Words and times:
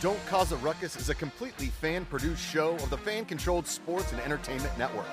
Don't 0.00 0.24
Khahs 0.26 0.52
a 0.52 0.56
Ruckus 0.58 0.94
is 0.94 1.08
a 1.08 1.14
completely 1.14 1.66
fan 1.66 2.04
produced 2.04 2.40
show 2.40 2.74
of 2.74 2.88
the 2.88 2.96
fan 2.96 3.24
controlled 3.24 3.66
sports 3.66 4.12
and 4.12 4.20
entertainment 4.20 4.78
network. 4.78 5.08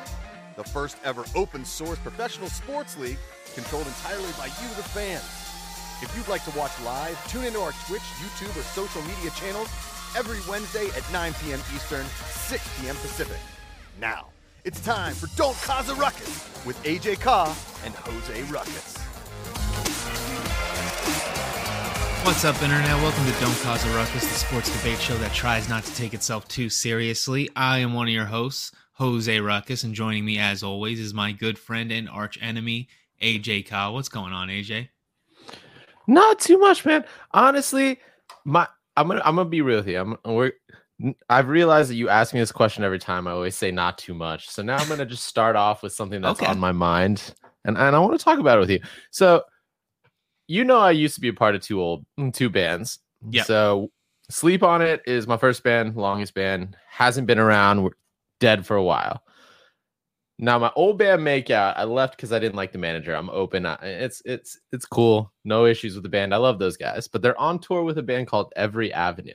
The 0.58 0.64
first 0.64 0.98
ever 1.04 1.26
open 1.34 1.66
source 1.66 1.98
professional 1.98 2.50
sports 2.50 2.96
league 2.96 3.18
controlled 3.56 3.88
entirely 3.88 4.32
by 4.38 4.46
you, 4.46 4.68
the 4.78 4.84
fans. 4.84 5.24
If 6.04 6.14
you'd 6.16 6.28
like 6.28 6.44
to 6.46 6.56
watch 6.56 6.72
live, 6.84 7.18
tune 7.28 7.46
into 7.46 7.62
our 7.62 7.72
Twitch, 7.88 8.04
YouTube, 8.22 8.56
or 8.56 8.62
social 8.62 9.02
media 9.02 9.32
channels 9.32 9.70
every 10.16 10.38
Wednesday 10.48 10.86
at 10.96 11.12
9 11.12 11.34
p.m. 11.42 11.60
Eastern, 11.74 12.06
6 12.28 12.80
p.m. 12.80 12.96
Pacific. 12.98 13.40
Now, 14.00 14.28
it's 14.66 14.82
time 14.82 15.16
for 15.16 15.36
Don't 15.36 15.58
Khahs 15.64 15.90
a 15.90 15.96
Ruckus 15.96 16.48
with 16.64 16.78
AJ 16.84 17.22
Khah 17.22 17.56
and 17.86 17.96
Jose 17.96 18.44
Ruckus. 18.52 19.05
What's 22.26 22.44
up, 22.44 22.60
Internet? 22.64 22.96
Welcome 23.02 23.24
to 23.26 23.32
Don't 23.40 23.54
Khahs 23.62 23.86
a 23.86 23.96
Ruckus, 23.96 24.24
the 24.24 24.34
sports 24.34 24.76
debate 24.76 25.00
show 25.00 25.16
that 25.20 25.32
tries 25.32 25.70
not 25.70 25.84
to 25.84 25.96
take 25.96 26.16
itself 26.16 26.48
too 26.48 26.70
seriously. 26.70 27.50
I 27.56 27.78
am 27.78 27.94
one 27.94 28.08
of 28.08 28.14
your 28.14 28.26
hosts, 28.26 28.72
Jose 28.94 29.40
Ruckus, 29.40 29.84
and 29.84 29.94
joining 29.94 30.26
me, 30.26 30.40
as 30.40 30.64
always, 30.64 31.00
is 31.00 31.14
my 31.14 31.32
good 31.32 31.60
friend 31.60 31.92
and 31.92 32.10
arch 32.10 32.40
enemy, 32.42 32.88
AJ 33.22 33.68
Khah. 33.68 33.92
What's 33.94 34.10
going 34.10 34.34
on, 34.34 34.48
AJ? 34.48 34.90
Not 36.08 36.40
too 36.40 36.58
much, 36.58 36.84
man. 36.84 37.06
Honestly, 37.32 38.00
my 38.44 38.68
I'm 38.98 39.08
gonna 39.08 39.22
I'm 39.24 39.36
gonna 39.36 39.48
be 39.48 39.62
real 39.62 39.78
with 39.78 39.88
you. 39.88 40.00
I'm 40.00 40.18
we're 40.26 40.54
I've 41.30 41.48
realized 41.48 41.92
that 41.92 41.96
you 41.96 42.10
ask 42.10 42.34
me 42.34 42.40
this 42.40 42.52
question 42.52 42.84
every 42.84 43.00
time. 43.00 43.28
I 43.28 43.32
always 43.32 43.56
say 43.56 43.70
not 43.70 44.00
too 44.00 44.16
much. 44.16 44.50
So 44.50 44.64
now 44.64 44.78
I'm 44.78 44.90
gonna 44.90 45.06
just 45.06 45.26
start 45.26 45.56
off 45.56 45.84
with 45.84 45.94
something 45.94 46.22
that's 46.22 46.42
Okay. 46.42 46.52
on 46.52 46.60
my 46.60 46.72
mind, 46.72 47.36
and 47.66 47.78
and 47.78 47.96
I 47.96 48.00
want 48.00 48.18
to 48.18 48.24
talk 48.24 48.40
about 48.40 48.58
it 48.58 48.62
with 48.62 48.72
you. 48.72 48.80
So, 49.12 49.44
you 50.48 50.64
know, 50.64 50.80
I 50.80 50.92
used 50.92 51.16
to 51.16 51.22
be 51.22 51.30
a 51.30 51.34
part 51.34 51.56
of 51.56 51.62
two 51.62 51.82
old 51.82 52.06
mm, 52.20 52.34
two 52.34 52.50
bands. 52.50 53.00
Yeah. 53.30 53.44
So, 53.44 53.92
Sleep 54.30 54.64
on 54.64 54.82
It 54.82 55.02
is 55.06 55.28
my 55.28 55.38
first 55.38 55.64
band, 55.64 55.96
longest 55.96 56.34
band. 56.34 56.76
Hasn't 56.90 57.28
been 57.28 57.40
around. 57.40 57.84
We're 57.84 57.92
dead 58.40 58.66
for 58.66 58.76
a 58.76 58.84
while. 58.84 59.22
Now 60.38 60.60
my 60.60 60.72
old 60.76 60.98
band 60.98 61.22
Makeout, 61.22 61.76
I 61.78 61.86
left 61.86 62.18
because 62.18 62.34
I 62.34 62.40
didn't 62.40 62.56
like 62.56 62.74
the 62.74 62.78
manager. 62.78 63.16
I'm 63.16 63.30
open. 63.30 63.66
It's 63.82 64.22
it's 64.26 64.60
it's 64.74 64.86
cool. 64.86 65.32
No 65.46 65.66
issues 65.66 65.94
with 65.94 66.04
the 66.04 66.10
band. 66.10 66.34
I 66.34 66.38
love 66.38 66.60
those 66.60 66.76
guys. 66.76 67.08
But 67.08 67.22
they're 67.22 67.40
on 67.40 67.60
tour 67.60 67.84
with 67.84 67.98
a 68.00 68.04
band 68.04 68.28
called 68.28 68.52
Every 68.56 68.92
Avenue. 68.92 69.34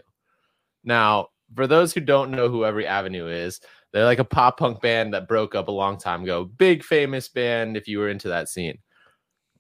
Now, 0.84 1.28
for 1.54 1.66
those 1.66 1.94
who 1.94 2.00
don't 2.00 2.30
know 2.30 2.48
who 2.48 2.66
Every 2.66 2.86
Avenue 2.86 3.28
is, 3.28 3.60
they're 3.92 4.04
like 4.04 4.18
a 4.18 4.24
pop 4.24 4.58
punk 4.58 4.82
band 4.82 5.14
that 5.14 5.28
broke 5.28 5.54
up 5.54 5.68
a 5.68 5.72
long 5.72 5.96
time 5.96 6.22
ago. 6.22 6.44
Big 6.44 6.84
famous 6.84 7.28
band 7.28 7.76
if 7.76 7.88
you 7.88 7.98
were 7.98 8.10
into 8.10 8.28
that 8.28 8.48
scene. 8.48 8.78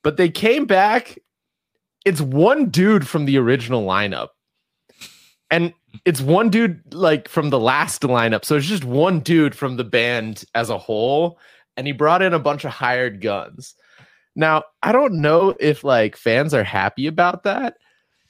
But 0.02 0.16
they 0.18 0.28
came 0.28 0.66
back. 0.66 1.18
It's 2.04 2.20
one 2.20 2.70
dude 2.70 3.06
from 3.06 3.24
the 3.26 3.38
original 3.38 3.84
lineup. 3.84 4.28
And 5.50 5.74
it's 6.04 6.20
one 6.20 6.48
dude 6.50 6.94
like 6.94 7.28
from 7.28 7.50
the 7.50 7.58
last 7.58 8.02
lineup. 8.02 8.44
So 8.44 8.56
it's 8.56 8.66
just 8.66 8.84
one 8.84 9.20
dude 9.20 9.54
from 9.54 9.76
the 9.76 9.84
band 9.84 10.44
as 10.54 10.70
a 10.70 10.78
whole. 10.78 11.38
And 11.76 11.86
he 11.86 11.92
brought 11.92 12.22
in 12.22 12.32
a 12.34 12.38
bunch 12.38 12.64
of 12.64 12.70
hired 12.70 13.20
guns. 13.20 13.74
Now, 14.36 14.62
I 14.82 14.92
don't 14.92 15.14
know 15.20 15.54
if 15.58 15.82
like 15.82 16.16
fans 16.16 16.54
are 16.54 16.62
happy 16.64 17.06
about 17.08 17.42
that, 17.44 17.76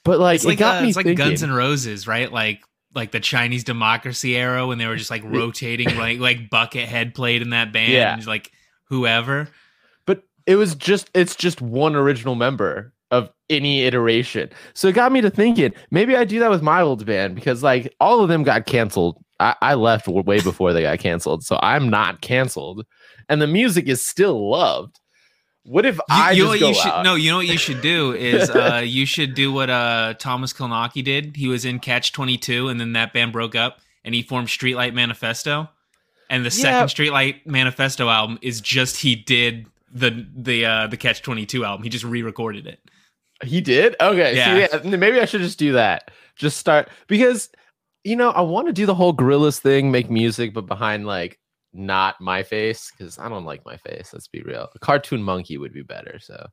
but 0.03 0.19
like 0.19 0.35
It's 0.35 0.45
it 0.45 0.49
like, 0.49 0.57
got 0.59 0.79
uh, 0.79 0.81
me 0.81 0.87
it's 0.89 0.97
like. 0.97 1.15
Guns 1.15 1.43
N' 1.43 1.51
Roses, 1.51 2.07
right? 2.07 2.31
Like 2.31 2.61
like 2.95 3.11
the 3.11 3.19
Chinese 3.19 3.63
democracy 3.63 4.35
era 4.35 4.65
when 4.67 4.77
they 4.79 4.87
were 4.87 4.95
just 4.97 5.11
like 5.11 5.23
rotating, 5.23 5.95
like 5.97 6.19
like 6.19 6.49
Buckethead 6.49 7.13
played 7.13 7.41
in 7.43 7.51
that 7.51 7.71
band, 7.71 7.93
Yeah. 7.93 8.13
and 8.15 8.25
like 8.27 8.51
whoever. 8.85 9.47
but 10.05 10.23
it 10.47 10.55
was 10.55 10.73
just 10.75 11.09
it's 11.13 11.35
just 11.35 11.61
one 11.61 11.95
original 11.95 12.33
member 12.35 12.93
of 13.11 13.29
any 13.49 13.83
iteration. 13.83 14.49
So 14.73 14.87
it 14.87 14.95
got 14.95 15.11
me 15.11 15.21
to 15.21 15.29
thinking 15.29 15.73
maybe 15.91 16.15
I 16.15 16.23
do 16.23 16.39
that 16.39 16.49
with 16.49 16.61
my 16.61 16.81
old 16.81 17.05
band 17.05 17.35
because 17.35 17.61
like 17.61 17.93
all 17.99 18.21
of 18.21 18.29
them 18.29 18.43
got 18.43 18.65
canceled. 18.65 19.17
I, 19.39 19.55
I 19.61 19.73
left 19.75 20.07
way 20.07 20.39
before 20.41 20.71
they 20.73 20.83
got 20.83 20.99
canceled, 20.99 21.43
so 21.43 21.59
I'm 21.61 21.89
not 21.89 22.21
canceled, 22.21 22.85
and 23.27 23.41
the 23.41 23.47
music 23.47 23.87
is 23.87 24.05
still 24.05 24.49
loved. 24.49 24.99
What 25.63 25.85
if 25.85 25.97
You, 25.97 26.01
I 26.09 26.33
you 26.33 26.43
know 26.43 26.49
just 26.49 26.51
what 26.53 26.59
go 26.59 26.67
you 26.69 26.73
should 26.73 26.91
out? 26.93 27.03
no, 27.03 27.15
you 27.15 27.29
know 27.31 27.37
what 27.37 27.47
you 27.47 27.57
should 27.57 27.81
do 27.81 28.13
is 28.13 28.49
uh 28.55 28.81
you 28.83 29.05
should 29.05 29.35
do 29.35 29.51
what 29.51 29.69
uh 29.69 30.13
Thomas 30.17 30.53
Kalnoky 30.53 31.03
did. 31.03 31.35
He 31.35 31.47
was 31.47 31.65
in 31.65 31.79
Catch 31.79 32.13
Twenty 32.13 32.37
Two, 32.37 32.67
and 32.69 32.79
then 32.79 32.93
that 32.93 33.13
band 33.13 33.31
broke 33.33 33.55
up, 33.55 33.79
and 34.03 34.15
he 34.15 34.21
formed 34.23 34.47
Streetlight 34.47 34.93
Manifesto. 34.93 35.69
And 36.29 36.45
the 36.45 36.49
Yeah. 36.49 36.61
second 36.61 36.87
Streetlight 36.87 37.45
Manifesto 37.45 38.09
album 38.09 38.39
is 38.41 38.61
just 38.61 38.97
he 38.97 39.15
did 39.15 39.65
the 39.93 40.25
the 40.35 40.65
uh 40.65 40.87
the 40.87 40.97
Catch 40.97 41.21
Twenty 41.21 41.45
Two 41.45 41.65
album. 41.65 41.83
He 41.83 41.89
just 41.89 42.05
re-recorded 42.05 42.65
it. 42.67 42.79
He 43.43 43.61
did? 43.61 43.95
Okay. 43.99 44.35
Yeah. 44.35 44.57
Yeah. 44.57 44.67
yeah. 44.83 44.95
Maybe 44.97 45.19
I 45.19 45.25
should 45.25 45.41
just 45.41 45.59
do 45.59 45.73
that. 45.73 46.11
Just 46.35 46.57
start 46.57 46.89
because 47.07 47.49
you 48.03 48.15
know, 48.15 48.31
I 48.31 48.41
want 48.41 48.67
to 48.67 48.73
do 48.73 48.85
the 48.85 48.95
whole 48.95 49.13
Gorillaz 49.13 49.59
thing, 49.59 49.91
make 49.91 50.09
music, 50.09 50.53
but 50.53 50.65
behind 50.65 51.05
like 51.05 51.39
not 51.73 52.19
my 52.19 52.43
face, 52.43 52.91
because 52.91 53.19
I 53.19 53.29
don't 53.29 53.45
like 53.45 53.65
my 53.65 53.77
face. 53.77 54.11
Let's 54.13 54.27
be 54.27 54.41
real. 54.41 54.69
A 54.73 54.79
cartoon 54.79 55.21
monkey 55.21 55.57
would 55.57 55.73
be 55.73 55.83
better. 55.83 56.19
So 56.19 56.47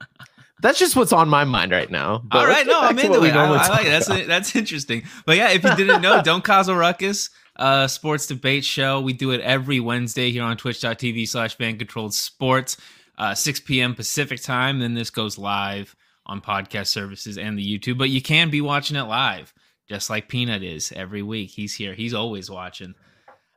that's 0.62 0.78
just 0.78 0.96
what's 0.96 1.12
on 1.12 1.28
my 1.28 1.44
mind 1.44 1.72
right 1.72 1.90
now. 1.90 2.22
But 2.24 2.38
All 2.38 2.46
right, 2.46 2.66
no, 2.66 2.80
I'm 2.80 2.96
to 2.96 3.06
into 3.06 3.24
it. 3.24 3.34
I, 3.34 3.44
I 3.44 3.68
like 3.68 3.86
it. 3.86 3.90
That's 3.90 4.06
about. 4.06 4.26
that's 4.26 4.56
interesting. 4.56 5.02
But 5.26 5.36
yeah, 5.36 5.50
if 5.50 5.62
you 5.62 5.76
didn't 5.76 6.02
know, 6.02 6.22
don't 6.22 6.44
cause 6.44 6.68
a 6.68 6.74
ruckus. 6.74 7.30
Uh, 7.56 7.86
sports 7.86 8.26
debate 8.26 8.64
show. 8.64 9.00
We 9.00 9.14
do 9.14 9.30
it 9.30 9.40
every 9.40 9.80
Wednesday 9.80 10.30
here 10.30 10.42
on 10.42 10.58
Twitch.tv 10.58 11.26
slash 11.26 11.56
Fan 11.56 11.78
Controlled 11.78 12.12
Sports, 12.12 12.76
uh, 13.16 13.34
6 13.34 13.60
p.m. 13.60 13.94
Pacific 13.94 14.42
time. 14.42 14.78
Then 14.78 14.92
this 14.92 15.08
goes 15.08 15.38
live 15.38 15.96
on 16.26 16.40
podcast 16.40 16.88
services 16.88 17.38
and 17.38 17.58
the 17.58 17.78
YouTube. 17.78 17.98
But 17.98 18.10
you 18.10 18.20
can 18.20 18.50
be 18.50 18.60
watching 18.60 18.96
it 18.96 19.02
live, 19.04 19.54
just 19.88 20.10
like 20.10 20.28
Peanut 20.28 20.62
is 20.62 20.92
every 20.94 21.22
week. 21.22 21.50
He's 21.50 21.74
here. 21.74 21.94
He's 21.94 22.14
always 22.14 22.50
watching. 22.50 22.94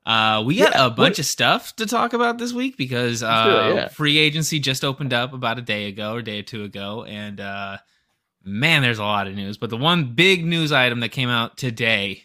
Uh, 0.06 0.42
we 0.46 0.56
got 0.58 0.74
Yeah, 0.74 0.86
a 0.86 0.90
bunch 0.90 1.14
what- 1.14 1.20
of 1.20 1.26
stuff 1.26 1.76
to 1.76 1.86
talk 1.86 2.14
about 2.14 2.38
this 2.38 2.54
week 2.54 2.78
because 2.78 3.22
uh, 3.22 3.70
it, 3.72 3.76
yeah. 3.76 3.88
free 3.90 4.18
agency 4.18 4.60
just 4.60 4.84
opened 4.86 5.14
up 5.14 5.34
about 5.34 5.60
a 5.60 5.62
day 5.62 5.88
ago 5.88 6.14
or 6.14 6.22
day 6.22 6.40
or 6.40 6.44
two 6.44 6.64
ago, 6.64 7.04
and 7.04 7.40
uh, 7.40 7.78
man, 8.44 8.82
there's 8.82 8.98
a 9.00 9.04
lot 9.04 9.28
of 9.28 9.36
news. 9.36 9.58
But 9.58 9.70
the 9.70 9.78
one 9.78 10.14
big 10.16 10.46
news 10.46 10.72
item 10.72 11.02
that 11.02 11.10
came 11.10 11.30
out 11.30 11.58
today 11.58 12.24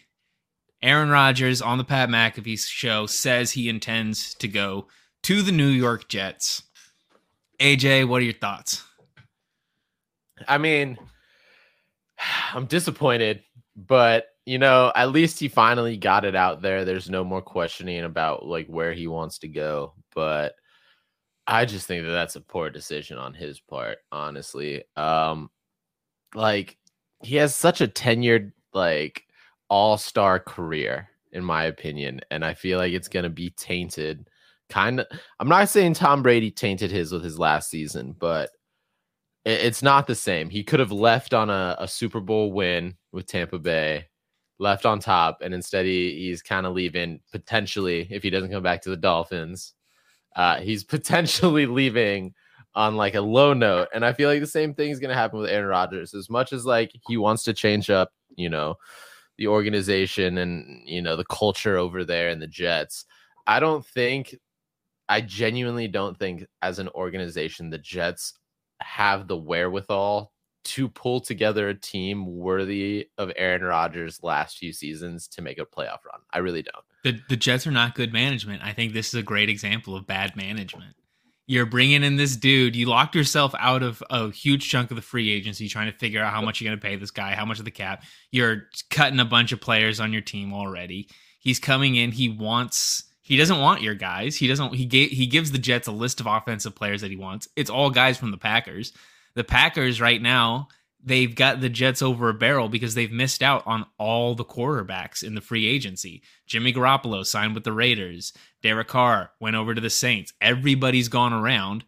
Aaron 0.81 1.09
Rodgers 1.09 1.61
on 1.61 1.77
the 1.77 1.83
Pat 1.83 2.09
McAfee 2.09 2.59
show 2.67 3.05
says 3.07 3.51
he 3.51 3.69
intends 3.69 4.33
to 4.35 4.47
go 4.47 4.87
to 5.23 5.41
the 5.41 5.51
New 5.51 5.67
York 5.69 6.07
Jets. 6.07 6.63
AJ, 7.59 8.07
what 8.07 8.21
are 8.21 8.25
your 8.25 8.33
thoughts? 8.33 8.83
I 10.47 10.57
mean, 10.57 10.97
I'm 12.53 12.65
disappointed, 12.65 13.43
but 13.75 14.27
you 14.45 14.59
know, 14.59 14.91
at 14.95 15.11
least 15.11 15.39
he 15.39 15.47
finally 15.47 15.97
got 15.97 16.23
it 16.23 16.35
out 16.35 16.61
there. 16.61 16.85
There's 16.85 17.09
no 17.09 17.23
more 17.23 17.41
questioning 17.41 18.03
about 18.03 18.45
like 18.45 18.67
where 18.67 18.93
he 18.93 19.07
wants 19.07 19.39
to 19.39 19.47
go, 19.47 19.93
but 20.13 20.53
I 21.47 21.65
just 21.65 21.87
think 21.87 22.05
that 22.05 22.11
that's 22.11 22.35
a 22.35 22.41
poor 22.41 22.69
decision 22.69 23.17
on 23.17 23.33
his 23.33 23.59
part, 23.59 23.99
honestly. 24.11 24.83
Um 24.95 25.49
like 26.33 26.77
he 27.23 27.37
has 27.37 27.55
such 27.55 27.81
a 27.81 27.87
tenured 27.87 28.51
like 28.73 29.23
all-star 29.69 30.39
career 30.39 31.09
in 31.31 31.43
my 31.43 31.65
opinion, 31.65 32.21
and 32.31 32.45
I 32.45 32.53
feel 32.53 32.77
like 32.77 32.93
it's 32.93 33.09
going 33.09 33.23
to 33.23 33.29
be 33.29 33.49
tainted 33.51 34.29
kind 34.69 34.99
of 34.99 35.07
I'm 35.39 35.47
not 35.49 35.69
saying 35.69 35.93
Tom 35.93 36.23
Brady 36.23 36.51
tainted 36.51 36.91
his 36.91 37.11
with 37.11 37.23
his 37.23 37.37
last 37.39 37.69
season, 37.69 38.15
but 38.17 38.49
it's 39.45 39.83
not 39.83 40.07
the 40.07 40.15
same. 40.15 40.49
He 40.49 40.63
could 40.63 40.79
have 40.79 40.91
left 40.91 41.33
on 41.33 41.49
a, 41.51 41.75
a 41.79 41.87
Super 41.87 42.19
Bowl 42.19 42.51
win 42.51 42.95
with 43.11 43.27
Tampa 43.27 43.59
Bay, 43.59 44.07
left 44.57 44.87
on 44.87 44.99
top, 44.99 45.41
and 45.41 45.53
instead 45.53 45.85
he, 45.85 46.15
he's 46.15 46.41
kind 46.41 46.65
of 46.65 46.73
leaving 46.73 47.19
potentially 47.31 48.07
if 48.09 48.23
he 48.23 48.31
doesn't 48.31 48.51
come 48.51 48.63
back 48.63 48.81
to 48.81 48.89
the 48.89 48.97
Dolphins. 48.97 49.73
Uh, 50.35 50.59
he's 50.59 50.83
potentially 50.95 51.67
leaving 51.67 52.33
on 52.73 52.95
like 52.95 53.13
a 53.13 53.21
low 53.21 53.53
note, 53.53 53.87
and 53.93 54.03
I 54.03 54.13
feel 54.13 54.29
like 54.29 54.41
the 54.41 54.47
same 54.47 54.73
thing 54.73 54.89
is 54.89 54.99
going 54.99 55.09
to 55.09 55.15
happen 55.15 55.39
with 55.39 55.49
Aaron 55.49 55.67
Rodgers. 55.67 56.15
As 56.15 56.29
much 56.29 56.51
as 56.51 56.65
like 56.65 56.91
he 57.07 57.15
wants 57.15 57.43
to 57.43 57.53
change 57.53 57.91
up, 57.91 58.11
you 58.35 58.49
know, 58.49 58.75
the 59.37 59.47
organization 59.47 60.39
and 60.39 60.81
you 60.85 61.01
know 61.03 61.15
the 61.15 61.25
culture 61.25 61.77
over 61.77 62.03
there 62.03 62.29
in 62.29 62.39
the 62.39 62.47
Jets, 62.47 63.05
I 63.45 63.59
don't 63.59 63.85
think. 63.85 64.35
I 65.07 65.21
genuinely 65.21 65.87
don't 65.87 66.17
think, 66.17 66.47
as 66.63 66.79
an 66.79 66.89
organization, 66.89 67.69
the 67.69 67.77
Jets 67.77 68.33
have 68.81 69.27
the 69.27 69.37
wherewithal 69.37 70.31
to 70.65 70.89
pull 70.89 71.21
together 71.21 71.69
a 71.69 71.75
team 71.75 72.25
worthy 72.25 73.09
of 73.17 73.31
Aaron 73.35 73.61
Rodgers' 73.61 74.19
last 74.23 74.57
few 74.57 74.73
seasons 74.73 75.27
to 75.29 75.41
make 75.41 75.59
a 75.59 75.65
playoff 75.65 76.03
run. 76.05 76.21
I 76.33 76.39
really 76.39 76.63
don't. 76.63 76.83
The, 77.03 77.21
the 77.29 77.37
Jets 77.37 77.67
are 77.67 77.71
not 77.71 77.93
good 77.93 78.11
management. 78.11 78.63
I 78.63 78.73
think 78.73 78.93
this 78.93 79.09
is 79.09 79.13
a 79.13 79.23
great 79.23 79.49
example 79.49 79.95
of 79.95 80.07
bad 80.07 80.35
management. 80.35 80.95
You're 81.47 81.67
bringing 81.67 82.03
in 82.03 82.15
this 82.15 82.35
dude. 82.35 82.75
You 82.75 82.87
locked 82.87 83.13
yourself 83.13 83.53
out 83.59 83.83
of 83.83 84.01
a 84.09 84.31
huge 84.31 84.67
chunk 84.67 84.89
of 84.89 84.95
the 84.95 85.03
free 85.03 85.29
agency, 85.29 85.69
trying 85.69 85.91
to 85.91 85.97
figure 85.97 86.23
out 86.23 86.33
how 86.33 86.41
much 86.41 86.59
you're 86.59 86.69
going 86.69 86.79
to 86.79 86.83
pay 86.83 86.95
this 86.95 87.11
guy, 87.11 87.35
how 87.35 87.45
much 87.45 87.59
of 87.59 87.65
the 87.65 87.71
cap. 87.71 88.03
You're 88.31 88.63
cutting 88.89 89.19
a 89.19 89.25
bunch 89.25 89.51
of 89.51 89.61
players 89.61 89.99
on 89.99 90.11
your 90.11 90.23
team 90.23 90.51
already. 90.51 91.07
He's 91.39 91.59
coming 91.59 91.95
in. 91.95 92.11
He 92.11 92.29
wants. 92.29 93.03
He 93.25 93.37
doesn't 93.37 93.59
want 93.59 93.81
your 93.81 93.95
guys. 93.95 94.35
He 94.35 94.47
doesn't. 94.47 94.75
He 94.75 94.85
gave. 94.85 95.09
He 95.09 95.25
gives 95.25 95.51
the 95.51 95.57
Jets 95.57 95.87
a 95.87 95.91
list 95.91 96.19
of 96.19 96.27
offensive 96.27 96.75
players 96.75 97.01
that 97.01 97.09
he 97.11 97.17
wants. 97.17 97.47
It's 97.55 97.69
all 97.69 97.89
guys 97.89 98.17
from 98.17 98.31
the 98.31 98.37
Packers. 98.37 98.93
The 99.33 99.43
Packers 99.43 99.99
right 99.99 100.21
now 100.21 100.67
they've 101.05 101.35
got 101.35 101.61
the 101.61 101.69
Jets 101.69 102.01
over 102.01 102.29
a 102.29 102.33
barrel 102.33 102.67
because 102.67 102.95
they've 102.95 103.11
missed 103.11 103.43
out 103.43 103.63
on 103.65 103.85
all 103.99 104.33
the 104.33 104.43
quarterbacks 104.43 105.23
in 105.23 105.35
the 105.35 105.41
free 105.41 105.67
agency. 105.67 106.23
Jimmy 106.47 106.73
Garoppolo 106.73 107.25
signed 107.25 107.53
with 107.53 107.63
the 107.63 107.71
Raiders. 107.71 108.33
Derek 108.63 108.87
Carr 108.87 109.31
went 109.39 109.55
over 109.55 109.75
to 109.75 109.81
the 109.81 109.89
Saints. 109.89 110.33
Everybody's 110.41 111.07
gone 111.07 111.31
around. 111.31 111.85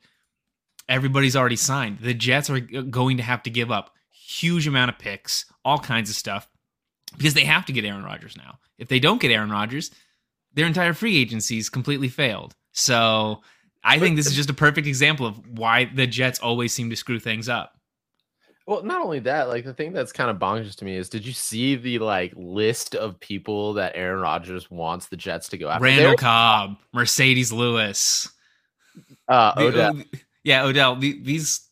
Everybody's 0.88 1.36
already 1.36 1.56
signed. 1.56 2.00
The 2.00 2.14
Jets 2.14 2.50
are 2.50 2.60
going 2.60 3.18
to 3.18 3.24
have 3.24 3.44
to 3.44 3.50
give 3.50 3.72
up 3.72 3.94
huge 4.12 4.68
amount 4.68 4.92
of 4.92 5.00
picks, 5.00 5.46
all 5.66 5.80
kinds 5.80 6.10
of 6.10 6.16
stuff, 6.16 6.48
because 7.18 7.34
they 7.34 7.44
have 7.46 7.66
to 7.66 7.74
get 7.74 7.86
Aaron 7.86 8.04
Rodgers 8.04 8.38
now. 8.38 8.60
If 8.78 8.88
they 8.88 9.00
don't 9.00 9.20
get 9.20 9.32
Aaron 9.32 9.50
Rodgers, 9.50 9.92
their 10.58 10.66
entire 10.66 10.94
free 10.94 11.16
agency's 11.18 11.70
completely 11.70 12.10
failed. 12.10 12.56
So 12.72 13.42
I 13.84 14.00
think 14.00 14.16
this 14.16 14.26
is 14.26 14.36
just 14.36 14.50
a 14.50 14.54
perfect 14.56 14.88
example 14.88 15.28
of 15.28 15.38
why 15.58 15.86
the 15.86 16.08
Jets 16.08 16.40
always 16.40 16.74
seem 16.74 16.90
to 16.90 16.96
screw 16.96 17.20
things 17.20 17.48
up. 17.48 17.74
Well, 18.66 18.84
not 18.84 19.02
only 19.02 19.20
that, 19.20 19.48
like 19.48 19.64
the 19.64 19.74
thing 19.74 19.94
that's 19.94 20.12
kind 20.12 20.30
of 20.32 20.38
bonkers 20.38 20.76
to 20.78 20.84
me 20.86 20.96
is 20.98 21.10
did 21.10 21.26
you 21.26 21.32
see 21.32 21.76
the 21.76 22.00
like 22.00 22.34
list 22.36 22.96
of 22.96 23.20
people 23.20 23.74
that 23.74 23.94
Aaron 23.96 24.20
Rodgers 24.20 24.70
wants 24.70 25.08
the 25.08 25.16
Jets 25.16 25.48
to 25.50 25.58
go 25.58 25.70
after? 25.70 25.84
Randall 25.86 26.08
They're- 26.08 26.16
Cobb, 26.18 26.78
Marcedes 26.94 27.54
Lewis. 27.54 28.28
Uh 29.28 29.54
Odell. 29.58 29.94
The, 29.94 30.06
yeah, 30.44 30.64
Odell. 30.64 30.96
The, 30.96 31.22
these 31.22 31.70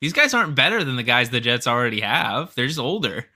these 0.00 0.14
guys 0.14 0.32
aren't 0.32 0.54
better 0.56 0.82
than 0.82 0.96
the 0.96 1.02
guys 1.02 1.28
the 1.28 1.40
Jets 1.40 1.66
already 1.66 2.00
have. 2.00 2.54
They're 2.54 2.66
just 2.66 2.78
older. 2.78 3.26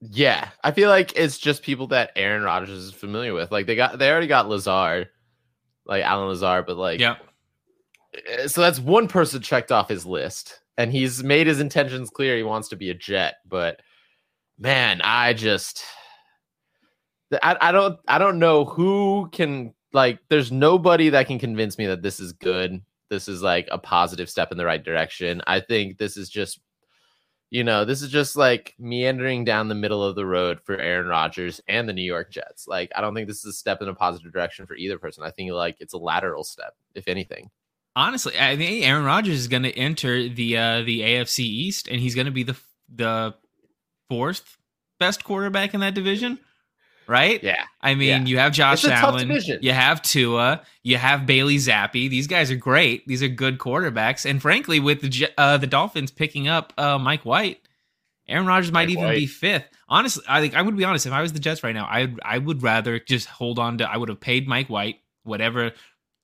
Yeah. 0.00 0.48
I 0.62 0.70
feel 0.70 0.88
like 0.88 1.16
it's 1.16 1.38
just 1.38 1.62
people 1.62 1.88
that 1.88 2.12
Aaron 2.16 2.42
Rodgers 2.42 2.70
is 2.70 2.92
familiar 2.92 3.34
with. 3.34 3.50
Like 3.50 3.66
they 3.66 3.76
got 3.76 3.98
they 3.98 4.10
already 4.10 4.26
got 4.26 4.48
Lazard, 4.48 5.08
like 5.86 6.04
Allen 6.04 6.28
Lazard, 6.28 6.66
but 6.66 6.76
like 6.76 7.00
yeah. 7.00 7.16
Eh, 8.26 8.46
so 8.46 8.60
that's 8.60 8.78
one 8.78 9.08
person 9.08 9.42
checked 9.42 9.72
off 9.72 9.88
his 9.88 10.06
list 10.06 10.60
and 10.76 10.92
he's 10.92 11.22
made 11.24 11.46
his 11.46 11.60
intentions 11.60 12.10
clear. 12.10 12.36
He 12.36 12.42
wants 12.42 12.68
to 12.68 12.76
be 12.76 12.90
a 12.90 12.94
Jet, 12.94 13.36
but 13.46 13.80
man, 14.58 15.00
I 15.02 15.32
just 15.32 15.82
I, 17.42 17.56
I 17.60 17.72
don't 17.72 17.98
I 18.06 18.18
don't 18.18 18.38
know 18.38 18.64
who 18.64 19.28
can 19.32 19.74
like 19.92 20.20
there's 20.28 20.52
nobody 20.52 21.10
that 21.10 21.26
can 21.26 21.38
convince 21.38 21.76
me 21.78 21.86
that 21.86 22.02
this 22.02 22.20
is 22.20 22.32
good. 22.32 22.80
This 23.10 23.28
is 23.28 23.42
like 23.42 23.68
a 23.70 23.78
positive 23.78 24.30
step 24.30 24.52
in 24.52 24.58
the 24.58 24.66
right 24.66 24.82
direction. 24.82 25.42
I 25.46 25.60
think 25.60 25.98
this 25.98 26.16
is 26.16 26.28
just 26.28 26.60
you 27.50 27.64
know, 27.64 27.84
this 27.84 28.02
is 28.02 28.10
just 28.10 28.36
like 28.36 28.74
meandering 28.78 29.44
down 29.44 29.68
the 29.68 29.74
middle 29.74 30.02
of 30.02 30.14
the 30.14 30.26
road 30.26 30.60
for 30.60 30.76
Aaron 30.76 31.06
Rodgers 31.06 31.60
and 31.68 31.88
the 31.88 31.92
New 31.92 32.02
York 32.02 32.30
Jets. 32.30 32.68
Like, 32.68 32.92
I 32.94 33.00
don't 33.00 33.14
think 33.14 33.28
this 33.28 33.38
is 33.38 33.46
a 33.46 33.52
step 33.52 33.80
in 33.82 33.88
a 33.88 33.94
positive 33.94 34.32
direction 34.32 34.66
for 34.66 34.74
either 34.74 34.98
person. 34.98 35.24
I 35.24 35.30
think 35.30 35.52
like 35.52 35.76
it's 35.80 35.94
a 35.94 35.98
lateral 35.98 36.44
step, 36.44 36.74
if 36.94 37.08
anything 37.08 37.50
honestly, 37.98 38.38
I 38.38 38.56
think 38.56 38.84
Aaron 38.84 39.04
Rodgers 39.04 39.38
is 39.38 39.48
going 39.48 39.64
to 39.64 39.76
enter 39.76 40.28
the 40.28 40.56
uh, 40.56 40.82
the 40.82 41.00
AFC 41.00 41.40
East, 41.40 41.88
and 41.88 42.00
he's 42.00 42.14
going 42.14 42.26
to 42.26 42.32
be 42.32 42.44
the 42.44 42.56
the 42.94 43.34
fourth 44.08 44.56
best 44.98 45.24
quarterback 45.24 45.74
in 45.74 45.80
that 45.80 45.94
division. 45.94 46.38
Right? 47.08 47.42
Yeah. 47.42 47.64
I 47.80 47.94
mean, 47.94 48.08
yeah. 48.08 48.24
you 48.24 48.38
have 48.38 48.52
Josh 48.52 48.84
Allen, 48.84 49.30
you 49.62 49.72
have 49.72 50.02
Tua, 50.02 50.60
you 50.82 50.98
have 50.98 51.24
Bailey 51.24 51.56
Zappe. 51.56 51.92
These 51.92 52.26
guys 52.26 52.50
are 52.50 52.56
great. 52.56 53.08
These 53.08 53.22
are 53.22 53.28
good 53.28 53.58
quarterbacks. 53.58 54.28
And 54.28 54.42
frankly, 54.42 54.78
with 54.78 55.00
the 55.00 55.28
uh, 55.38 55.56
the 55.56 55.66
Dolphins 55.66 56.10
picking 56.10 56.48
up 56.48 56.74
uh, 56.76 56.98
Mike 56.98 57.24
White, 57.24 57.62
Aaron 58.28 58.46
Rodgers 58.46 58.70
might 58.70 58.88
Mike 58.88 58.90
even 58.90 59.04
White. 59.04 59.16
be 59.16 59.26
fifth. 59.26 59.64
Honestly, 59.88 60.22
I 60.28 60.42
think 60.42 60.54
I 60.54 60.60
would 60.60 60.76
be 60.76 60.84
honest. 60.84 61.06
If 61.06 61.12
I 61.14 61.22
was 61.22 61.32
the 61.32 61.38
Jets 61.38 61.64
right 61.64 61.74
now, 61.74 61.86
I 61.86 62.14
I 62.22 62.36
would 62.36 62.62
rather 62.62 62.98
just 62.98 63.26
hold 63.26 63.58
on 63.58 63.78
to. 63.78 63.90
I 63.90 63.96
would 63.96 64.10
have 64.10 64.20
paid 64.20 64.46
Mike 64.46 64.68
White 64.68 64.96
whatever 65.24 65.72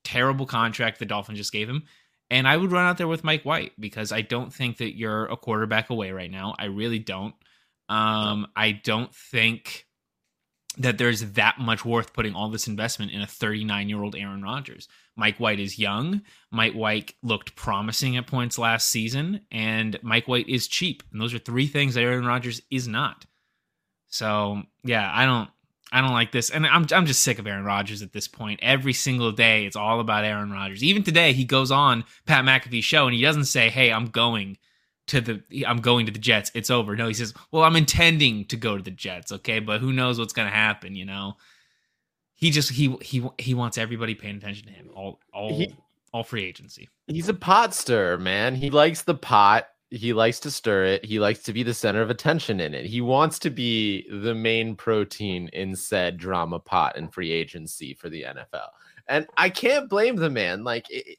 terrible 0.03 0.47
contract 0.47 0.99
the 0.99 1.07
Dolphins 1.07 1.39
just 1.39 1.53
gave 1.53 1.69
him. 1.69 1.85
And 2.31 2.49
I 2.49 2.57
would 2.57 2.73
run 2.73 2.87
out 2.87 2.99
there 2.99 3.09
with 3.09 3.23
Mike 3.23 3.45
White 3.45 3.73
because 3.79 4.13
I 4.13 4.23
don't 4.23 4.53
think 4.53 4.79
that 4.79 4.97
you're 4.97 5.27
a 5.27 5.37
quarterback 5.37 5.91
away 5.91 6.11
right 6.11 6.31
now. 6.31 6.55
I 6.59 6.67
really 6.67 6.99
don't. 6.99 7.35
Um, 7.89 8.47
I 8.57 8.73
don't 8.73 9.15
think 9.15 9.87
that 10.79 10.99
there's 10.99 11.33
that 11.33 11.59
much 11.59 11.85
worth 11.85 12.13
putting 12.13 12.35
all 12.35 12.49
this 12.49 12.67
investment 12.67 13.13
in 13.13 13.21
a 13.21 13.27
39 13.27 13.89
year 13.89 14.03
old 14.03 14.17
Aaron 14.17 14.43
Rodgers. 14.43 14.89
Mike 15.17 15.39
White 15.39 15.61
is 15.61 15.79
young. 15.79 16.23
Mike 16.51 16.73
White 16.73 17.15
looked 17.23 17.55
promising 17.55 18.17
at 18.17 18.27
points 18.27 18.59
last 18.59 18.89
season, 18.89 19.43
and 19.53 19.99
Mike 20.03 20.27
White 20.27 20.49
is 20.49 20.67
cheap. 20.67 21.03
And 21.13 21.21
those 21.21 21.35
are 21.35 21.39
three 21.39 21.67
things 21.67 21.95
that 21.95 22.03
Aaron 22.03 22.27
Rodgers 22.27 22.61
is 22.71 22.89
not. 22.89 23.27
So 24.09 24.63
yeah, 24.83 25.11
I 25.13 25.27
don't. 25.27 25.49
I 25.93 26.01
don't 26.01 26.13
like 26.13 26.33
this. 26.33 26.51
And 26.51 26.67
I'm 26.67 26.87
I'm 26.91 27.07
just 27.07 27.23
sick 27.23 27.39
of 27.39 27.47
Aaron 27.47 27.65
Rodgers 27.65 28.03
at 28.03 28.13
this 28.13 28.27
point. 28.27 28.59
Every 28.63 28.93
single 28.93 29.31
day 29.31 29.65
it's 29.65 29.77
all 29.77 30.01
about 30.01 30.25
Aaron 30.25 30.51
Rodgers. 30.51 30.83
Even 30.83 31.05
today 31.05 31.33
he 31.33 31.45
goes 31.45 31.71
on 31.71 32.05
Pat 32.27 32.45
McAfee's 32.45 32.85
show 32.85 33.07
and 33.07 33.15
he 33.15 33.23
doesn't 33.23 33.45
say, 33.45 33.71
"Hey, 33.71 33.93
I'm 33.93 34.07
going 34.07 34.59
to 35.09 35.21
the 35.21 35.67
I'm 35.67 35.81
going 35.81 36.07
to 36.07 36.13
the 36.13 36.19
Jets. 36.19 36.51
It's 36.55 36.71
over." 36.71 36.97
No, 36.97 37.09
he 37.09 37.15
says, 37.15 37.35
"Well, 37.51 37.63
I'm 37.63 37.77
intending 37.77 38.45
to 38.47 38.57
go 38.57 38.77
to 38.77 38.83
the 38.83 38.91
Jets, 38.91 39.33
okay? 39.33 39.61
But 39.61 39.81
who 39.81 39.93
knows 39.93 40.19
what's 40.19 40.33
going 40.33 40.49
to 40.49 40.55
happen, 40.55 40.95
you 40.95 41.05
know?" 41.05 41.37
He 42.35 42.51
just 42.51 42.71
he 42.71 42.97
he 43.01 43.27
he 43.39 43.55
wants 43.55 43.79
everybody 43.79 44.15
paying 44.15 44.37
attention 44.37 44.67
to 44.67 44.73
him. 44.73 44.91
All 44.95 45.21
all 45.33 45.57
he, 45.57 45.75
all 46.13 46.25
free 46.25 46.45
agency. 46.45 46.89
He's 47.07 47.29
a 47.29 47.35
pot 47.35 47.75
stir, 47.75 48.19
man. 48.19 48.55
He 48.55 48.71
likes 48.71 49.03
the 49.03 49.15
pot 49.15 49.67
he 49.95 50.13
likes 50.13 50.41
to 50.41 50.51
stir 50.51 50.85
it. 50.87 51.05
He 51.05 51.21
likes 51.21 51.41
to 51.45 51.53
be 51.53 51.63
the 51.63 51.75
center 51.75 52.03
of 52.03 52.11
attention 52.11 52.59
in 52.59 52.75
it. 52.75 52.85
He 52.85 53.01
wants 53.01 53.39
to 53.41 53.51
be 53.51 54.07
the 54.11 54.35
main 54.35 54.75
protein 54.75 55.49
in 55.53 55.77
said 55.77 56.17
drama 56.17 56.59
pot 56.59 56.97
and 56.97 57.13
free 57.13 57.31
agency 57.31 57.95
for 57.95 58.09
the 58.09 58.23
NFL. 58.23 58.69
And 59.07 59.27
I 59.37 59.51
can't 59.51 59.89
blame 59.89 60.17
the 60.17 60.31
man. 60.31 60.65
Like, 60.65 60.87
it, 60.91 61.19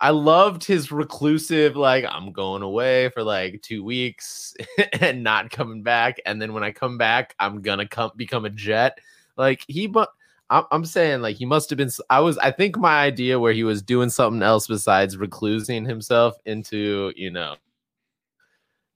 I 0.00 0.10
loved 0.10 0.64
his 0.64 0.92
reclusive, 0.92 1.76
like, 1.76 2.04
I'm 2.08 2.32
going 2.32 2.62
away 2.62 3.08
for 3.10 3.22
like 3.22 3.62
two 3.62 3.82
weeks 3.82 4.54
and 5.00 5.24
not 5.24 5.50
coming 5.50 5.82
back. 5.82 6.20
And 6.24 6.40
then 6.40 6.52
when 6.52 6.62
I 6.62 6.70
come 6.70 6.98
back, 6.98 7.34
I'm 7.40 7.62
going 7.62 7.78
to 7.78 7.86
come 7.86 8.12
become 8.16 8.44
a 8.44 8.50
jet. 8.50 8.98
Like, 9.36 9.64
he, 9.66 9.86
but 9.86 10.10
I'm 10.50 10.84
saying 10.84 11.20
like 11.20 11.36
he 11.36 11.44
must 11.44 11.68
have 11.68 11.76
been. 11.76 11.90
I 12.08 12.20
was. 12.20 12.38
I 12.38 12.50
think 12.50 12.78
my 12.78 13.00
idea 13.00 13.38
where 13.38 13.52
he 13.52 13.64
was 13.64 13.82
doing 13.82 14.08
something 14.08 14.42
else 14.42 14.66
besides 14.66 15.18
reclusing 15.18 15.86
himself 15.86 16.36
into 16.46 17.12
you 17.16 17.30
know 17.30 17.56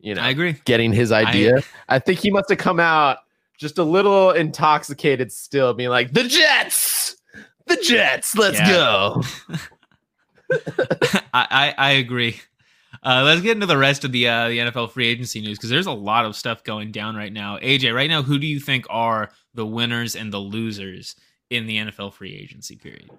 you 0.02 0.16
know, 0.16 0.22
I 0.22 0.30
agree. 0.30 0.56
Getting 0.64 0.92
his 0.92 1.12
idea. 1.12 1.58
I, 1.88 1.96
I 1.96 1.98
think 2.00 2.18
he 2.18 2.30
must 2.30 2.50
have 2.50 2.58
come 2.58 2.80
out 2.80 3.18
just 3.56 3.78
a 3.78 3.84
little 3.84 4.32
intoxicated 4.32 5.32
still, 5.32 5.72
being 5.72 5.90
like, 5.90 6.12
the 6.12 6.24
Jets, 6.24 7.16
the 7.66 7.76
Jets, 7.76 8.36
let's 8.36 8.58
yeah. 8.58 8.68
go. 8.68 9.22
I, 11.34 11.46
I, 11.50 11.74
I 11.78 11.90
agree. 11.92 12.40
Uh, 13.04 13.22
let's 13.24 13.40
get 13.40 13.52
into 13.52 13.66
the 13.66 13.76
rest 13.76 14.04
of 14.04 14.12
the 14.12 14.28
uh, 14.28 14.48
the 14.48 14.58
NFL 14.58 14.90
free 14.90 15.08
agency 15.08 15.40
news 15.40 15.58
because 15.58 15.70
there's 15.70 15.86
a 15.86 15.92
lot 15.92 16.24
of 16.24 16.36
stuff 16.36 16.62
going 16.62 16.92
down 16.92 17.16
right 17.16 17.32
now. 17.32 17.58
AJ, 17.58 17.94
right 17.94 18.08
now, 18.08 18.22
who 18.22 18.38
do 18.38 18.46
you 18.46 18.60
think 18.60 18.86
are 18.90 19.30
the 19.54 19.66
winners 19.66 20.14
and 20.14 20.32
the 20.32 20.38
losers 20.38 21.16
in 21.50 21.66
the 21.66 21.78
NFL 21.78 22.12
free 22.12 22.34
agency 22.34 22.76
period? 22.76 23.10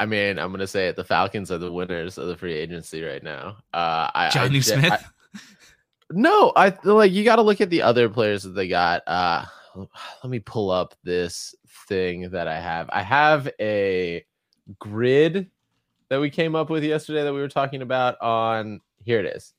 I 0.00 0.06
mean, 0.06 0.38
I'm 0.38 0.50
gonna 0.52 0.66
say 0.66 0.88
it. 0.88 0.96
The 0.96 1.04
Falcons 1.04 1.50
are 1.50 1.58
the 1.58 1.72
winners 1.72 2.18
of 2.18 2.28
the 2.28 2.36
free 2.36 2.54
agency 2.54 3.02
right 3.02 3.22
now. 3.22 3.58
Uh, 3.74 4.08
I, 4.14 4.30
I, 4.34 4.60
Smith. 4.60 4.92
I, 4.92 5.04
no, 6.10 6.52
I 6.56 6.74
like 6.84 7.12
you 7.12 7.24
got 7.24 7.36
to 7.36 7.42
look 7.42 7.60
at 7.60 7.70
the 7.70 7.82
other 7.82 8.08
players 8.08 8.44
that 8.44 8.50
they 8.50 8.68
got. 8.68 9.02
Uh, 9.06 9.44
let 9.76 10.30
me 10.30 10.38
pull 10.38 10.70
up 10.70 10.94
this 11.02 11.54
thing 11.88 12.30
that 12.30 12.48
I 12.48 12.58
have. 12.60 12.88
I 12.90 13.02
have 13.02 13.48
a 13.60 14.24
grid 14.78 15.50
that 16.10 16.20
we 16.20 16.30
came 16.30 16.54
up 16.54 16.70
with 16.70 16.84
yesterday 16.84 17.22
that 17.22 17.32
we 17.32 17.40
were 17.40 17.48
talking 17.48 17.82
about 17.82 18.20
on 18.20 18.80
here 19.02 19.20
it 19.20 19.26
is. 19.36 19.52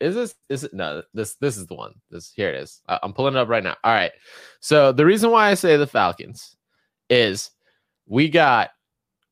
Is 0.00 0.14
this 0.14 0.34
is 0.48 0.64
it 0.64 0.74
no 0.74 1.02
this 1.14 1.36
this 1.36 1.56
is 1.56 1.66
the 1.66 1.74
one. 1.74 1.94
This 2.10 2.32
here 2.34 2.50
it 2.50 2.56
is. 2.56 2.82
I'm 2.86 3.14
pulling 3.14 3.34
it 3.34 3.38
up 3.38 3.48
right 3.48 3.64
now. 3.64 3.76
All 3.82 3.94
right. 3.94 4.12
So 4.60 4.92
the 4.92 5.06
reason 5.06 5.30
why 5.30 5.48
I 5.48 5.54
say 5.54 5.76
the 5.76 5.86
Falcons 5.86 6.56
is 7.08 7.50
we 8.06 8.28
got 8.28 8.70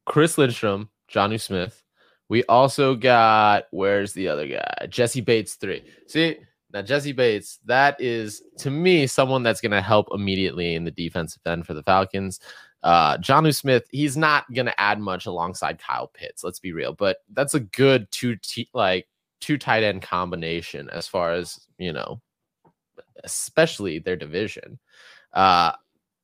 Chris 0.07 0.39
Lindstrom, 0.39 0.89
Jonnu 1.13 1.41
Smith. 1.41 1.83
We 2.31 2.45
also 2.45 2.95
got 2.95 3.65
where's 3.73 4.15
the 4.15 4.29
other 4.29 4.47
guy? 4.47 4.87
Jessie 4.89 5.21
Bates 5.21 5.55
three. 5.57 5.85
See, 6.07 6.39
now, 6.73 6.83
Jessie 6.83 7.13
Bates, 7.13 7.59
that 7.65 7.99
is 7.99 8.43
to 8.59 8.71
me 8.71 9.07
someone 9.07 9.43
that's 9.43 9.61
going 9.61 9.73
to 9.73 9.81
help 9.81 10.09
immediately 10.13 10.75
in 10.75 10.85
the 10.85 10.91
defensive 10.91 11.41
end 11.47 11.67
for 11.67 11.73
the 11.73 11.83
Falcons. 11.83 12.41
Uh, 12.83 13.19
Jonnu 13.19 13.55
Smith, 13.55 13.85
he's 13.91 14.17
not 14.17 14.53
going 14.53 14.67
to 14.67 14.81
add 14.81 15.01
much 15.01 15.27
alongside 15.27 15.81
Kyle 15.81 16.07
Pitts. 16.07 16.45
Let's 16.45 16.61
be 16.61 16.73
real, 16.73 16.93
but 16.93 17.19
that's 17.33 17.55
a 17.55 17.61
good 17.61 18.11
two 18.11 18.37
t- 18.37 18.71
like 18.73 19.09
two 19.41 19.59
tight 19.59 19.83
end 19.83 20.03
combination 20.03 20.89
as 20.91 21.09
far 21.09 21.33
as 21.33 21.59
you 21.79 21.93
know, 21.93 22.21
especially 23.25 23.99
their 23.99 24.17
division. 24.17 24.79
Uh, 25.33 25.73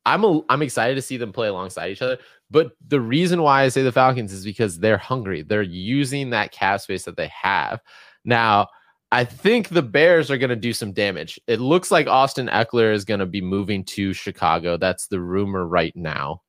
I'm 0.07 0.25
a, 0.25 0.43
I'm 0.49 0.63
excited 0.63 0.95
to 0.97 1.03
see 1.03 1.17
them 1.17 1.33
play 1.33 1.49
alongside 1.49 1.91
each 1.91 2.03
other. 2.03 2.19
But 2.51 2.73
the 2.89 3.01
reason 3.01 3.43
why 3.43 3.63
I 3.63 3.69
say 3.69 3.83
the 3.83 3.91
Falcons 3.91 4.33
is 4.33 4.45
because 4.45 4.79
they're 4.79 4.99
hungry. 4.99 5.43
They're 5.43 5.63
using 5.63 6.31
that 6.31 6.53
cap 6.53 6.81
space 6.81 7.05
that 7.05 7.17
they 7.17 7.29
have 7.29 7.81
now 8.25 8.69
I 9.15 9.25
think 9.25 9.69
the 9.69 9.81
Bears 9.81 10.29
are 10.29 10.39
going 10.39 10.51
to 10.51 10.57
do 10.57 10.73
some 10.73 10.93
damage. 10.93 11.39
It 11.47 11.61
looks 11.61 11.93
like 11.93 12.09
Austin 12.09 12.49
Ekeler 12.49 12.93
is 12.93 13.05
going 13.05 13.21
to 13.21 13.27
be 13.27 13.41
moving 13.41 13.85
to 13.85 14.13
Chicago. 14.13 14.77
That's 14.77 15.07
the 15.07 15.21
rumor 15.21 15.69
right 15.69 15.95
now. 15.95 16.43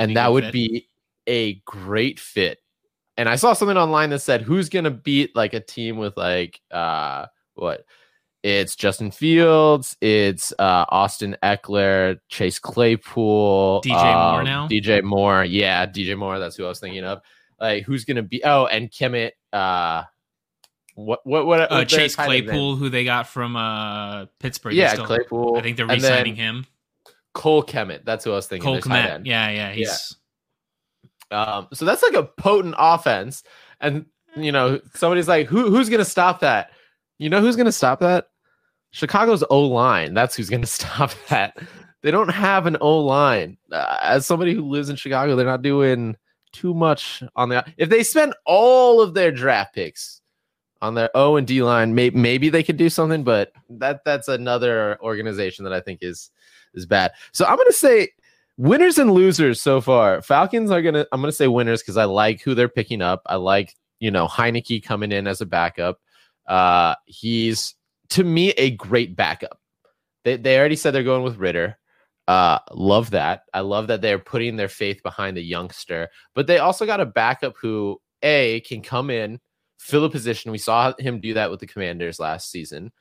And 0.00 0.16
that 0.16 0.32
would 0.32 0.44
fit. 0.44 0.52
be 0.52 0.88
a 1.26 1.54
great 1.66 2.18
fit. 2.18 2.58
And 3.16 3.28
I 3.28 3.36
saw 3.36 3.52
something 3.52 3.76
online 3.76 4.10
that 4.10 4.20
said 4.20 4.42
who's 4.42 4.68
going 4.68 4.84
to 4.84 4.90
beat 4.90 5.36
like 5.36 5.54
a 5.54 5.60
team 5.60 5.98
with 5.98 6.16
like 6.16 6.60
uh 6.70 7.26
what 7.54 7.84
it's 8.42 8.74
Justin 8.74 9.10
Fields, 9.10 9.96
it's 10.00 10.52
uh, 10.58 10.86
Austin 10.88 11.36
Ekeler, 11.42 12.18
Chase 12.28 12.58
Claypool, 12.58 13.82
DJ 13.84 14.02
um, 14.02 14.32
Moore 14.32 14.42
now? 14.42 14.68
DJ 14.68 15.02
Moore, 15.02 15.44
yeah, 15.44 15.84
DJ 15.86 16.16
Moore. 16.16 16.38
That's 16.38 16.56
who 16.56 16.64
I 16.64 16.68
was 16.68 16.80
thinking 16.80 17.04
of. 17.04 17.20
Like, 17.60 17.84
who's 17.84 18.06
gonna 18.06 18.22
be? 18.22 18.42
Oh, 18.42 18.66
and 18.66 18.90
Kmet. 18.90 19.32
Uh, 19.52 20.04
what 20.94 21.20
what 21.24 21.46
what? 21.46 21.70
Uh, 21.70 21.84
Chase 21.84 22.16
tight 22.16 22.24
end 22.24 22.32
name? 22.32 22.44
Claypool, 22.46 22.76
who 22.76 22.88
they 22.88 23.04
got 23.04 23.26
from 23.26 23.56
uh, 23.56 24.26
Pittsburgh. 24.38 24.72
Yeah, 24.72 24.94
still- 24.94 25.06
Claypool. 25.06 25.58
I 25.58 25.62
think 25.62 25.76
they're 25.76 25.86
re-signing 25.86 26.36
him. 26.36 26.66
Cole 27.34 27.62
Kmet. 27.62 28.04
That's 28.04 28.24
who 28.24 28.32
I 28.32 28.36
was 28.36 28.46
thinking. 28.46 28.64
Cole 28.64 28.80
Kmet. 28.80 29.22
Yeah, 29.24 29.50
yeah, 29.50 29.72
he's 29.72 30.16
Um, 31.30 31.68
so 31.72 31.84
that's 31.84 32.02
like 32.02 32.14
a 32.14 32.24
potent 32.24 32.74
offense. 32.78 33.42
And 33.80 34.06
you 34.36 34.52
know, 34.52 34.80
somebody's 34.94 35.28
like, 35.28 35.46
who 35.46 35.70
who's 35.70 35.88
gonna 35.88 36.04
stop 36.04 36.40
that? 36.40 36.70
You 37.18 37.30
know 37.30 37.40
who's 37.40 37.56
gonna 37.56 37.72
stop 37.72 38.00
that? 38.00 38.28
Chicago's 38.92 39.44
O 39.50 39.60
line. 39.60 40.14
That's 40.14 40.34
who's 40.34 40.50
gonna 40.50 40.66
stop 40.66 41.12
that. 41.28 41.58
They 42.02 42.10
don't 42.10 42.28
have 42.28 42.66
an 42.66 42.76
O 42.80 43.00
line. 43.00 43.58
Uh, 43.70 43.98
as 44.02 44.26
somebody 44.26 44.54
who 44.54 44.62
lives 44.62 44.88
in 44.88 44.96
Chicago, 44.96 45.36
they're 45.36 45.46
not 45.46 45.62
doing 45.62 46.16
too 46.52 46.74
much 46.74 47.22
on 47.36 47.48
the. 47.48 47.64
If 47.76 47.88
they 47.88 48.02
spend 48.02 48.34
all 48.46 49.00
of 49.00 49.14
their 49.14 49.30
draft 49.30 49.74
picks 49.74 50.20
on 50.82 50.94
their 50.94 51.10
O 51.14 51.36
and 51.36 51.46
D 51.46 51.62
line, 51.62 51.94
maybe 51.94 52.18
maybe 52.18 52.48
they 52.48 52.62
could 52.62 52.76
do 52.78 52.88
something. 52.88 53.22
But 53.22 53.52
that 53.68 54.00
that's 54.04 54.28
another 54.28 54.98
organization 55.02 55.64
that 55.64 55.74
I 55.74 55.80
think 55.80 56.00
is 56.02 56.30
is 56.74 56.86
bad. 56.86 57.12
So 57.32 57.44
I'm 57.44 57.56
gonna 57.56 57.72
say 57.72 58.10
winners 58.56 58.98
and 58.98 59.12
losers 59.12 59.60
so 59.60 59.80
far. 59.80 60.22
Falcons 60.22 60.70
are 60.70 60.82
gonna. 60.82 61.06
I'm 61.12 61.20
gonna 61.20 61.32
say 61.32 61.48
winners 61.48 61.82
because 61.82 61.96
I 61.96 62.04
like 62.04 62.42
who 62.42 62.54
they're 62.54 62.68
picking 62.68 63.02
up. 63.02 63.22
I 63.26 63.36
like 63.36 63.76
you 63.98 64.10
know 64.10 64.26
Heinicke 64.26 64.82
coming 64.82 65.12
in 65.12 65.26
as 65.26 65.40
a 65.40 65.46
backup. 65.46 66.00
Uh, 66.46 66.94
he's 67.06 67.74
to 68.10 68.24
me 68.24 68.50
a 68.50 68.72
great 68.72 69.16
backup. 69.16 69.60
They 70.24 70.36
they 70.36 70.58
already 70.58 70.76
said 70.76 70.92
they're 70.92 71.02
going 71.02 71.22
with 71.22 71.38
Ridder. 71.38 71.78
Uh, 72.28 72.58
love 72.72 73.10
that. 73.10 73.42
I 73.54 73.60
love 73.60 73.88
that 73.88 74.02
they're 74.02 74.18
putting 74.18 74.56
their 74.56 74.68
faith 74.68 75.02
behind 75.02 75.36
the 75.36 75.42
youngster, 75.42 76.08
but 76.34 76.46
they 76.46 76.58
also 76.58 76.86
got 76.86 77.00
a 77.00 77.06
backup 77.06 77.56
who 77.60 78.00
a 78.22 78.60
can 78.60 78.82
come 78.82 79.10
in, 79.10 79.40
fill 79.78 80.04
a 80.04 80.10
position. 80.10 80.52
We 80.52 80.58
saw 80.58 80.92
him 80.98 81.20
do 81.20 81.34
that 81.34 81.50
with 81.50 81.58
the 81.58 81.66
Commanders 81.66 82.20
last 82.20 82.50
season, 82.50 82.92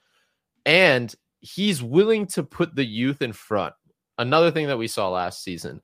and 0.66 1.14
he's 1.42 1.82
willing 1.82 2.26
to 2.28 2.44
put 2.44 2.76
the 2.76 2.86
youth 2.86 3.22
in 3.22 3.34
front. 3.34 3.74
Another 4.18 4.52
thing 4.52 4.68
that 4.68 4.78
we 4.78 4.88
saw 4.88 5.10
last 5.10 5.44
season, 5.44 5.82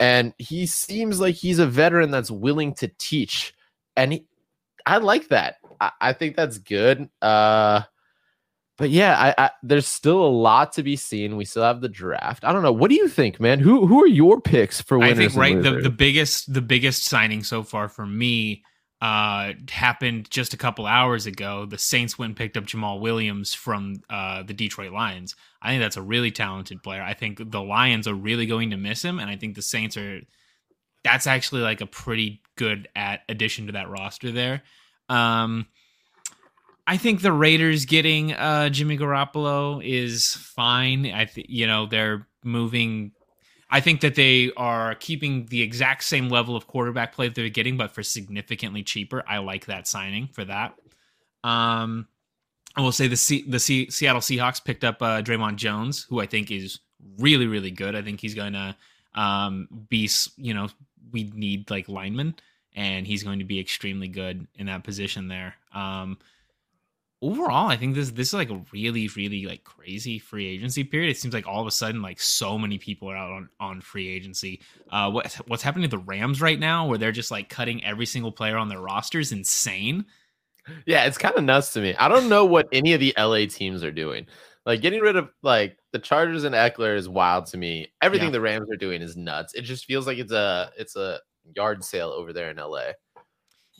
and 0.00 0.34
he 0.38 0.66
seems 0.66 1.20
like 1.20 1.34
he's 1.34 1.58
a 1.58 1.66
veteran 1.66 2.10
that's 2.10 2.30
willing 2.30 2.74
to 2.74 2.88
teach, 2.98 3.54
and 3.96 4.12
he, 4.12 4.26
I 4.86 4.98
like 4.98 5.28
that. 5.28 5.56
I, 5.80 5.90
I 6.00 6.12
think 6.12 6.36
that's 6.36 6.58
good. 6.58 7.08
Uh, 7.20 7.82
but 8.78 8.90
yeah, 8.90 9.34
I, 9.38 9.46
I 9.46 9.50
there's 9.62 9.86
still 9.86 10.24
a 10.24 10.28
lot 10.28 10.72
to 10.74 10.82
be 10.82 10.96
seen. 10.96 11.36
We 11.36 11.44
still 11.44 11.62
have 11.62 11.80
the 11.80 11.88
draft. 11.88 12.44
I 12.44 12.52
don't 12.52 12.62
know. 12.62 12.72
What 12.72 12.88
do 12.88 12.96
you 12.96 13.08
think, 13.08 13.38
man? 13.38 13.60
Who 13.60 13.86
who 13.86 14.02
are 14.02 14.08
your 14.08 14.40
picks 14.40 14.80
for 14.80 14.96
I 14.96 15.08
winners? 15.08 15.18
think 15.18 15.32
and 15.32 15.40
right 15.40 15.62
the, 15.62 15.80
the 15.80 15.90
biggest 15.90 16.52
the 16.52 16.62
biggest 16.62 17.04
signing 17.04 17.44
so 17.44 17.62
far 17.62 17.88
for 17.88 18.06
me 18.06 18.64
uh 19.02 19.52
happened 19.68 20.30
just 20.30 20.54
a 20.54 20.56
couple 20.56 20.86
hours 20.86 21.26
ago. 21.26 21.66
The 21.66 21.76
Saints 21.76 22.20
went 22.20 22.30
and 22.30 22.36
picked 22.36 22.56
up 22.56 22.64
Jamaal 22.64 23.00
Williams 23.00 23.52
from 23.52 23.96
uh 24.08 24.44
the 24.44 24.54
Detroit 24.54 24.92
Lions. 24.92 25.34
I 25.60 25.70
think 25.70 25.82
that's 25.82 25.96
a 25.96 26.02
really 26.02 26.30
talented 26.30 26.84
player. 26.84 27.02
I 27.02 27.12
think 27.12 27.50
the 27.50 27.60
Lions 27.60 28.06
are 28.06 28.14
really 28.14 28.46
going 28.46 28.70
to 28.70 28.76
miss 28.76 29.04
him 29.04 29.18
and 29.18 29.28
I 29.28 29.34
think 29.34 29.56
the 29.56 29.62
Saints 29.62 29.96
are 29.96 30.20
that's 31.02 31.26
actually 31.26 31.62
like 31.62 31.80
a 31.80 31.86
pretty 31.86 32.42
good 32.54 32.88
at 32.94 33.22
addition 33.28 33.66
to 33.66 33.72
that 33.72 33.90
roster 33.90 34.30
there. 34.30 34.62
Um 35.08 35.66
I 36.86 36.96
think 36.96 37.22
the 37.22 37.32
Raiders 37.32 37.86
getting 37.86 38.34
uh 38.34 38.68
Jimmy 38.68 38.96
Garoppolo 38.96 39.84
is 39.84 40.34
fine. 40.34 41.06
I 41.06 41.26
think 41.26 41.48
you 41.50 41.66
know 41.66 41.86
they're 41.86 42.28
moving 42.44 43.10
I 43.72 43.80
think 43.80 44.02
that 44.02 44.14
they 44.16 44.52
are 44.54 44.94
keeping 44.96 45.46
the 45.46 45.62
exact 45.62 46.04
same 46.04 46.28
level 46.28 46.54
of 46.54 46.66
quarterback 46.66 47.14
play 47.14 47.28
that 47.28 47.34
they're 47.34 47.48
getting, 47.48 47.78
but 47.78 47.90
for 47.90 48.02
significantly 48.02 48.82
cheaper. 48.82 49.24
I 49.26 49.38
like 49.38 49.64
that 49.64 49.88
signing 49.88 50.28
for 50.28 50.44
that. 50.44 50.74
Um, 51.42 52.06
I 52.76 52.82
will 52.82 52.92
say 52.92 53.08
the 53.08 53.16
C- 53.16 53.46
the 53.48 53.58
C- 53.58 53.90
Seattle 53.90 54.20
Seahawks 54.20 54.62
picked 54.62 54.84
up 54.84 55.00
uh, 55.00 55.22
Dre'Mont 55.22 55.56
Jones, 55.56 56.04
who 56.10 56.20
I 56.20 56.26
think 56.26 56.50
is 56.50 56.80
really 57.18 57.46
really 57.46 57.70
good. 57.70 57.96
I 57.96 58.02
think 58.02 58.20
he's 58.20 58.34
going 58.34 58.52
to 58.52 58.76
um, 59.14 59.68
be 59.88 60.08
you 60.36 60.52
know 60.52 60.68
we 61.10 61.32
need 61.34 61.70
like 61.70 61.88
linemen, 61.88 62.34
and 62.76 63.06
he's 63.06 63.22
going 63.22 63.38
to 63.38 63.44
be 63.46 63.58
extremely 63.58 64.08
good 64.08 64.46
in 64.56 64.66
that 64.66 64.84
position 64.84 65.28
there. 65.28 65.54
Um, 65.74 66.18
overall, 67.22 67.68
I 67.68 67.76
think 67.76 67.94
this 67.94 68.10
this 68.10 68.28
is 68.28 68.34
like 68.34 68.50
a 68.50 68.60
really 68.72 69.08
really 69.16 69.46
like 69.46 69.64
crazy 69.64 70.18
free 70.18 70.46
agency 70.46 70.84
period. 70.84 71.10
It 71.10 71.16
seems 71.18 71.32
like 71.32 71.46
all 71.46 71.60
of 71.62 71.66
a 71.66 71.70
sudden 71.70 72.02
like 72.02 72.20
so 72.20 72.58
many 72.58 72.76
people 72.76 73.08
are 73.10 73.16
out 73.16 73.30
on, 73.32 73.48
on 73.60 73.80
free 73.80 74.08
agency. 74.08 74.60
Uh, 74.90 75.10
what 75.10 75.32
what's 75.46 75.62
happening 75.62 75.88
to 75.88 75.96
the 75.96 76.02
Rams 76.02 76.42
right 76.42 76.58
now, 76.58 76.86
where 76.86 76.98
they're 76.98 77.12
just 77.12 77.30
like 77.30 77.48
cutting 77.48 77.82
every 77.84 78.06
single 78.06 78.32
player 78.32 78.56
on 78.58 78.68
their 78.68 78.80
roster 78.80 79.20
is 79.20 79.32
insane. 79.32 80.04
Yeah, 80.86 81.04
it's 81.06 81.18
kind 81.18 81.34
of 81.36 81.44
nuts 81.44 81.72
to 81.72 81.80
me. 81.80 81.94
I 81.96 82.08
don't 82.08 82.28
know 82.28 82.44
what 82.44 82.68
any 82.72 82.92
of 82.92 83.00
the 83.00 83.14
LA 83.18 83.46
teams 83.48 83.82
are 83.82 83.90
doing. 83.90 84.26
Like 84.64 84.80
getting 84.80 85.00
rid 85.00 85.16
of 85.16 85.28
like 85.42 85.76
the 85.92 85.98
Chargers 85.98 86.44
and 86.44 86.54
Ekeler 86.54 86.96
is 86.96 87.08
wild 87.08 87.46
to 87.46 87.56
me. 87.56 87.92
Everything 88.00 88.28
Yeah. 88.28 88.32
the 88.32 88.40
Rams 88.40 88.68
are 88.70 88.76
doing 88.76 89.02
is 89.02 89.16
nuts. 89.16 89.54
It 89.54 89.62
just 89.62 89.86
feels 89.86 90.06
like 90.06 90.18
it's 90.18 90.32
a 90.32 90.70
it's 90.78 90.94
a 90.96 91.18
yard 91.56 91.82
sale 91.82 92.10
over 92.10 92.32
there 92.32 92.50
in 92.50 92.58
LA. 92.58 92.92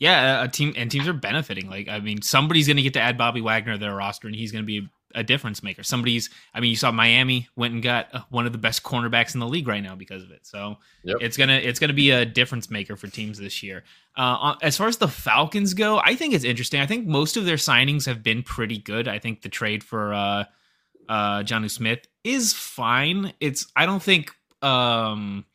Yeah, 0.03 0.43
a 0.43 0.49
team 0.49 0.73
and 0.75 0.91
teams 0.91 1.07
are 1.07 1.13
benefiting. 1.13 1.69
Like, 1.69 1.87
I 1.87 1.99
mean, 1.99 2.21
somebody's 2.21 2.67
going 2.67 2.75
to 2.75 2.83
get 2.83 2.93
to 2.95 2.99
add 2.99 3.17
Bobby 3.17 3.39
Wagner 3.39 3.73
to 3.73 3.77
their 3.79 3.95
roster, 3.95 4.27
and 4.27 4.35
he's 4.35 4.51
going 4.51 4.63
to 4.63 4.67
be 4.67 4.89
a 5.15 5.23
difference 5.23 5.63
maker. 5.63 5.81
Somebody's, 5.81 6.29
I 6.53 6.59
mean, 6.59 6.71
you 6.71 6.75
saw 6.75 6.91
Miami 6.91 7.47
went 7.55 7.73
and 7.73 7.81
got 7.81 8.13
uh, 8.13 8.19
one 8.29 8.45
of 8.45 8.51
the 8.51 8.57
best 8.57 8.83
cornerbacks 8.83 9.33
in 9.33 9.39
the 9.39 9.47
league 9.47 9.67
right 9.67 9.81
now 9.81 9.95
because 9.95 10.21
of 10.21 10.31
it. 10.31 10.45
So 10.45 10.75
Yep. 11.05 11.17
it's 11.21 11.37
gonna 11.37 11.53
it's 11.53 11.79
gonna 11.79 11.93
be 11.93 12.11
a 12.11 12.25
difference 12.25 12.69
maker 12.69 12.97
for 12.97 13.07
teams 13.07 13.37
this 13.37 13.63
year. 13.63 13.83
Uh, 14.17 14.55
as 14.61 14.75
far 14.75 14.87
as 14.87 14.97
the 14.97 15.07
Falcons 15.07 15.73
go, 15.73 15.99
I 15.99 16.15
think 16.15 16.33
it's 16.33 16.43
interesting. 16.43 16.81
I 16.81 16.85
think 16.85 17.07
most 17.07 17.37
of 17.37 17.45
their 17.45 17.55
signings 17.57 18.05
have 18.05 18.23
been 18.23 18.43
pretty 18.43 18.79
good. 18.79 19.07
I 19.07 19.19
think 19.19 19.41
the 19.41 19.49
trade 19.49 19.83
for 19.83 20.13
uh, 20.13 20.43
uh, 21.07 21.43
Jonnu 21.43 21.69
Smith 21.71 22.07
is 22.25 22.51
fine. 22.51 23.33
It's 23.39 23.67
I 23.75 23.85
don't 23.85 24.03
think 24.03 24.31
um, 24.61 25.45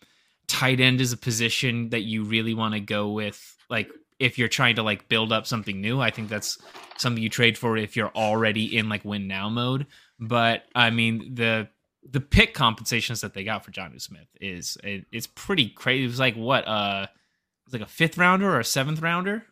tight 0.46 0.80
end 0.80 1.00
is 1.00 1.12
a 1.12 1.16
position 1.18 1.90
that 1.90 2.02
you 2.02 2.24
really 2.24 2.54
want 2.54 2.74
to 2.74 2.80
go 2.80 3.10
with. 3.10 3.56
Like 3.68 3.90
if 4.18 4.38
you're 4.38 4.48
trying 4.48 4.76
to 4.76 4.82
like 4.82 5.08
build 5.08 5.32
up 5.32 5.46
something 5.46 5.80
new, 5.80 6.00
I 6.00 6.10
think 6.10 6.28
that's 6.28 6.58
something 6.96 7.22
you 7.22 7.28
trade 7.28 7.56
for 7.56 7.76
if 7.76 7.96
you're 7.96 8.10
already 8.14 8.76
in 8.76 8.88
like 8.88 9.04
win 9.04 9.26
now 9.28 9.48
mode. 9.48 9.86
But 10.18 10.64
I 10.74 10.90
mean 10.90 11.34
the 11.34 11.68
the 12.08 12.20
pick 12.20 12.54
compensations 12.54 13.20
that 13.20 13.34
they 13.34 13.44
got 13.44 13.64
for 13.64 13.70
Jonnu 13.70 14.00
Smith 14.00 14.28
is 14.40 14.76
it, 14.82 15.04
it's 15.12 15.26
pretty 15.26 15.68
crazy. 15.70 16.04
It 16.04 16.08
was 16.08 16.18
like 16.20 16.36
what 16.36 16.66
uh 16.66 17.06
it 17.06 17.10
was 17.66 17.72
like 17.74 17.82
a 17.82 17.86
fifth 17.92 18.16
rounder 18.18 18.48
or 18.50 18.60
a 18.60 18.64
seventh 18.64 19.00
rounder. 19.02 19.44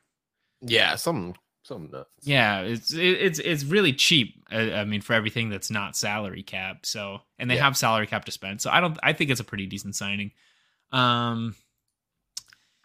Yeah, 0.62 0.94
some 0.96 1.34
some 1.62 1.90
nuts. 1.92 2.08
Yeah, 2.22 2.60
it's 2.60 2.92
it, 2.92 3.00
it's 3.02 3.38
it's 3.40 3.64
really 3.64 3.92
cheap. 3.92 4.42
I, 4.50 4.72
I 4.72 4.84
mean, 4.84 5.00
for 5.00 5.12
everything 5.12 5.50
that's 5.50 5.70
not 5.70 5.96
salary 5.96 6.42
cap. 6.42 6.86
So, 6.86 7.18
and 7.38 7.50
they 7.50 7.56
Yeah. 7.56 7.64
have 7.64 7.76
salary 7.76 8.06
cap 8.06 8.24
to 8.26 8.32
spend. 8.32 8.62
So, 8.62 8.70
I 8.70 8.80
don't. 8.80 8.96
I 9.02 9.12
think 9.12 9.30
it's 9.30 9.40
a 9.40 9.44
pretty 9.44 9.66
decent 9.66 9.96
signing. 9.96 10.30
Um, 10.92 11.54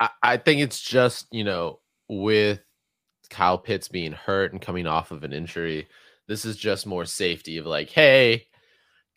I, 0.01 0.09
I 0.21 0.37
think 0.37 0.61
it's 0.61 0.81
just 0.81 1.27
you 1.31 1.45
know 1.45 1.79
with 2.09 2.59
Kyle 3.29 3.57
Pitts 3.57 3.87
being 3.87 4.11
hurt 4.11 4.51
and 4.51 4.61
coming 4.61 4.87
off 4.87 5.11
of 5.11 5.23
an 5.23 5.31
injury, 5.31 5.87
this 6.27 6.43
is 6.43 6.57
just 6.57 6.85
more 6.85 7.05
safety 7.05 7.57
of 7.57 7.65
like, 7.65 7.89
hey, 7.89 8.47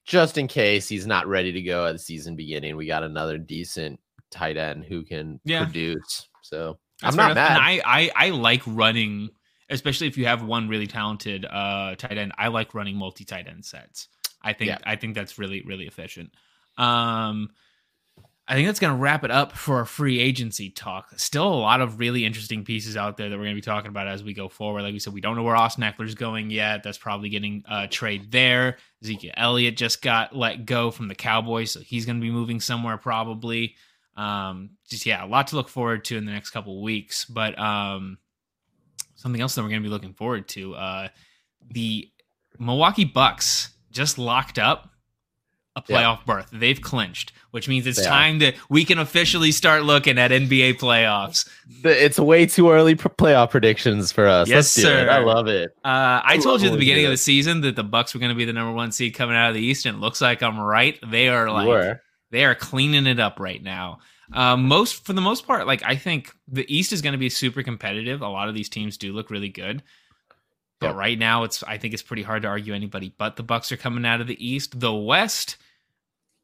just 0.04 0.38
in 0.38 0.46
case 0.46 0.88
he's 0.88 1.06
not 1.06 1.26
ready 1.26 1.50
to 1.52 1.62
go 1.62 1.86
at 1.86 1.92
the 1.92 1.98
season 1.98 2.36
beginning, 2.36 2.76
we 2.76 2.86
got 2.86 3.02
another 3.02 3.38
decent 3.38 3.98
tight 4.30 4.56
end 4.56 4.84
who 4.84 5.02
can 5.02 5.40
Yeah. 5.44 5.64
produce. 5.64 6.28
So 6.42 6.78
that's 7.00 7.14
I'm 7.14 7.16
not 7.16 7.34
mad. 7.34 7.52
And 7.52 7.60
I, 7.60 7.80
I 7.84 8.26
I 8.26 8.30
like 8.30 8.62
running, 8.66 9.30
especially 9.70 10.06
if 10.06 10.16
you 10.18 10.26
have 10.26 10.44
one 10.44 10.68
really 10.68 10.86
talented 10.86 11.44
uh 11.44 11.94
tight 11.96 12.18
end. 12.18 12.32
I 12.38 12.48
like 12.48 12.74
running 12.74 12.96
multi 12.96 13.24
tight 13.24 13.48
end 13.48 13.64
sets. 13.64 14.08
I 14.42 14.52
think 14.52 14.68
Yeah. 14.68 14.78
I 14.84 14.96
think 14.96 15.14
that's 15.14 15.38
really 15.38 15.62
really 15.62 15.86
efficient. 15.86 16.30
Um, 16.76 17.50
I 18.46 18.54
think 18.54 18.68
that's 18.68 18.80
going 18.80 18.92
to 18.92 19.00
wrap 19.00 19.24
it 19.24 19.30
up 19.30 19.52
for 19.52 19.78
our 19.78 19.86
free 19.86 20.20
agency 20.20 20.68
talk. 20.68 21.18
Still 21.18 21.46
a 21.46 21.54
lot 21.54 21.80
of 21.80 21.98
really 21.98 22.26
interesting 22.26 22.62
pieces 22.62 22.94
out 22.94 23.16
there 23.16 23.30
that 23.30 23.36
we're 23.36 23.44
going 23.44 23.56
to 23.56 23.60
be 23.60 23.64
talking 23.64 23.88
about 23.88 24.06
as 24.06 24.22
we 24.22 24.34
go 24.34 24.50
forward. 24.50 24.82
Like 24.82 24.92
we 24.92 24.98
said, 24.98 25.14
we 25.14 25.22
don't 25.22 25.34
know 25.34 25.42
where 25.42 25.56
Austin 25.56 25.82
Ekeler's 25.82 26.14
going 26.14 26.50
yet. 26.50 26.82
That's 26.82 26.98
probably 26.98 27.30
getting 27.30 27.64
a 27.66 27.88
trade 27.88 28.30
there. 28.30 28.76
Ezekiel 29.02 29.32
Elliott 29.38 29.78
just 29.78 30.02
got 30.02 30.36
let 30.36 30.66
go 30.66 30.90
from 30.90 31.08
the 31.08 31.14
Cowboys, 31.14 31.70
so 31.70 31.80
he's 31.80 32.04
going 32.04 32.16
to 32.16 32.22
be 32.22 32.30
moving 32.30 32.60
somewhere 32.60 32.98
probably. 32.98 33.76
Um, 34.14 34.70
just 34.88 35.06
yeah, 35.06 35.24
a 35.24 35.26
lot 35.26 35.46
to 35.48 35.56
look 35.56 35.70
forward 35.70 36.04
to 36.06 36.18
in 36.18 36.26
the 36.26 36.32
next 36.32 36.50
couple 36.50 36.82
weeks. 36.82 37.24
But 37.24 37.58
um, 37.58 38.18
something 39.14 39.40
else 39.40 39.54
that 39.54 39.62
we're 39.62 39.70
going 39.70 39.82
to 39.82 39.88
be 39.88 39.92
looking 39.92 40.12
forward 40.12 40.48
to: 40.48 40.74
uh, 40.74 41.08
the 41.70 42.10
Milwaukee 42.58 43.06
Bucks 43.06 43.70
just 43.90 44.18
locked 44.18 44.58
up 44.58 44.90
a 45.76 45.82
Yeah. 45.88 45.96
playoff 46.02 46.24
berth. 46.24 46.48
They've 46.52 46.80
clinched, 46.80 47.32
which 47.50 47.68
means 47.68 47.86
it's 47.86 47.98
They 48.00 48.06
are. 48.06 48.08
time 48.08 48.38
to 48.40 48.52
we 48.68 48.84
can 48.84 48.98
officially 48.98 49.50
start 49.52 49.82
looking 49.84 50.18
at 50.18 50.30
NBA 50.30 50.74
playoffs. 50.74 51.48
It's 51.82 52.18
way 52.18 52.46
too 52.46 52.70
early 52.70 52.94
for 52.94 53.08
playoff 53.08 53.50
predictions 53.50 54.12
for 54.12 54.26
us. 54.26 54.48
Yes, 54.48 54.72
do 54.74 54.82
it. 54.82 54.84
sir. 54.84 55.10
I 55.10 55.18
love 55.18 55.48
it. 55.48 55.70
Uh, 55.84 56.20
I 56.24 56.38
told 56.38 56.60
you 56.60 56.68
at 56.68 56.70
the 56.70 56.76
when 56.76 56.78
we 56.78 56.84
do 56.84 56.90
beginning 56.90 57.04
of 57.06 57.10
the 57.10 57.16
season 57.16 57.60
that 57.62 57.76
the 57.76 57.82
Bucks 57.84 58.14
were 58.14 58.20
going 58.20 58.30
to 58.30 58.36
be 58.36 58.44
the 58.44 58.52
number 58.52 58.72
one 58.72 58.92
seed 58.92 59.14
coming 59.14 59.36
out 59.36 59.48
of 59.48 59.54
the 59.54 59.62
East, 59.64 59.84
and 59.86 59.96
it 59.96 60.00
looks 60.00 60.20
like 60.20 60.42
I'm 60.42 60.58
right. 60.60 60.98
They 61.08 61.28
are 61.28 61.50
like 61.50 61.98
they 62.30 62.44
are 62.44 62.54
cleaning 62.54 63.06
it 63.06 63.18
up 63.20 63.38
right 63.40 63.62
now. 63.62 63.98
Um, 64.32 64.66
most 64.66 65.04
for 65.04 65.12
the 65.12 65.20
most 65.20 65.46
part, 65.46 65.66
like 65.66 65.82
I 65.84 65.96
think 65.96 66.32
the 66.48 66.64
East 66.74 66.92
is 66.92 67.02
going 67.02 67.12
to 67.12 67.18
be 67.18 67.28
super 67.28 67.62
competitive. 67.62 68.22
A 68.22 68.28
lot 68.28 68.48
of 68.48 68.54
these 68.54 68.68
teams 68.68 68.96
do 68.96 69.12
look 69.12 69.28
really 69.30 69.50
good, 69.50 69.82
but 70.80 70.88
Yep. 70.88 70.96
right 70.96 71.18
now 71.18 71.44
it's 71.44 71.62
I 71.62 71.78
think 71.78 71.94
it's 71.94 72.02
pretty 72.02 72.22
hard 72.22 72.42
to 72.42 72.48
argue 72.48 72.74
anybody 72.74 73.12
but 73.16 73.36
the 73.36 73.42
Bucks 73.42 73.70
are 73.72 73.76
coming 73.76 74.04
out 74.04 74.20
of 74.20 74.26
the 74.26 74.44
East. 74.46 74.78
The 74.78 74.92
West, 74.92 75.56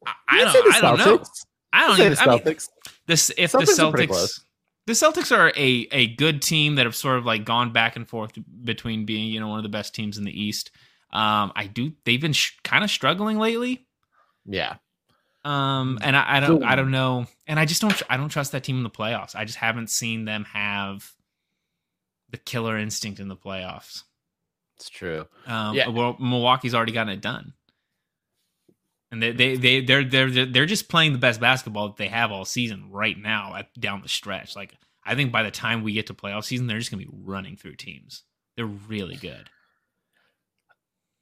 I, 0.05 0.13
I 0.27 0.43
don't, 0.43 0.53
the 0.53 0.75
I 0.77 0.81
don't 0.81 0.97
know. 0.99 1.23
I 1.73 1.87
don't 1.87 1.97
say 1.97 2.05
even. 2.07 2.15
the 2.15 2.21
I 2.21 2.25
mean, 2.27 2.39
Celtics. 2.39 2.69
this 3.07 3.31
if 3.37 3.51
the 3.51 3.59
Celtics 3.59 3.79
are 4.03 4.07
Celtics. 4.07 4.41
The 4.87 4.93
Celtics 4.93 5.31
are 5.37 5.49
a, 5.55 5.87
a 5.91 6.07
good 6.15 6.41
team 6.41 6.75
that 6.75 6.85
have 6.87 6.95
sort 6.95 7.17
of 7.19 7.25
like 7.25 7.45
gone 7.45 7.71
back 7.71 7.95
and 7.95 8.07
forth 8.09 8.31
between 8.63 9.05
being 9.05 9.29
you 9.29 9.39
know 9.39 9.47
one 9.47 9.59
of 9.59 9.63
the 9.63 9.69
best 9.69 9.93
teams 9.93 10.17
in 10.17 10.23
the 10.23 10.31
East. 10.43 10.71
Um, 11.13 11.51
I 11.55 11.67
do 11.71 11.91
they've 12.05 12.19
been 12.19 12.33
sh- 12.33 12.53
kind 12.63 12.83
of 12.83 12.89
struggling 12.89 13.37
lately. 13.37 13.85
yeah. 14.45 14.75
Um, 15.43 15.97
and 16.03 16.15
I, 16.15 16.37
I 16.37 16.39
don't, 16.39 16.61
So- 16.61 16.67
I 16.67 16.75
don't 16.75 16.91
know, 16.91 17.25
and 17.47 17.59
I 17.59 17.65
just 17.65 17.81
don't, 17.81 17.99
I 18.09 18.15
don't 18.17 18.29
trust 18.29 18.51
that 18.51 18.63
team 18.63 18.77
in 18.77 18.83
the 18.83 18.91
playoffs. 18.91 19.35
I 19.35 19.43
just 19.43 19.57
haven't 19.57 19.89
seen 19.89 20.25
them 20.25 20.43
have 20.45 21.11
the 22.29 22.37
killer 22.37 22.77
instinct 22.77 23.19
in 23.19 23.27
the 23.27 23.35
playoffs. 23.35 24.03
It's 24.81 24.89
true. 24.89 25.27
Um, 25.45 25.75
Yeah. 25.75 25.89
well, 25.89 26.17
Milwaukee's 26.19 26.73
already 26.73 26.91
gotten 26.91 27.13
it 27.13 27.21
done, 27.21 27.53
and 29.11 29.21
they, 29.21 29.31
they, 29.31 29.55
they, 29.55 29.81
they're, 29.81 30.03
they're, 30.03 30.45
they're 30.45 30.65
just 30.65 30.89
playing 30.89 31.13
the 31.13 31.19
best 31.19 31.39
basketball 31.39 31.87
that 31.89 31.97
they 31.97 32.07
have 32.07 32.31
all 32.31 32.45
season 32.45 32.89
right 32.89 33.17
now 33.17 33.55
at 33.55 33.73
down 33.79 34.01
the 34.01 34.09
stretch. 34.09 34.55
Like, 34.55 34.73
I 35.05 35.15
think 35.15 35.31
by 35.31 35.43
the 35.43 35.51
time 35.51 35.83
we 35.83 35.93
get 35.93 36.07
to 36.07 36.13
playoff 36.13 36.45
season, 36.45 36.67
they're 36.67 36.79
just 36.79 36.91
gonna 36.91 37.03
be 37.03 37.09
running 37.11 37.55
through 37.57 37.75
teams. 37.75 38.23
They're 38.55 38.65
really 38.65 39.15
good. 39.15 39.49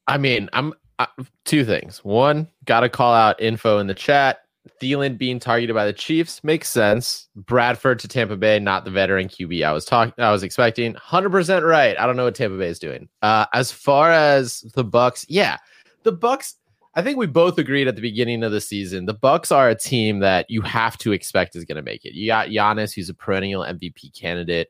I 0.07 0.17
mean, 0.17 0.49
I'm 0.53 0.73
uh, 0.97 1.05
two 1.45 1.63
things. 1.63 2.03
One, 2.03 2.47
got 2.65 2.81
to 2.81 2.89
call 2.89 3.13
out 3.13 3.41
info 3.41 3.77
in 3.79 3.87
the 3.87 3.93
chat. 3.93 4.39
Thielen 4.79 5.17
being 5.17 5.39
targeted 5.39 5.75
by 5.75 5.85
the 5.85 5.93
Chiefs 5.93 6.43
makes 6.43 6.69
sense. 6.69 7.27
Bradford 7.35 7.99
to 7.99 8.07
Tampa 8.07 8.37
Bay, 8.37 8.59
not 8.59 8.85
the 8.85 8.91
veteran 8.91 9.27
QB 9.27 9.63
I 9.63 9.71
was 9.71 9.85
talking. 9.85 10.13
I 10.17 10.31
was 10.31 10.43
expecting. 10.43 10.93
Hundred 10.95 11.31
percent 11.31 11.65
right. 11.65 11.97
I 11.99 12.05
don't 12.05 12.15
know 12.15 12.25
what 12.25 12.35
Tampa 12.35 12.57
Bay 12.57 12.67
is 12.67 12.79
doing. 12.79 13.09
Uh, 13.21 13.45
as 13.53 13.71
far 13.71 14.11
as 14.11 14.61
the 14.75 14.83
Bucks, 14.83 15.25
yeah, 15.29 15.57
the 16.03 16.11
Bucks. 16.11 16.55
I 16.95 17.01
think 17.01 17.17
we 17.17 17.27
both 17.27 17.57
agreed 17.57 17.87
at 17.87 17.95
the 17.95 18.01
beginning 18.01 18.43
of 18.43 18.51
the 18.51 18.59
season. 18.59 19.05
The 19.05 19.13
Bucks 19.13 19.51
are 19.51 19.69
a 19.69 19.75
team 19.75 20.19
that 20.19 20.47
you 20.49 20.61
have 20.61 20.97
to 20.99 21.11
expect 21.11 21.55
is 21.55 21.63
going 21.63 21.75
to 21.75 21.81
make 21.83 22.03
it. 22.03 22.13
You 22.13 22.27
got 22.27 22.47
Giannis, 22.47 22.93
who's 22.93 23.09
a 23.09 23.13
perennial 23.13 23.61
MVP 23.63 24.19
candidate. 24.19 24.69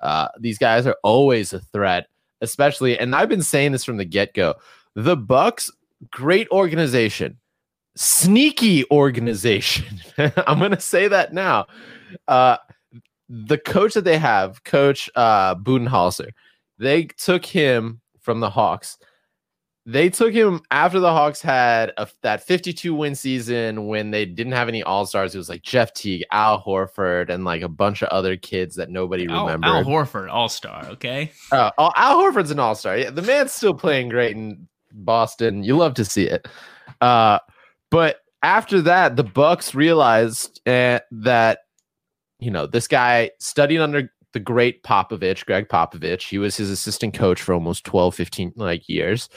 Uh, 0.00 0.28
these 0.40 0.58
guys 0.58 0.86
are 0.86 0.96
always 1.02 1.52
a 1.52 1.60
threat, 1.60 2.08
especially. 2.40 2.98
And 2.98 3.14
I've 3.14 3.28
been 3.28 3.42
saying 3.42 3.72
this 3.72 3.84
from 3.84 3.98
the 3.98 4.04
get 4.04 4.34
go. 4.34 4.54
The 4.94 5.16
Bucks, 5.16 5.70
great 6.10 6.48
organization, 6.50 7.38
sneaky 7.98 8.88
organization. 8.92 10.00
I'm 10.46 10.58
going 10.60 10.70
to 10.70 10.80
say 10.80 11.08
that 11.08 11.34
now. 11.34 11.66
Uh, 12.28 12.56
the 13.28 13.58
coach 13.58 13.94
that 13.94 14.04
they 14.04 14.18
have, 14.18 14.62
Coach 14.64 15.10
uh, 15.16 15.56
Budenholzer, 15.56 16.30
they 16.78 17.04
took 17.04 17.44
him 17.44 18.00
from 18.20 18.38
the 18.40 18.48
Hawks. 18.50 18.98
They 19.84 20.10
took 20.10 20.32
him 20.32 20.60
after 20.70 21.00
the 21.00 21.10
Hawks 21.10 21.40
had 21.42 21.92
a, 21.96 22.06
that 22.22 22.42
52 22.44 22.94
win 22.94 23.14
season 23.14 23.86
when 23.86 24.10
they 24.10 24.26
didn't 24.26 24.52
have 24.52 24.68
any 24.68 24.82
All 24.82 25.04
Stars. 25.04 25.34
It 25.34 25.38
was 25.38 25.48
like 25.48 25.62
Jeff 25.62 25.92
Teague, 25.92 26.24
Al 26.30 26.62
Horford, 26.62 27.30
and 27.30 27.44
like 27.44 27.62
a 27.62 27.68
bunch 27.68 28.02
of 28.02 28.10
other 28.10 28.36
kids 28.36 28.76
that 28.76 28.90
nobody 28.90 29.26
Al, 29.28 29.46
remembered. 29.46 29.68
Al 29.68 29.84
Horford, 29.84 30.30
All 30.30 30.48
Star. 30.48 30.84
Okay, 30.90 31.32
Uh, 31.50 31.70
Al 31.78 32.16
Horford's 32.16 32.50
an 32.52 32.60
all 32.60 32.74
star. 32.76 32.96
Yeah, 32.96 33.10
the 33.10 33.22
man's 33.22 33.52
still 33.52 33.74
playing 33.74 34.10
great 34.10 34.36
in 34.36 34.68
Boston. 34.92 35.64
You 35.64 35.76
love 35.76 35.94
to 35.94 36.04
see 36.04 36.24
it. 36.28 36.46
Uh, 37.00 37.38
but 37.90 38.20
after 38.42 38.80
that, 38.82 39.16
the 39.16 39.24
Bucks 39.24 39.74
realized 39.74 40.60
uh, 40.66 41.00
that 41.10 41.60
you 42.38 42.50
know 42.50 42.66
this 42.66 42.88
guy 42.88 43.30
studied 43.38 43.80
under 43.80 44.10
the 44.32 44.40
great 44.40 44.82
Popovich, 44.82 45.46
Gregg 45.46 45.68
Popovich. 45.68 46.28
He 46.28 46.38
was 46.38 46.56
his 46.56 46.70
assistant 46.70 47.14
coach 47.14 47.40
for 47.40 47.54
almost 47.54 47.84
12, 47.84 48.14
15 48.14 48.52
like 48.56 48.88
years. 48.88 49.28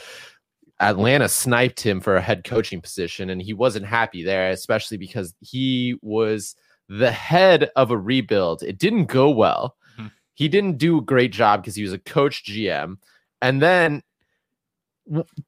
Atlanta 0.80 1.28
sniped 1.28 1.80
him 1.80 2.00
for 2.00 2.16
a 2.16 2.20
head 2.20 2.44
coaching 2.44 2.80
position, 2.80 3.30
and 3.30 3.40
he 3.40 3.54
wasn't 3.54 3.86
happy 3.86 4.22
there, 4.22 4.50
especially 4.50 4.96
because 4.96 5.34
he 5.40 5.96
was 6.02 6.56
the 6.88 7.12
head 7.12 7.70
of 7.76 7.90
a 7.90 7.98
rebuild. 7.98 8.62
It 8.62 8.78
didn't 8.78 9.06
go 9.06 9.30
well. 9.30 9.76
Mhm. 9.98 10.10
He 10.34 10.48
didn't 10.48 10.78
do 10.78 10.98
a 10.98 11.02
great 11.02 11.32
job 11.32 11.62
because 11.62 11.76
he 11.76 11.84
was 11.84 11.92
a 11.92 11.98
coach 11.98 12.44
GM, 12.44 12.98
and 13.40 13.62
then 13.62 14.02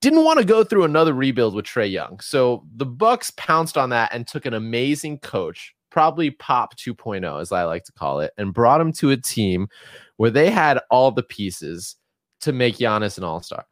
didn't 0.00 0.24
want 0.24 0.38
to 0.38 0.44
go 0.44 0.64
through 0.64 0.84
another 0.84 1.12
rebuild 1.12 1.54
with 1.54 1.64
Trae 1.64 1.90
Young. 1.90 2.20
So 2.20 2.64
the 2.74 2.86
Bucks 2.86 3.32
pounced 3.36 3.76
on 3.78 3.90
that 3.90 4.12
and 4.12 4.26
took 4.26 4.46
an 4.46 4.54
amazing 4.54 5.18
coach, 5.18 5.74
probably 5.90 6.30
Pop 6.30 6.76
2.0 6.76 7.40
as 7.40 7.52
I 7.52 7.64
like 7.64 7.84
to 7.84 7.92
call 7.92 8.20
it, 8.20 8.32
and 8.36 8.54
brought 8.54 8.80
him 8.80 8.92
to 8.94 9.10
a 9.10 9.16
team 9.16 9.68
where 10.16 10.30
they 10.30 10.50
had 10.50 10.80
all 10.90 11.10
the 11.10 11.22
pieces 11.22 11.96
to 12.40 12.52
make 12.52 12.76
Giannis 12.76 13.18
an 13.18 13.24
all-star. 13.24 13.64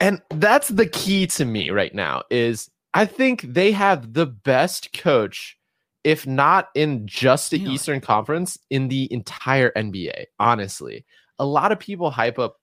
And 0.00 0.22
that's 0.30 0.68
the 0.68 0.86
key 0.86 1.26
to 1.28 1.44
me 1.44 1.70
right 1.70 1.94
now 1.94 2.22
is 2.30 2.70
I 2.94 3.04
think 3.04 3.42
they 3.42 3.72
have 3.72 4.14
the 4.14 4.26
best 4.26 4.92
coach 4.92 5.58
if 6.04 6.26
not 6.26 6.68
in 6.74 7.06
just 7.06 7.50
the 7.50 7.58
Really? 7.58 7.74
Eastern 7.74 8.00
Conference 8.00 8.58
in 8.70 8.88
the 8.88 9.12
entire 9.12 9.70
NBA, 9.72 10.26
honestly. 10.38 11.04
A 11.38 11.44
lot 11.44 11.72
of 11.72 11.78
people 11.78 12.10
hype 12.10 12.38
up 12.38 12.56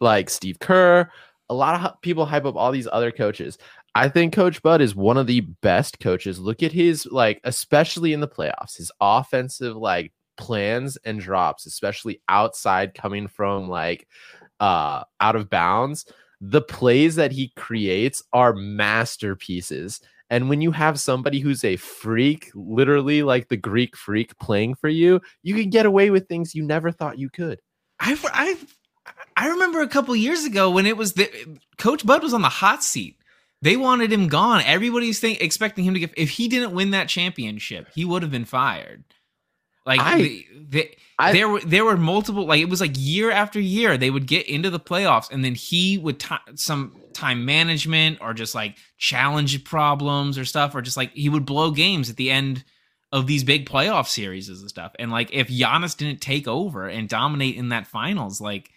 like 0.00 0.28
Steve 0.28 0.58
Kerr, 0.58 1.08
a 1.52 1.54
lot 1.54 1.84
of 1.84 2.00
people 2.00 2.24
hype 2.24 2.46
up 2.46 2.56
all 2.56 2.72
these 2.72 2.88
other 2.90 3.12
coaches. 3.12 3.58
I 3.94 4.08
think 4.08 4.32
Coach 4.32 4.62
Bud 4.62 4.80
is 4.80 4.96
one 4.96 5.18
of 5.18 5.26
the 5.26 5.42
best 5.60 6.00
coaches. 6.00 6.38
Look 6.38 6.62
at 6.62 6.72
his 6.72 7.06
like, 7.06 7.40
especially 7.44 8.14
in 8.14 8.20
the 8.20 8.28
playoffs, 8.28 8.78
his 8.78 8.90
offensive 9.02 9.76
like 9.76 10.12
plans 10.38 10.96
and 11.04 11.20
drops, 11.20 11.66
especially 11.66 12.22
outside 12.30 12.94
coming 12.94 13.28
from 13.28 13.68
like 13.68 14.08
uh 14.60 15.04
out 15.20 15.36
of 15.36 15.50
bounds. 15.50 16.06
The 16.40 16.62
plays 16.62 17.16
that 17.16 17.32
he 17.32 17.52
creates 17.54 18.22
are 18.32 18.54
masterpieces. 18.54 20.00
And 20.30 20.48
when 20.48 20.62
you 20.62 20.70
have 20.70 20.98
somebody 20.98 21.40
who's 21.40 21.62
a 21.62 21.76
freak, 21.76 22.50
literally 22.54 23.22
like 23.22 23.48
the 23.48 23.58
Greek 23.58 23.94
freak 23.94 24.36
playing 24.38 24.76
for 24.76 24.88
you, 24.88 25.20
you 25.42 25.54
can 25.54 25.68
get 25.68 25.84
away 25.84 26.08
with 26.08 26.28
things 26.28 26.54
you 26.54 26.64
never 26.64 26.90
thought 26.90 27.18
you 27.18 27.28
could. 27.28 27.60
I've, 28.00 28.24
I 28.32 28.56
I 29.42 29.48
remember 29.48 29.80
a 29.80 29.88
couple 29.88 30.14
years 30.14 30.44
ago 30.44 30.70
when 30.70 30.86
it 30.86 30.96
was 30.96 31.14
the 31.14 31.28
Coach 31.78 32.06
Bud 32.06 32.22
was 32.22 32.32
on 32.32 32.42
the 32.42 32.48
hot 32.48 32.84
seat. 32.84 33.18
They 33.60 33.76
wanted 33.76 34.12
him 34.12 34.28
gone. 34.28 34.62
Everybody's 34.64 35.18
think, 35.20 35.40
expecting 35.40 35.84
him 35.84 35.94
to 35.94 36.00
get. 36.00 36.12
If 36.16 36.30
he 36.30 36.46
didn't 36.48 36.72
win 36.74 36.90
that 36.90 37.08
championship, 37.08 37.88
he 37.94 38.04
would 38.04 38.22
have 38.22 38.30
been 38.30 38.44
fired. 38.44 39.04
Like 39.84 40.00
I- 40.00 40.22
the, 40.22 40.46
the, 40.68 40.90
I- 41.18 41.32
there 41.32 41.48
were 41.48 41.60
there 41.60 41.84
were 41.84 41.96
multiple. 41.96 42.46
Like 42.46 42.60
it 42.60 42.68
was 42.68 42.80
like 42.80 42.92
year 42.94 43.30
after 43.32 43.58
year, 43.60 43.96
they 43.98 44.10
would 44.10 44.26
get 44.26 44.48
into 44.48 44.70
the 44.70 44.78
playoffs, 44.80 45.30
and 45.30 45.44
then 45.44 45.54
he 45.56 45.98
would 45.98 46.20
ti 46.20 46.36
some 46.54 46.96
time 47.12 47.44
management 47.44 48.18
or 48.20 48.34
just 48.34 48.54
like 48.54 48.76
challenge 48.96 49.64
problems 49.64 50.38
or 50.38 50.44
stuff, 50.44 50.74
or 50.74 50.82
just 50.82 50.96
like 50.96 51.12
he 51.14 51.28
would 51.28 51.46
blow 51.46 51.72
games 51.72 52.08
at 52.10 52.16
the 52.16 52.30
end 52.30 52.64
of 53.10 53.26
these 53.26 53.44
big 53.44 53.68
playoff 53.68 54.06
series 54.06 54.48
and 54.48 54.68
stuff. 54.68 54.92
And 55.00 55.10
like 55.10 55.30
if 55.32 55.48
Giannis 55.48 55.96
didn't 55.96 56.20
take 56.20 56.46
over 56.48 56.88
and 56.88 57.08
dominate 57.08 57.56
in 57.56 57.70
that 57.70 57.86
finals, 57.88 58.40
like 58.40 58.70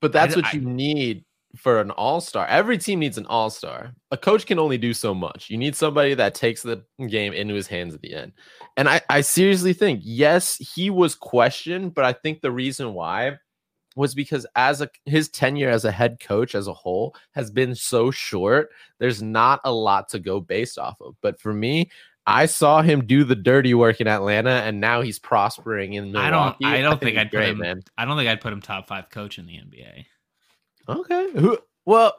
But 0.00 0.12
that's 0.12 0.34
I- 0.34 0.38
what 0.38 0.46
I- 0.46 0.52
you 0.52 0.60
need 0.62 1.24
for 1.56 1.80
an 1.80 1.90
all 1.90 2.20
star. 2.20 2.46
Every 2.46 2.78
team 2.78 3.00
needs 3.00 3.18
an 3.18 3.26
all 3.26 3.50
star. 3.50 3.92
A 4.12 4.16
coach 4.16 4.46
can 4.46 4.60
only 4.60 4.78
do 4.78 4.94
so 4.94 5.12
much. 5.12 5.50
You 5.50 5.56
need 5.56 5.74
somebody 5.74 6.14
that 6.14 6.34
takes 6.34 6.62
the 6.62 6.84
game 7.08 7.32
into 7.32 7.54
his 7.54 7.66
hands 7.66 7.92
at 7.92 8.00
the 8.02 8.14
end. 8.14 8.32
And 8.76 8.88
I, 8.88 9.00
I 9.10 9.20
seriously 9.22 9.72
think, 9.72 10.00
yes, 10.04 10.54
he 10.56 10.90
was 10.90 11.16
questioned, 11.16 11.94
but 11.94 12.04
I 12.04 12.12
think 12.12 12.40
the 12.40 12.52
reason 12.52 12.94
why 12.94 13.38
was 13.96 14.14
because 14.14 14.46
as 14.54 14.80
a 14.80 14.88
his 15.06 15.28
tenure 15.28 15.68
as 15.68 15.84
a 15.84 15.90
head 15.90 16.20
coach 16.20 16.54
as 16.54 16.68
a 16.68 16.72
whole 16.72 17.16
has 17.32 17.50
been 17.50 17.74
so 17.74 18.12
short. 18.12 18.70
There's 19.00 19.20
not 19.20 19.60
a 19.64 19.72
lot 19.72 20.08
to 20.10 20.20
go 20.20 20.38
based 20.38 20.78
off 20.78 21.00
of. 21.00 21.16
But 21.20 21.40
for 21.40 21.52
me, 21.52 21.90
I 22.30 22.46
saw 22.46 22.82
him 22.82 23.06
do 23.06 23.24
the 23.24 23.34
dirty 23.36 23.74
work 23.74 24.00
in 24.00 24.06
Atlanta, 24.08 24.50
and 24.50 24.80
now 24.80 25.00
he's 25.00 25.18
prospering 25.18 25.94
in 25.94 26.12
Milwaukee. 26.12 26.26
I 26.26 26.30
don't- 26.30 26.78
I 26.78 26.82
don't 26.82 26.98
think 27.00 27.12
he's 27.12 27.20
I'd 27.20 27.30
put 27.30 27.44
him- 27.44 27.58
man. 27.58 27.82
I 27.98 28.04
don't 28.04 28.16
think 28.16 28.28
I'd 28.28 28.40
put 28.40 28.52
him 28.52 28.60
top 28.62 28.86
five 28.88 29.10
coach 29.10 29.38
in 29.38 29.46
the 29.46 29.56
NBA. 29.58 30.06
Okay. 30.88 31.30
Who? 31.32 31.58
Well, 31.84 32.14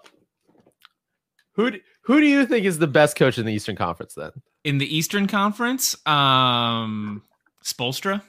who? 1.54 1.72
Who 2.06 2.20
do 2.20 2.26
you 2.28 2.46
think 2.46 2.66
is 2.66 2.80
the 2.80 2.88
best 2.88 3.16
coach 3.16 3.38
in 3.38 3.46
the 3.46 3.54
Eastern 3.54 3.76
Conference 3.76 4.14
then? 4.16 4.32
In 4.64 4.78
the 4.78 4.96
Eastern 4.96 5.28
Conference, 5.28 5.96
um, 6.08 7.24
Spoelstra, 7.64 8.24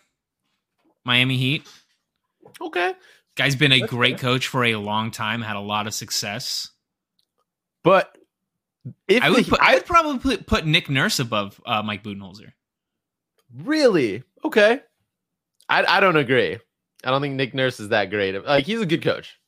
Miami 1.05 1.37
Heat. 1.37 1.66
Okay. 2.61 2.95
Guy's 3.35 3.57
been 3.57 3.73
a 3.73 3.81
That's 3.81 3.90
great 3.90 4.21
fair. 4.21 4.31
coach 4.31 4.47
for 4.49 4.64
a 4.64 4.77
long 4.77 5.11
time, 5.11 5.40
had 5.42 5.57
a 5.57 5.61
lot 5.61 5.87
of 5.87 5.95
success. 5.95 6.71
But 7.83 8.16
If 9.09 9.23
I 9.23 9.31
would 9.31 9.45
the- 9.45 9.51
put, 9.51 9.61
I 9.61 9.75
would 9.75 9.87
probably 9.87 10.37
put, 10.38 10.66
Nick 10.66 10.88
Nurse 10.90 11.18
above 11.21 11.61
uh, 11.64 11.83
Mike 11.83 12.03
Budenholzer. 12.03 12.53
really 13.55 14.23
okay. 14.45 14.81
I 15.68 15.85
I 15.85 16.01
don't 16.01 16.16
agree. 16.16 16.59
I 17.05 17.11
don't 17.11 17.21
think 17.23 17.35
Nick 17.37 17.55
Nurse 17.55 17.81
is 17.81 17.88
that 17.90 18.11
great. 18.11 18.35
Like 18.45 18.64
he's 18.66 18.81
a 18.81 18.87
good 18.87 19.03
coach. 19.03 19.38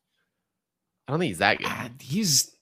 I 1.07 1.13
don't 1.13 1.21
think 1.21 1.31
he's 1.31 1.39
that 1.39 1.59
good. 1.59 1.67
Ah, 1.69 1.91
he's 2.01 2.55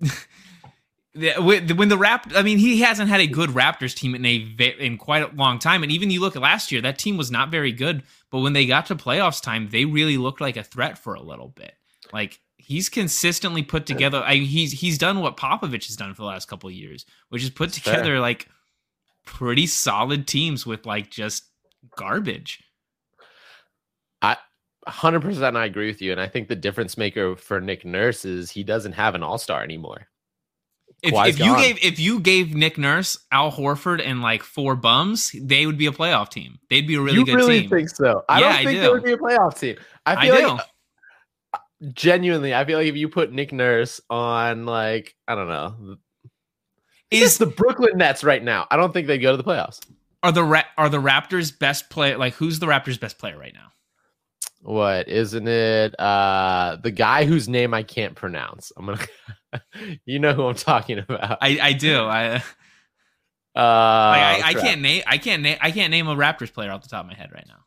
when 1.14 1.68
when 1.76 1.88
the 1.88 1.98
Rapt, 1.98 2.34
I 2.36 2.42
mean, 2.42 2.58
he 2.58 2.80
hasn't 2.80 3.08
had 3.08 3.20
a 3.20 3.26
good 3.26 3.50
Raptors 3.50 3.94
team 3.94 4.14
in 4.14 4.24
a 4.24 4.36
in 4.78 4.98
quite 4.98 5.22
a 5.22 5.34
long 5.34 5.58
time. 5.58 5.82
And 5.82 5.90
even 5.90 6.10
you 6.10 6.20
look 6.20 6.36
at 6.36 6.42
last 6.42 6.70
year, 6.70 6.80
that 6.82 6.98
team 6.98 7.16
was 7.16 7.30
not 7.30 7.50
very 7.50 7.72
good. 7.72 8.02
But 8.30 8.40
when 8.40 8.52
they 8.52 8.66
got 8.66 8.86
to 8.86 8.94
playoffs 8.94 9.42
time, 9.42 9.68
they 9.70 9.84
really 9.84 10.18
looked 10.18 10.40
like 10.40 10.56
a 10.56 10.62
threat 10.62 10.98
for 10.98 11.14
a 11.14 11.22
little 11.22 11.48
bit. 11.48 11.72
Like 12.12 12.40
he's 12.68 12.90
consistently 12.90 13.62
put 13.62 13.86
together. 13.86 14.22
I, 14.24 14.34
he's 14.36 14.72
he's 14.72 14.98
done 14.98 15.20
what 15.20 15.38
Popovich 15.38 15.86
has 15.86 15.96
done 15.96 16.12
for 16.12 16.20
the 16.20 16.28
last 16.28 16.48
couple 16.48 16.68
of 16.68 16.74
years, 16.74 17.06
which 17.30 17.42
is 17.42 17.48
put 17.48 17.70
That's 17.70 17.78
fair. 17.78 17.94
together 17.94 18.20
like 18.20 18.46
pretty 19.24 19.66
solid 19.66 20.26
teams 20.28 20.66
with 20.66 20.84
like 20.84 21.10
just 21.10 21.44
garbage. 21.96 22.62
I 24.20 24.36
hundred 24.86 25.22
percent, 25.22 25.56
I 25.56 25.64
agree 25.64 25.86
with 25.86 26.02
you, 26.02 26.12
and 26.12 26.20
I 26.20 26.28
think 26.28 26.48
the 26.48 26.56
difference 26.56 26.98
maker 26.98 27.36
for 27.36 27.58
Nick 27.60 27.84
Nurse 27.86 28.24
is 28.26 28.50
he 28.50 28.62
doesn't 28.62 28.92
have 28.92 29.14
an 29.14 29.22
All 29.22 29.38
Star 29.38 29.62
anymore. 29.62 30.06
If, 31.02 31.14
if 31.14 31.38
you 31.38 31.56
gave 31.56 31.78
if 31.82 31.98
you 31.98 32.20
gave 32.20 32.54
Nick 32.54 32.76
Nurse, 32.76 33.16
Al 33.32 33.50
Horford, 33.52 34.02
and 34.04 34.20
like 34.20 34.42
four 34.42 34.74
bums, 34.76 35.30
they 35.40 35.64
would 35.64 35.78
be 35.78 35.86
a 35.86 35.92
playoff 35.92 36.28
team. 36.28 36.58
They'd 36.68 36.86
be 36.86 36.96
a 36.96 37.00
really 37.00 37.18
you 37.18 37.24
good 37.24 37.36
really 37.36 37.60
team. 37.60 37.64
You 37.64 37.70
really 37.70 37.82
think 37.84 37.96
so? 37.96 38.24
I 38.28 38.40
Yeah, 38.40 38.44
don't 38.46 38.52
I 38.52 38.64
think 38.64 38.70
do. 38.70 38.80
there 38.80 38.92
would 38.92 39.04
be 39.04 39.12
a 39.12 39.16
playoff 39.16 39.58
team. 39.58 39.76
I 40.04 40.16
I 40.16 40.26
feel 40.26 40.56
do. 40.56 40.62
Genuinely, 41.92 42.54
I 42.54 42.64
feel 42.64 42.78
like 42.78 42.88
if 42.88 42.96
you 42.96 43.08
put 43.08 43.32
Nick 43.32 43.52
Nurse 43.52 44.00
on 44.10 44.66
like 44.66 45.14
I 45.26 45.34
don't 45.34 45.48
know, 45.48 45.96
Is 47.10 47.22
is 47.22 47.38
the 47.38 47.46
Brooklyn 47.46 47.96
Nets 47.98 48.24
right 48.24 48.42
now? 48.42 48.66
I 48.70 48.76
don't 48.76 48.92
think 48.92 49.06
they 49.06 49.18
go 49.18 49.30
to 49.30 49.36
the 49.36 49.44
playoffs. 49.44 49.80
are 50.22 50.32
the 50.32 50.44
Ra- 50.44 50.64
are 50.76 50.88
the 50.88 51.00
Raptors 51.00 51.56
best 51.56 51.90
player? 51.90 52.18
Like 52.18 52.34
who's 52.34 52.58
the 52.58 52.66
Raptors 52.66 52.98
best 53.00 53.18
player 53.18 53.38
right 53.38 53.54
now? 53.54 53.68
What 54.62 55.08
isn't 55.08 55.46
it? 55.46 55.98
Uh, 56.00 56.76
the 56.82 56.90
guy 56.90 57.24
whose 57.24 57.48
name 57.48 57.72
I 57.72 57.84
can't 57.84 58.16
pronounce. 58.16 58.72
I'm 58.76 58.86
gonna, 58.86 59.06
you 60.04 60.18
know 60.18 60.32
who 60.32 60.46
I'm 60.46 60.56
talking 60.56 60.98
about. 60.98 61.38
I 61.40 61.58
I 61.62 61.72
do. 61.74 62.02
I 62.02 62.34
Uh, 62.34 62.40
like, 63.54 63.60
I, 63.60 64.42
I 64.44 64.54
can't 64.54 64.80
name 64.80 65.02
I 65.06 65.18
can't 65.18 65.42
name 65.42 65.58
I 65.60 65.70
can't 65.70 65.90
name 65.90 66.08
a 66.08 66.16
Raptors 66.16 66.52
player 66.52 66.72
off 66.72 66.82
the 66.82 66.88
top 66.88 67.04
of 67.04 67.06
my 67.06 67.14
head 67.14 67.30
right 67.32 67.46
now. 67.46 67.64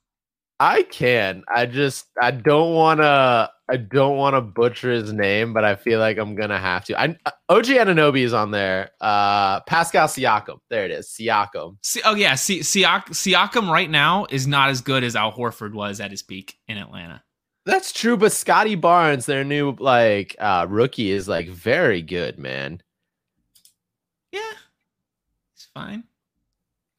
I 0.61 0.83
can. 0.83 1.43
I 1.51 1.65
just 1.65 2.05
I 2.21 2.29
don't 2.29 2.75
want 2.75 2.99
to 2.99 3.49
I 3.67 3.77
don't 3.77 4.17
want 4.17 4.35
to 4.35 4.41
butcher 4.41 4.91
his 4.91 5.11
name, 5.11 5.53
but 5.53 5.65
I 5.65 5.75
feel 5.75 5.99
like 5.99 6.19
I'm 6.19 6.35
gonna 6.35 6.59
have 6.59 6.85
to. 6.85 7.01
I 7.01 7.17
OG 7.49 7.65
Anunoby 7.65 8.19
is 8.21 8.31
on 8.31 8.51
there. 8.51 8.91
Uh, 9.01 9.61
Pascal 9.61 10.07
Siakam. 10.07 10.59
There 10.69 10.85
it 10.85 10.91
is. 10.91 11.07
Siakam. 11.07 11.77
Si- 11.81 12.03
oh 12.05 12.13
yeah, 12.13 12.35
Si- 12.35 12.59
Siak- 12.59 13.09
Siakam 13.09 13.71
right 13.71 13.89
now 13.89 14.27
is 14.29 14.45
not 14.45 14.69
as 14.69 14.81
good 14.81 15.03
as 15.03 15.15
Al 15.15 15.31
Horford 15.31 15.73
was 15.73 15.99
at 15.99 16.11
his 16.11 16.21
peak 16.21 16.59
in 16.67 16.77
Atlanta. 16.77 17.23
That's 17.65 17.91
true, 17.91 18.15
but 18.15 18.31
Scottie 18.31 18.75
Barnes, 18.75 19.25
their 19.25 19.43
new 19.43 19.75
like 19.79 20.35
uh 20.37 20.67
rookie, 20.69 21.09
is 21.09 21.27
like 21.27 21.47
very 21.49 22.03
good, 22.03 22.37
man. 22.37 22.83
Yeah, 24.31 24.41
he's 25.55 25.67
fine. 25.73 26.03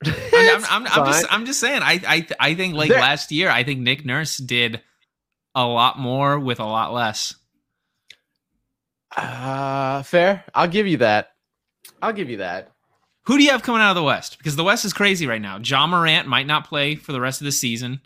I'm, 0.07 0.65
I'm, 0.65 0.87
I'm, 0.87 0.87
I'm 0.87 1.07
just 1.07 1.27
I'm 1.31 1.47
just 1.47 1.61
saying. 1.61 1.83
I 1.83 2.01
I 2.07 2.27
I 2.41 2.55
think 2.55 2.75
like 2.75 2.91
There- 2.91 3.01
last 3.01 3.31
year, 3.33 3.51
I 3.51 3.65
think 3.65 3.81
Nick 3.81 4.05
Nurse 4.05 4.37
did 4.37 4.81
a 5.55 5.65
lot 5.67 5.99
more 5.99 6.39
with 6.39 6.61
a 6.61 6.65
lot 6.65 6.93
less. 6.93 7.35
uh 9.17 10.03
fair. 10.03 10.45
I'll 10.55 10.69
give 10.69 10.87
you 10.87 10.99
that. 10.99 11.33
I'll 12.01 12.13
give 12.13 12.31
you 12.31 12.39
that. 12.39 12.73
Who 13.27 13.37
do 13.39 13.45
you 13.45 13.51
have 13.51 13.63
coming 13.63 13.81
out 13.83 13.91
of 13.91 13.97
the 13.97 14.03
West? 14.03 14.39
Because 14.39 14.57
the 14.57 14.65
West 14.65 14.85
is 14.85 14.93
crazy 14.93 15.27
right 15.27 15.41
now. 15.41 15.59
Ja 15.63 15.87
Morant 15.87 16.27
might 16.27 16.47
not 16.47 16.67
play 16.67 16.97
for 16.97 17.13
the 17.13 17.21
rest 17.21 17.41
of 17.41 17.45
the 17.45 17.53
season. 17.53 18.01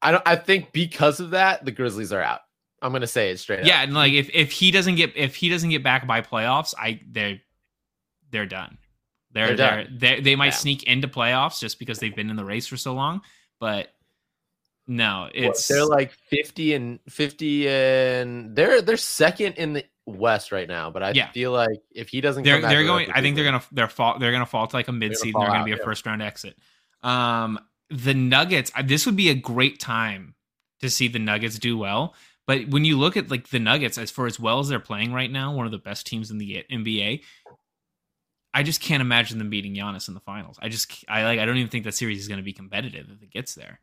I 0.00 0.12
don't 0.12 0.22
I 0.26 0.36
think 0.36 0.72
because 0.72 1.20
of 1.20 1.30
that, 1.30 1.64
the 1.64 1.70
Grizzlies 1.72 2.12
are 2.12 2.22
out. 2.22 2.40
I'm 2.80 2.92
gonna 2.92 3.06
say 3.06 3.30
it 3.30 3.38
straight 3.38 3.60
up. 3.60 3.66
Yeah, 3.66 3.82
and 3.82 3.94
like 3.94 4.12
if, 4.12 4.30
if 4.32 4.50
he 4.52 4.70
doesn't 4.70 4.94
get 4.96 5.16
if 5.16 5.36
he 5.36 5.48
doesn't 5.48 5.70
get 5.70 5.82
back 5.82 6.06
by 6.06 6.20
playoffs, 6.22 6.74
I 6.76 7.00
they're 7.08 7.40
they're 8.30 8.46
done. 8.46 8.78
They're 9.32 9.56
They're 9.56 9.56
they're, 9.56 10.16
they 10.16 10.20
they 10.20 10.36
might 10.36 10.46
Yeah. 10.46 10.50
sneak 10.52 10.82
into 10.84 11.08
playoffs 11.08 11.60
just 11.60 11.78
because 11.78 11.98
they've 11.98 12.14
been 12.14 12.30
in 12.30 12.36
the 12.36 12.44
race 12.44 12.66
for 12.66 12.76
so 12.76 12.92
long. 12.94 13.22
But 13.60 13.88
no, 14.86 15.22
What, 15.22 15.32
it's 15.34 15.68
they're 15.68 15.84
like 15.84 16.12
50 16.30 16.74
and 16.74 16.98
50 17.08 17.68
and 17.68 18.54
they're 18.56 18.82
they're 18.82 18.96
second 18.96 19.54
in 19.54 19.74
the 19.74 19.84
West 20.06 20.50
right 20.50 20.66
now, 20.68 20.90
but 20.90 21.02
I 21.02 21.12
Yeah. 21.12 21.30
feel 21.30 21.52
like 21.52 21.78
if 21.92 22.08
he 22.08 22.20
doesn't 22.20 22.42
they're 22.42 22.60
come 22.60 22.68
they're 22.68 22.84
going. 22.84 23.10
I 23.12 23.20
think 23.20 23.36
they're 23.36 23.44
gonna 23.44 23.62
they're 23.70 23.88
fall 23.88 24.18
they're 24.18 24.32
gonna 24.32 24.46
fall 24.46 24.66
to 24.66 24.76
like 24.76 24.88
a 24.88 24.92
mid 24.92 25.16
season. 25.16 25.40
They're 25.40 25.48
gonna 25.50 25.64
be 25.64 25.72
out, 25.72 25.78
a 25.78 25.80
yeah. 25.80 25.84
first 25.84 26.04
round 26.04 26.20
exit. 26.22 26.58
Um, 27.02 27.58
the 27.90 28.14
Nuggets. 28.14 28.72
This 28.84 29.06
would 29.06 29.16
be 29.16 29.30
a 29.30 29.34
great 29.34 29.78
time 29.78 30.34
to 30.80 30.90
see 30.90 31.06
the 31.08 31.18
Nuggets 31.20 31.58
do 31.58 31.78
well. 31.78 32.14
But 32.46 32.66
when 32.68 32.84
you 32.84 32.98
look 32.98 33.16
at 33.16 33.30
like 33.30 33.48
the 33.50 33.60
Nuggets, 33.60 33.98
as 33.98 34.10
far 34.10 34.26
as 34.26 34.40
well 34.40 34.58
as 34.58 34.68
they're 34.68 34.80
playing 34.80 35.12
right 35.12 35.30
now, 35.30 35.54
one 35.54 35.66
of 35.66 35.70
the 35.72 35.78
best 35.78 36.06
teams 36.08 36.30
in 36.32 36.38
the 36.38 36.64
NBA. 36.70 37.22
I 38.54 38.62
just 38.62 38.80
can't 38.80 39.00
imagine 39.00 39.38
them 39.38 39.50
beating 39.50 39.74
Giannis 39.74 40.08
in 40.08 40.14
the 40.14 40.20
finals. 40.20 40.58
I 40.60 40.68
just 40.68 41.04
I 41.08 41.24
like 41.24 41.38
I 41.38 41.44
don't 41.44 41.56
even 41.56 41.70
think 41.70 41.84
that 41.84 41.94
series 41.94 42.20
is 42.20 42.28
going 42.28 42.38
to 42.38 42.44
be 42.44 42.52
competitive 42.52 43.06
if 43.10 43.22
it 43.22 43.30
gets 43.30 43.54
there. 43.54 43.80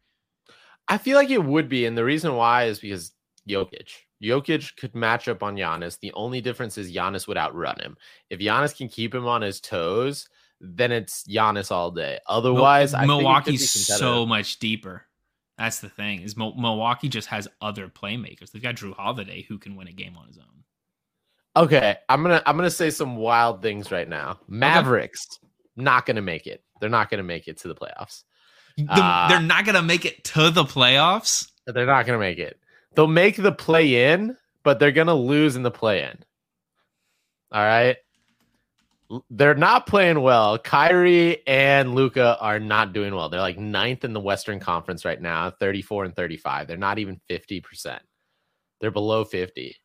I 0.87 0.97
feel 0.97 1.17
like 1.17 1.29
it 1.29 1.43
would 1.43 1.69
be, 1.69 1.85
and 1.85 1.97
the 1.97 2.03
reason 2.03 2.35
why 2.35 2.65
is 2.65 2.79
because 2.79 3.11
Jokic. 3.47 3.89
Jokic 4.21 4.75
could 4.75 4.95
match 4.95 5.27
up 5.27 5.43
on 5.43 5.55
Giannis. 5.55 5.99
The 5.99 6.11
only 6.13 6.41
difference 6.41 6.77
is 6.77 6.91
Giannis 6.91 7.27
would 7.27 7.37
outrun 7.37 7.79
him. 7.79 7.95
If 8.29 8.39
Giannis 8.39 8.75
can 8.75 8.89
keep 8.89 9.13
him 9.15 9.27
on 9.27 9.41
his 9.41 9.61
toes, 9.61 10.27
then 10.59 10.91
it's 10.91 11.23
Giannis 11.23 11.71
all 11.71 11.91
day. 11.91 12.19
Otherwise, 12.27 12.93
I 12.93 13.01
think 13.01 13.11
it 13.11 13.13
could 13.13 13.19
be 13.19 13.23
Milwaukee's 13.23 13.87
so 13.87 14.25
much 14.25 14.59
deeper. 14.59 15.05
That's 15.57 15.79
the 15.79 15.89
thing 15.89 16.21
is 16.21 16.37
Mil- 16.37 16.55
Milwaukee 16.55 17.09
just 17.09 17.27
has 17.27 17.47
other 17.61 17.87
playmakers. 17.87 18.51
They've 18.51 18.61
got 18.61 18.75
Jrue 18.75 18.93
Holiday 18.93 19.43
who 19.43 19.57
can 19.57 19.75
win 19.75 19.87
a 19.87 19.91
game 19.91 20.15
on 20.17 20.27
his 20.27 20.37
own. 20.37 20.63
Okay, 21.59 21.97
I'm 22.07 22.21
gonna 22.23 22.41
I'm 22.45 22.55
gonna 22.55 22.69
say 22.69 22.89
some 22.89 23.17
wild 23.17 23.61
things 23.61 23.91
right 23.91 24.07
now. 24.07 24.39
Mavericks 24.47 25.27
not 25.75 26.05
gonna 26.05 26.21
make 26.21 26.47
it. 26.47 26.63
They're 26.79 26.89
not 26.89 27.09
gonna 27.09 27.23
make 27.23 27.47
it 27.47 27.57
to 27.59 27.67
the 27.67 27.75
playoffs. 27.75 28.23
The- 28.77 28.85
Uh, 28.93 29.27
they're 29.27 29.41
not 29.41 29.65
gonna 29.65 29.81
make 29.81 30.05
it 30.05 30.23
to 30.25 30.51
the 30.51 30.63
playoffs. 30.63 31.49
They're 31.67 31.85
not 31.85 32.05
gonna 32.05 32.17
make 32.19 32.39
it. 32.39 32.59
They'll 32.95 33.07
make 33.07 33.35
the 33.35 33.51
play 33.51 34.11
in, 34.13 34.37
but 34.63 34.79
they're 34.79 34.91
gonna 34.93 35.13
lose 35.15 35.55
in 35.57 35.63
the 35.63 35.71
play 35.71 36.03
in. 36.03 36.17
All 37.51 37.61
right. 37.61 37.97
They're 39.31 39.55
not 39.55 39.87
playing 39.87 40.21
well. 40.21 40.57
Kyrie 40.59 41.45
and 41.47 41.95
Luka 41.95 42.37
are 42.39 42.59
not 42.59 42.93
doing 42.93 43.13
well. 43.15 43.27
They're 43.27 43.39
like 43.41 43.57
ninth 43.57 44.05
in 44.05 44.13
the 44.13 44.19
Western 44.19 44.59
Conference 44.59 45.03
right 45.03 45.19
now, 45.19 45.49
34 45.49 46.05
and 46.05 46.15
35. 46.15 46.67
They're 46.67 46.77
not 46.77 46.99
even 46.99 47.19
50%. 47.27 47.99
They're 48.79 48.91
below 48.91 49.23
50. 49.25 49.75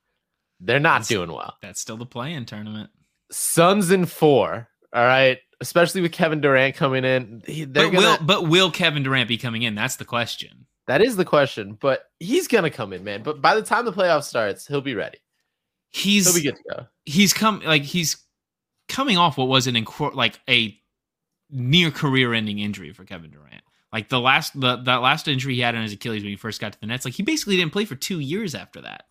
They're 0.64 0.81
not 0.81 1.03
That's- 1.03 1.09
doing 1.09 1.31
well. 1.33 1.57
That's 1.62 1.81
still 1.81 1.96
the 1.96 2.07
play-in 2.07 2.46
tournament. 2.46 2.90
Suns 3.31 3.90
in 3.90 4.07
four. 4.07 4.68
All 4.92 5.05
right. 5.05 5.38
Especially 5.61 6.00
with 6.00 6.12
Kevin 6.12 6.40
Durant 6.40 6.74
coming 6.77 7.05
in. 7.05 7.42
They're 7.46 7.66
But 7.66 7.92
gonna, 7.92 7.96
will 7.98 8.18
but 8.22 8.48
will 8.48 8.70
Kevin 8.70 9.03
Durant 9.03 9.29
be 9.29 9.38
coming 9.38 9.62
in? 9.62 9.74
That's 9.74 9.96
the 9.96 10.05
question. 10.05 10.66
that 10.87 11.00
is 11.00 11.16
the 11.16 11.24
question. 11.24 11.79
But 11.81 12.05
he's 12.20 12.48
gonna 12.48 12.70
come 12.70 12.92
in, 12.92 13.03
man. 13.05 13.22
But 13.22 13.40
by 13.40 13.55
the 13.55 13.62
time 13.62 13.85
the 13.85 13.92
playoff 13.92 14.24
starts, 14.24 14.66
he'll 14.66 14.81
be 14.83 14.94
ready. 14.94 15.18
He's 15.90 16.27
He'll 16.27 16.35
be 16.35 16.42
good 16.48 16.57
to 16.57 16.74
go. 16.77 16.87
he's 17.05 17.33
come 17.33 17.61
like 17.64 17.83
he's 17.83 18.16
coming 18.88 19.16
off 19.16 19.38
what 19.38 19.48
was 19.48 19.66
an 19.66 19.77
inc- 19.77 20.14
like 20.14 20.38
a 20.50 20.77
near 21.50 21.90
career-ending 21.90 22.59
injury 22.59 22.92
for 22.92 23.05
Kevin 23.05 23.31
Durant. 23.31 23.62
Like 23.92 24.09
the 24.09 24.20
last 24.20 24.59
the 24.61 24.77
that 24.83 24.96
last 25.03 25.29
injury 25.29 25.55
he 25.55 25.61
had 25.61 25.77
on 25.77 25.83
his 25.83 25.92
Achilles 25.92 26.22
when 26.22 26.31
he 26.31 26.37
first 26.37 26.61
got 26.61 26.72
to 26.74 26.81
the 26.81 26.87
Nets, 26.88 27.05
like 27.05 27.14
he 27.14 27.22
basically 27.22 27.57
didn't 27.57 27.72
play 27.72 27.85
for 27.85 27.94
two 27.94 28.18
years 28.18 28.55
after 28.55 28.81
that. 28.83 29.05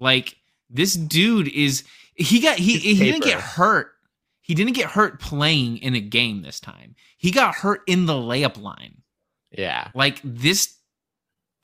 Like 0.00 0.37
this 0.70 0.94
dude 0.94 1.48
is 1.48 1.84
he 2.14 2.40
got 2.40 2.58
he 2.58 2.78
he 2.78 2.94
didn't 2.94 3.24
get 3.24 3.40
hurt. 3.40 3.92
He 4.42 4.54
didn't 4.54 4.74
get 4.74 4.86
hurt 4.86 5.20
playing 5.20 5.78
in 5.78 5.94
a 5.94 6.00
game 6.00 6.42
this 6.42 6.58
time. 6.60 6.94
He 7.18 7.30
got 7.30 7.54
hurt 7.54 7.80
in 7.86 8.06
the 8.06 8.14
layup 8.14 8.60
line. 8.60 9.02
Yeah. 9.50 9.88
Like 9.94 10.20
this 10.24 10.74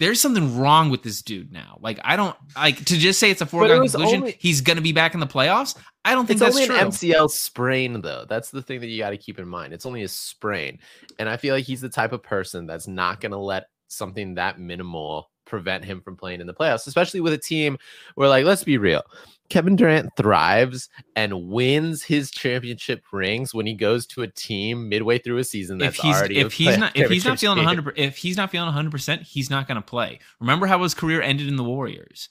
there's 0.00 0.20
something 0.20 0.58
wrong 0.58 0.90
with 0.90 1.02
this 1.02 1.22
dude 1.22 1.52
now. 1.52 1.78
Like 1.80 1.98
I 2.04 2.16
don't 2.16 2.36
like 2.56 2.84
to 2.86 2.98
just 2.98 3.20
say 3.20 3.30
it's 3.30 3.40
a 3.40 3.46
foregone 3.46 3.80
conclusion. 3.88 4.20
only- 4.22 4.36
he's 4.38 4.60
gonna 4.60 4.80
be 4.80 4.92
back 4.92 5.14
in 5.14 5.20
the 5.20 5.26
playoffs. 5.26 5.76
I 6.04 6.12
don't 6.12 6.26
think 6.26 6.36
It's 6.36 6.40
that's 6.44 6.56
only 6.56 6.66
true. 6.66 6.76
an 6.76 6.88
MCL 6.88 7.30
sprain, 7.30 8.02
though. 8.02 8.26
That's 8.28 8.50
the 8.50 8.60
thing 8.60 8.80
that 8.80 8.88
you 8.88 8.98
got 8.98 9.10
to 9.10 9.16
keep 9.16 9.38
in 9.38 9.48
mind. 9.48 9.72
It's 9.72 9.86
only 9.86 10.02
a 10.02 10.08
sprain. 10.08 10.78
And 11.18 11.30
I 11.30 11.38
feel 11.38 11.54
like 11.54 11.64
he's 11.64 11.80
the 11.80 11.88
type 11.88 12.12
of 12.12 12.22
person 12.22 12.66
that's 12.66 12.86
not 12.86 13.22
to 13.30 13.38
let 13.38 13.68
something 13.88 14.34
that 14.34 14.58
minimal 14.60 15.30
prevent 15.44 15.84
him 15.84 16.00
from 16.00 16.16
playing 16.16 16.40
in 16.40 16.46
the 16.46 16.54
playoffs, 16.54 16.86
especially 16.86 17.20
with 17.20 17.32
a 17.32 17.38
team 17.38 17.78
where, 18.14 18.28
like, 18.28 18.44
let's 18.44 18.64
be 18.64 18.78
real. 18.78 19.02
Kevin 19.50 19.76
Durant 19.76 20.16
thrives 20.16 20.88
and 21.16 21.48
wins 21.48 22.02
his 22.02 22.30
championship 22.30 23.02
rings 23.12 23.52
when 23.52 23.66
he 23.66 23.74
goes 23.74 24.06
to 24.06 24.22
a 24.22 24.28
team 24.28 24.88
midway 24.88 25.18
through 25.18 25.36
a 25.36 25.44
season 25.44 25.76
that's 25.76 25.98
if 25.98 26.02
he's 26.02 26.16
already 26.16 26.38
if 26.38 26.52
he's 26.54 26.78
not 26.78 26.96
if 26.96 27.10
he's 27.10 27.26
not 27.26 27.38
feeling 27.38 27.58
100 27.58 27.98
if 27.98 28.16
he's 28.16 28.38
not 28.38 28.50
feeling 28.50 28.72
100% 28.72 29.20
he's 29.20 29.50
not 29.50 29.68
going 29.68 29.76
to 29.76 29.82
play 29.82 30.18
remember 30.40 30.66
how 30.66 30.82
his 30.82 30.94
career 30.94 31.20
ended 31.20 31.46
in 31.46 31.56
the 31.56 31.62
warriors 31.62 32.30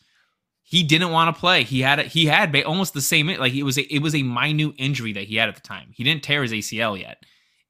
he 0.63 0.81
didn't 0.81 1.11
want 1.11 1.35
to 1.35 1.39
play. 1.39 1.63
He 1.63 1.81
had 1.81 1.99
a, 1.99 2.03
he 2.03 2.25
had 2.25 2.55
almost 2.63 2.95
the 2.95 3.01
same 3.01 3.27
like 3.27 3.53
it 3.53 3.61
was 3.63 3.77
a, 3.77 3.93
it 3.93 4.01
was 4.01 4.15
a 4.15 4.23
minute 4.23 4.73
injury 4.77 5.13
that 5.13 5.25
he 5.25 5.35
had 5.35 5.49
at 5.49 5.55
the 5.55 5.61
time. 5.61 5.89
He 5.91 6.03
didn't 6.03 6.23
tear 6.23 6.41
his 6.41 6.51
ACL 6.51 6.99
yet. 6.99 7.23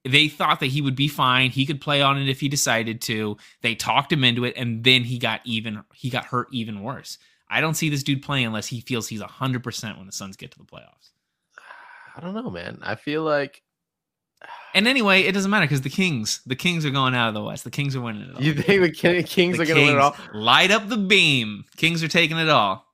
They 0.04 0.28
thought 0.28 0.60
that 0.60 0.66
he 0.66 0.82
would 0.82 0.96
be 0.96 1.08
fine. 1.08 1.50
He 1.50 1.64
could 1.64 1.80
play 1.80 2.02
on 2.02 2.18
it 2.18 2.28
if 2.28 2.40
he 2.40 2.48
decided 2.48 3.00
to. 3.02 3.38
They 3.62 3.74
talked 3.74 4.12
him 4.12 4.24
into 4.24 4.44
it, 4.44 4.54
and 4.56 4.84
then 4.84 5.02
he 5.02 5.18
got 5.18 5.40
even 5.44 5.82
he 5.94 6.10
got 6.10 6.26
hurt 6.26 6.48
even 6.52 6.82
worse. 6.82 7.18
I 7.48 7.60
don't 7.60 7.74
see 7.74 7.88
this 7.88 8.02
dude 8.02 8.22
playing 8.22 8.46
unless 8.46 8.66
he 8.66 8.80
feels 8.80 9.08
he's 9.08 9.22
hundred 9.22 9.62
percent 9.62 9.96
when 9.96 10.06
the 10.06 10.12
Suns 10.12 10.36
get 10.36 10.50
to 10.52 10.58
the 10.58 10.64
playoffs. 10.64 11.10
I 12.16 12.20
don't 12.20 12.34
know, 12.34 12.50
man. 12.50 12.80
I 12.82 12.96
feel 12.96 13.22
like 13.22 13.62
and 14.74 14.86
anyway, 14.86 15.22
it 15.22 15.32
doesn't 15.32 15.50
matter 15.50 15.64
because 15.64 15.82
the 15.82 15.90
Kings, 15.90 16.40
the 16.46 16.56
Kings 16.56 16.84
are 16.84 16.90
going 16.90 17.14
out 17.14 17.28
of 17.28 17.34
the 17.34 17.42
West. 17.42 17.64
The 17.64 17.70
Kings 17.70 17.96
are 17.96 18.00
winning 18.00 18.28
it 18.28 18.34
all. 18.34 18.42
You 18.42 18.54
think 18.54 18.82
the 18.82 19.22
Kings 19.22 19.56
the 19.56 19.62
are 19.62 19.66
going 19.66 19.78
to 19.78 19.86
win 19.86 19.94
it 19.94 20.00
all? 20.00 20.16
Light 20.34 20.70
up 20.70 20.88
the 20.88 20.96
beam. 20.96 21.64
Kings 21.76 22.02
are 22.02 22.08
taking 22.08 22.38
it 22.38 22.48
all. 22.48 22.84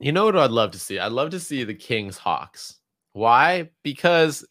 You 0.00 0.12
know 0.12 0.24
what 0.24 0.36
I'd 0.36 0.50
love 0.50 0.72
to 0.72 0.78
see? 0.78 0.98
I'd 0.98 1.12
love 1.12 1.30
to 1.30 1.40
see 1.40 1.64
the 1.64 1.74
Kings 1.74 2.18
Hawks. 2.18 2.76
Why? 3.12 3.70
Because 3.82 4.44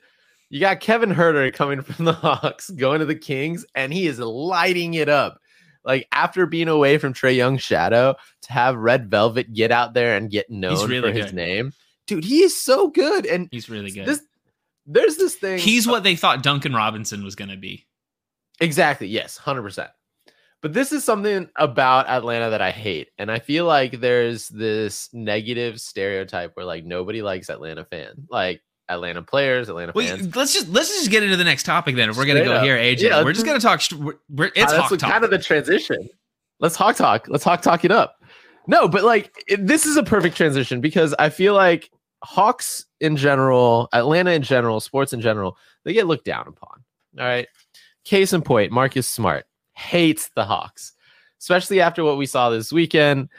you 0.50 0.60
got 0.60 0.80
Kevin 0.80 1.14
Huerter 1.14 1.54
coming 1.54 1.82
from 1.82 2.06
the 2.06 2.14
Hawks 2.14 2.70
going 2.70 3.00
to 3.00 3.06
the 3.06 3.16
Kings, 3.16 3.66
and 3.76 3.94
he 3.94 4.08
is 4.08 4.20
lighting 4.20 4.94
it 4.94 5.10
up. 5.10 5.40
Like 5.84 6.08
after 6.12 6.46
being 6.46 6.68
away 6.68 6.98
from 6.98 7.14
Trae 7.14 7.36
Young's 7.36 7.64
shadow, 7.64 8.16
to 8.44 8.54
have 8.54 8.76
Red 8.76 9.10
Velvet 9.10 9.54
get 9.54 9.72
out 9.72 9.94
there 9.94 10.18
and 10.18 10.30
get 10.30 10.50
known 10.50 10.90
really 10.90 11.10
for 11.10 11.14
good. 11.14 11.24
his 11.24 11.34
name, 11.34 11.74
dude, 12.08 12.26
he 12.26 12.42
is 12.42 12.62
so 12.62 12.90
good. 12.90 13.26
And 13.26 13.48
he's 13.52 13.70
really 13.70 13.92
good. 13.92 14.06
This 14.06 14.22
there's 14.86 15.18
this 15.18 15.36
thing. 15.36 15.60
He's 15.60 15.88
what 15.88 16.04
they 16.04 16.16
thought 16.16 16.44
Duncan 16.44 16.74
Robinson 16.74 17.24
was 17.24 17.36
going 17.36 17.50
to 17.50 17.58
be. 17.58 17.86
Exactly. 18.60 19.08
Yes, 19.08 19.38
hundred 19.38 19.64
percent. 19.64 19.90
But 20.62 20.74
this 20.74 20.92
is 20.92 21.04
something 21.04 21.48
about 21.56 22.10
Atlanta 22.10 22.50
that 22.50 22.62
I 22.62 22.72
hate, 22.72 23.10
and 23.20 23.32
I 23.32 23.40
feel 23.40 23.66
like 23.66 24.00
there's 24.00 24.48
this 24.48 25.10
negative 25.14 25.80
stereotype 25.80 26.52
where 26.56 26.66
like 26.66 26.84
nobody 26.84 27.22
likes 27.22 27.50
Atlanta 27.50 27.86
fan, 27.86 28.28
like 28.30 28.62
Atlanta 28.90 29.22
players, 29.22 29.70
Atlanta 29.70 29.94
fans. 29.94 30.36
Let's 30.36 30.54
just 30.54 30.70
let's 30.70 30.90
just 30.90 31.12
get 31.12 31.24
into 31.24 31.36
the 31.36 31.44
next 31.44 31.64
topic 31.64 31.96
then. 31.96 32.16
We're 32.16 32.26
gonna 32.26 32.44
go 32.44 32.54
up. 32.54 32.64
here, 32.64 32.78
AJ. 32.78 33.02
Yeah, 33.02 33.24
we're 33.24 33.34
just 33.34 33.46
gonna 33.46 33.60
talk. 33.60 33.82
We're, 33.92 34.16
we're, 34.30 34.52
it's 34.56 34.72
uh, 34.72 34.88
that's 34.90 35.02
kind 35.04 35.24
of 35.24 35.32
the 35.32 35.40
transition. 35.40 36.10
Let's 36.60 36.76
hawk 36.76 36.96
talk. 36.96 37.28
Let's 37.28 37.44
hawk 37.44 37.62
talk 37.62 37.86
it 37.86 37.92
up. 37.92 38.24
No, 38.68 38.88
but 38.88 39.04
like 39.04 39.44
it, 39.48 39.66
this 39.66 39.86
is 39.86 39.98
a 39.98 40.04
perfect 40.04 40.36
transition 40.38 40.82
because 40.82 41.14
I 41.20 41.30
feel 41.30 41.54
like 41.54 41.90
Hawks 42.24 42.86
in 43.00 43.16
general, 43.16 43.90
Atlanta 43.94 44.32
in 44.32 44.42
general, 44.42 44.80
sports 44.80 45.14
in 45.14 45.22
general, 45.22 45.58
they 45.84 45.94
get 45.94 46.08
looked 46.08 46.26
down 46.26 46.48
upon. 46.48 46.84
All 47.20 47.26
right. 47.26 47.48
Case 48.06 48.34
in 48.34 48.42
point, 48.42 48.72
Marcus 48.72 49.08
Smart 49.08 49.46
hates 49.74 50.30
the 50.36 50.46
Hawks, 50.46 50.94
especially 51.40 51.82
after 51.82 52.04
what 52.04 52.18
we 52.18 52.26
saw 52.26 52.50
this 52.50 52.72
weekend. 52.72 53.30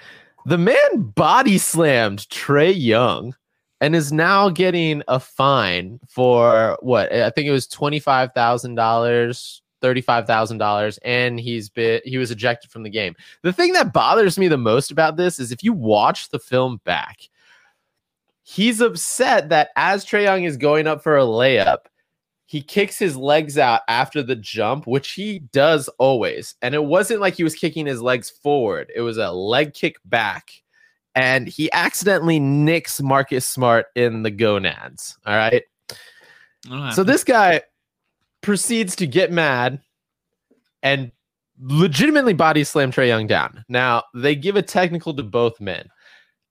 The 0.46 0.58
man 0.58 1.12
body 1.14 1.58
slammed 1.58 2.20
Trae 2.28 2.74
Young 2.78 3.34
and 3.80 3.94
is 3.94 4.12
now 4.12 4.48
getting 4.48 5.02
a 5.08 5.20
fine 5.20 6.00
for 6.08 6.78
what 6.80 7.12
I 7.12 7.30
think 7.30 7.46
it 7.46 7.52
was 7.52 7.66
twenty 7.66 8.00
five 8.00 8.32
thousand 8.32 8.74
dollars, 8.74 9.62
thirty 9.80 10.00
five 10.00 10.26
thousand 10.26 10.58
dollars, 10.58 10.98
and 10.98 11.38
he's 11.38 11.68
been 11.68 12.00
he 12.04 12.18
was 12.18 12.30
ejected 12.30 12.70
from 12.70 12.82
the 12.82 12.90
game. 12.90 13.14
The 13.42 13.52
thing 13.52 13.72
that 13.74 13.92
bothers 13.92 14.38
me 14.38 14.48
the 14.48 14.58
most 14.58 14.90
about 14.90 15.16
this 15.16 15.38
is 15.38 15.52
if 15.52 15.62
you 15.62 15.72
watch 15.72 16.30
the 16.30 16.38
film 16.38 16.80
back, 16.84 17.28
he's 18.42 18.80
upset 18.80 19.48
that 19.50 19.70
as 19.76 20.04
Trae 20.04 20.24
Young 20.24 20.44
is 20.44 20.56
going 20.56 20.86
up 20.86 21.02
for 21.02 21.16
a 21.16 21.22
layup, 21.22 21.86
he 22.46 22.62
kicks 22.62 22.98
his 22.98 23.16
legs 23.16 23.58
out 23.58 23.82
after 23.88 24.22
the 24.22 24.36
jump, 24.36 24.86
which 24.86 25.12
he 25.12 25.38
does 25.38 25.88
always. 25.98 26.54
And 26.62 26.74
it 26.74 26.82
wasn't 26.82 27.20
like 27.20 27.34
he 27.34 27.44
was 27.44 27.54
kicking 27.54 27.86
his 27.86 28.02
legs 28.02 28.30
forward, 28.30 28.90
it 28.94 29.02
was 29.02 29.18
a 29.18 29.30
leg 29.30 29.74
kick 29.74 29.96
back. 30.04 30.50
And 31.18 31.48
he 31.48 31.70
accidentally 31.72 32.38
nicks 32.38 33.00
Marcus 33.00 33.44
Smart 33.44 33.86
in 33.96 34.22
the 34.22 34.30
gonads. 34.30 35.18
All 35.26 35.34
right. 35.34 35.64
So 36.94 37.02
this 37.02 37.24
guy 37.24 37.62
proceeds 38.40 38.94
to 38.96 39.06
get 39.06 39.32
mad 39.32 39.80
and 40.82 41.10
legitimately 41.60 42.34
body 42.34 42.62
slam 42.62 42.92
Trae 42.92 43.08
Young 43.08 43.26
down. 43.26 43.64
Now, 43.68 44.04
they 44.14 44.36
give 44.36 44.54
a 44.54 44.62
technical 44.62 45.12
to 45.14 45.22
both 45.22 45.60
men. 45.60 45.88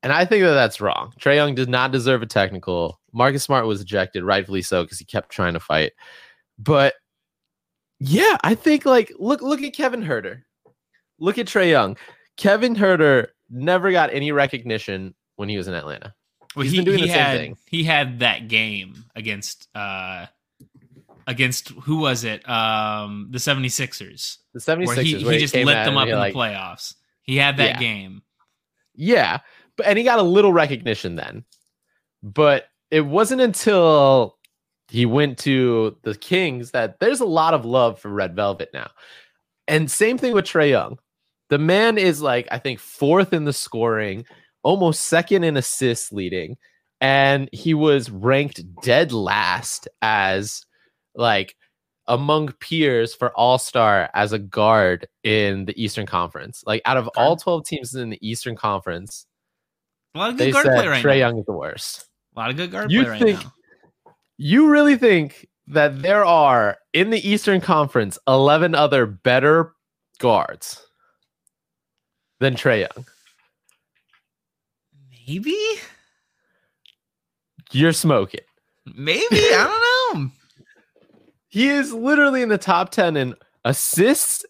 And 0.03 0.11
I 0.11 0.25
think 0.25 0.43
that 0.43 0.53
that's 0.53 0.81
wrong. 0.81 1.13
Trae 1.19 1.35
Young 1.35 1.55
did 1.55 1.69
not 1.69 1.91
deserve 1.91 2.21
a 2.21 2.25
technical. 2.25 2.99
Marcus 3.13 3.43
Smart 3.43 3.65
was 3.65 3.79
ejected, 3.79 4.23
rightfully 4.23 4.61
so, 4.61 4.83
because 4.83 4.99
he 4.99 5.05
kept 5.05 5.29
trying 5.29 5.53
to 5.53 5.59
fight. 5.59 5.93
But 6.59 6.93
yeah, 7.99 8.37
I 8.43 8.53
think 8.53 8.85
like 8.85 9.13
look 9.17 9.41
look 9.41 9.61
at 9.61 9.73
Kevin 9.73 10.03
Huerter. 10.03 10.41
Look 11.19 11.37
at 11.37 11.47
Trae 11.47 11.69
Young. 11.69 11.97
Kevin 12.35 12.75
Huerter 12.75 13.27
never 13.49 13.91
got 13.91 14.13
any 14.13 14.31
recognition 14.31 15.13
when 15.35 15.49
he 15.49 15.57
was 15.57 15.67
in 15.67 15.73
Atlanta. 15.73 16.13
Well, 16.55 16.63
He's 16.63 16.71
he, 16.71 16.77
been 16.79 16.85
doing 16.85 16.99
he 16.99 17.07
the 17.07 17.11
had, 17.11 17.37
same 17.37 17.55
thing. 17.55 17.57
He 17.67 17.83
had 17.83 18.19
that 18.19 18.47
game 18.47 19.05
against 19.15 19.67
uh 19.75 20.25
against 21.27 21.69
who 21.69 21.97
was 21.97 22.23
it? 22.23 22.47
Um 22.49 23.27
the 23.31 23.37
76ers. 23.37 24.37
The 24.53 24.59
76ers. 24.59 24.87
Where 24.87 25.03
he, 25.03 25.23
where 25.23 25.33
he 25.33 25.39
just 25.39 25.53
lit 25.53 25.65
them 25.85 25.97
up 25.97 26.07
in 26.07 26.15
like, 26.15 26.33
the 26.33 26.39
playoffs. 26.39 26.95
He 27.21 27.37
had 27.37 27.57
that 27.57 27.75
yeah. 27.75 27.79
game. 27.79 28.21
Yeah 28.95 29.39
but 29.77 29.85
and 29.85 29.97
he 29.97 30.03
got 30.03 30.19
a 30.19 30.23
little 30.23 30.51
recognition 30.51 31.15
then. 31.15 31.45
But 32.21 32.65
it 32.91 33.01
wasn't 33.01 33.41
until 33.41 34.37
he 34.89 35.05
went 35.05 35.37
to 35.39 35.95
the 36.01 36.15
Kings 36.15 36.71
that 36.71 36.99
there's 36.99 37.21
a 37.21 37.25
lot 37.25 37.53
of 37.53 37.63
love 37.63 37.99
for 37.99 38.09
Red 38.09 38.35
Velvet 38.35 38.69
now. 38.73 38.89
And 39.67 39.89
same 39.89 40.17
thing 40.17 40.33
with 40.33 40.45
Trae 40.45 40.69
Young. 40.69 40.97
The 41.49 41.57
man 41.57 41.97
is 41.97 42.21
like, 42.21 42.47
I 42.51 42.59
think, 42.59 42.79
fourth 42.79 43.33
in 43.33 43.45
the 43.45 43.53
scoring, 43.53 44.25
almost 44.63 45.03
second 45.03 45.43
in 45.43 45.57
assists 45.57 46.11
leading. 46.11 46.57
And 46.99 47.49
he 47.51 47.73
was 47.73 48.09
ranked 48.09 48.61
dead 48.81 49.11
last 49.11 49.87
as 50.01 50.65
like 51.15 51.55
among 52.07 52.51
peers 52.53 53.13
for 53.13 53.31
All 53.37 53.57
Star 53.57 54.09
as 54.13 54.33
a 54.33 54.39
guard 54.39 55.07
in 55.23 55.65
the 55.65 55.81
Eastern 55.81 56.05
Conference. 56.05 56.63
Like 56.65 56.81
out 56.85 56.97
of 56.97 57.09
all 57.15 57.35
12 57.35 57.65
teams 57.65 57.95
in 57.95 58.09
the 58.09 58.27
Eastern 58.27 58.55
Conference, 58.55 59.25
a 60.15 60.19
lot 60.19 60.31
of 60.31 60.37
good 60.37 60.47
they 60.47 60.51
guard 60.51 60.65
play 60.65 60.87
right 60.87 61.03
Trae 61.03 61.09
now. 61.09 61.27
Young 61.27 61.39
is 61.39 61.45
the 61.45 61.53
worst. 61.53 62.07
A 62.35 62.39
lot 62.39 62.49
of 62.49 62.55
good 62.57 62.71
guard 62.71 62.91
you 62.91 63.03
play 63.03 63.11
right 63.11 63.21
now. 63.21 63.53
You 64.37 64.69
really 64.69 64.95
think 64.95 65.47
that 65.67 66.01
there 66.01 66.25
are 66.25 66.77
in 66.93 67.09
the 67.09 67.27
Eastern 67.27 67.61
Conference 67.61 68.17
11 68.27 68.73
other 68.73 69.05
better 69.05 69.73
guards 70.19 70.86
than 72.39 72.55
Trae 72.55 72.81
Young? 72.81 73.05
Maybe. 75.27 75.57
You're 77.71 77.93
smoking. 77.93 78.41
Maybe. 78.85 79.25
I 79.31 80.09
don't 80.11 80.23
know. 80.23 80.31
he 81.49 81.67
is 81.67 81.93
literally 81.93 82.41
in 82.41 82.49
the 82.49 82.57
top 82.57 82.91
10 82.91 83.17
in 83.17 83.35
assists 83.65 84.45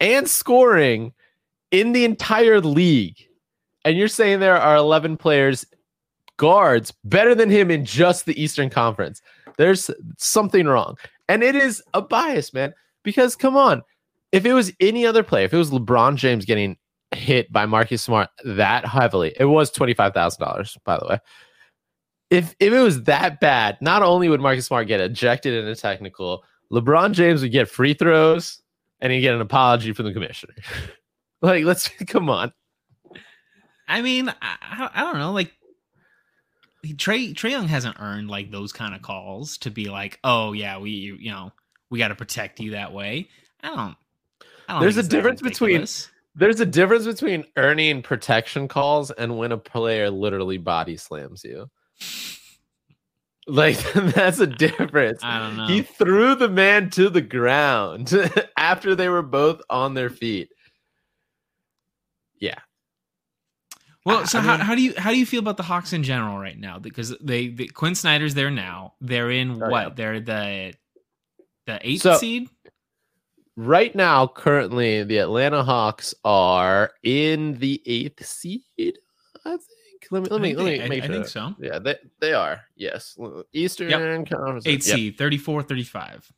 and 0.00 0.28
scoring 0.28 1.12
in 1.70 1.92
the 1.92 2.04
entire 2.04 2.60
league 2.60 3.28
and 3.84 3.96
you're 3.96 4.08
saying 4.08 4.40
there 4.40 4.56
are 4.56 4.76
11 4.76 5.16
players 5.16 5.64
guards 6.36 6.92
better 7.04 7.34
than 7.34 7.50
him 7.50 7.70
in 7.70 7.84
just 7.84 8.26
the 8.26 8.40
Eastern 8.40 8.70
Conference. 8.70 9.22
There's 9.58 9.90
something 10.18 10.66
wrong. 10.66 10.96
And 11.28 11.42
it 11.42 11.54
is 11.54 11.82
a 11.94 12.02
bias, 12.02 12.52
man. 12.52 12.74
Because 13.02 13.36
come 13.36 13.56
on, 13.56 13.82
if 14.30 14.46
it 14.46 14.54
was 14.54 14.72
any 14.80 15.06
other 15.06 15.22
player, 15.22 15.44
if 15.44 15.54
it 15.54 15.58
was 15.58 15.70
LeBron 15.70 16.16
James 16.16 16.44
getting 16.44 16.76
hit 17.14 17.52
by 17.52 17.66
Marcus 17.66 18.02
Smart 18.02 18.28
that 18.44 18.86
heavily, 18.86 19.34
it 19.38 19.44
was 19.44 19.70
$25,000, 19.70 20.76
by 20.84 20.98
the 20.98 21.06
way. 21.06 21.18
If, 22.30 22.54
if 22.60 22.72
it 22.72 22.80
was 22.80 23.02
that 23.04 23.40
bad, 23.40 23.76
not 23.80 24.02
only 24.02 24.28
would 24.28 24.40
Marcus 24.40 24.66
Smart 24.66 24.86
get 24.86 25.00
ejected 25.00 25.52
in 25.52 25.68
a 25.68 25.74
technical, 25.74 26.44
LeBron 26.72 27.12
James 27.12 27.42
would 27.42 27.52
get 27.52 27.68
free 27.68 27.94
throws 27.94 28.62
and 29.00 29.12
he'd 29.12 29.20
get 29.20 29.34
an 29.34 29.40
apology 29.40 29.92
from 29.92 30.06
the 30.06 30.12
commissioner. 30.12 30.54
like, 31.42 31.64
let's 31.64 31.88
come 32.06 32.30
on. 32.30 32.52
I 33.86 34.00
mean, 34.00 34.28
I, 34.30 34.88
I 34.94 35.00
don't 35.02 35.18
know. 35.18 35.32
Like 35.32 35.52
Trae 36.86 37.34
Trae 37.34 37.50
Young 37.50 37.68
hasn't 37.68 38.00
earned 38.00 38.28
like 38.28 38.50
those 38.50 38.72
kind 38.72 38.94
of 38.94 39.02
calls 39.02 39.58
to 39.58 39.70
be 39.70 39.90
like, 39.90 40.18
oh 40.24 40.52
yeah, 40.52 40.78
we 40.78 40.90
you 40.90 41.30
know 41.30 41.52
we 41.90 41.98
got 41.98 42.08
to 42.08 42.14
protect 42.14 42.58
you 42.60 42.70
that 42.70 42.92
way. 42.92 43.28
I 43.62 43.68
don't. 43.68 43.96
I 44.68 44.72
don't 44.72 44.82
there's 44.82 44.96
a 44.96 45.02
difference 45.02 45.42
between 45.42 45.86
there's 46.34 46.60
a 46.60 46.66
difference 46.66 47.06
between 47.06 47.44
earning 47.56 48.02
protection 48.02 48.68
calls 48.68 49.10
and 49.10 49.36
when 49.36 49.52
a 49.52 49.58
player 49.58 50.10
literally 50.10 50.58
body 50.58 50.96
slams 50.96 51.44
you. 51.44 51.70
Like 53.46 53.78
that's 53.94 54.38
a 54.38 54.46
difference. 54.46 55.20
I 55.22 55.38
don't 55.38 55.56
know. 55.56 55.66
He 55.66 55.82
threw 55.82 56.34
the 56.34 56.48
man 56.48 56.90
to 56.90 57.08
the 57.10 57.20
ground 57.20 58.12
after 58.56 58.94
they 58.94 59.08
were 59.08 59.22
both 59.22 59.60
on 59.68 59.94
their 59.94 60.10
feet. 60.10 60.50
Yeah, 62.38 62.58
well, 64.04 64.26
so 64.26 64.38
I 64.38 64.42
how, 64.42 64.56
mean, 64.56 64.66
how 64.66 64.74
do 64.74 64.82
you 64.82 64.94
how 64.96 65.10
do 65.10 65.18
you 65.18 65.26
feel 65.26 65.38
about 65.40 65.56
the 65.56 65.62
Hawks 65.62 65.92
in 65.92 66.02
general 66.02 66.38
right 66.38 66.58
now? 66.58 66.78
Because 66.78 67.16
they 67.20 67.48
the, 67.48 67.68
Quin 67.68 67.94
Snyder's 67.94 68.34
there 68.34 68.50
now. 68.50 68.94
They're 69.00 69.30
in 69.30 69.62
oh, 69.62 69.68
what? 69.68 69.82
Yeah. 69.82 69.94
They're 69.94 70.20
the 70.20 70.74
the 71.66 71.78
eighth 71.82 72.02
so, 72.02 72.16
seed. 72.16 72.48
Right 73.66 73.94
now, 73.94 74.26
currently, 74.26 75.04
the 75.04 75.18
Atlanta 75.18 75.62
Hawks 75.62 76.14
are 76.24 76.92
in 77.02 77.58
the 77.58 77.82
eighth 77.86 78.24
seed. 78.24 78.62
I 79.44 79.56
think 79.56 79.60
think. 80.02 80.12
Let 80.12 80.22
me 80.22 80.28
let 80.30 80.40
me 80.40 80.54
let 80.54 80.64
me 80.64 80.82
I, 80.82 80.88
make 80.88 81.02
I 81.04 81.06
sure. 81.06 81.14
think 81.14 81.28
so. 81.28 81.54
Yeah, 81.58 81.78
they 81.78 81.96
they 82.20 82.32
are. 82.32 82.60
Yes, 82.76 83.16
Eastern 83.52 83.90
Conference. 84.26 84.66
Eight 84.66 84.86
Yep. 84.86 84.96
seed, 84.96 85.18
34 85.18 85.62
35. 85.62 86.32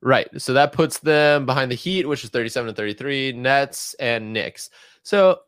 Right. 0.00 0.28
So 0.40 0.52
that 0.54 0.72
puts 0.72 0.98
them 0.98 1.46
behind 1.46 1.70
the 1.70 1.76
Heat, 1.76 2.08
which 2.08 2.24
is 2.24 2.30
37 2.30 2.68
and 2.68 2.76
33, 2.76 3.32
Nets 3.32 3.94
and 4.00 4.32
Knicks. 4.32 4.70
So 5.04 5.40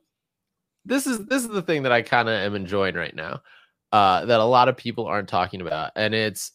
this 0.84 1.06
is 1.06 1.24
this 1.26 1.42
is 1.42 1.48
the 1.48 1.62
thing 1.62 1.82
that 1.82 1.92
I 1.92 2.02
kind 2.02 2.28
of 2.28 2.34
am 2.34 2.54
enjoying 2.54 2.94
right 2.94 3.14
now. 3.14 3.42
Uh, 3.90 4.24
that 4.24 4.40
a 4.40 4.44
lot 4.44 4.68
of 4.68 4.76
people 4.76 5.06
aren't 5.06 5.28
talking 5.28 5.60
about. 5.60 5.92
And 5.96 6.14
it's 6.14 6.52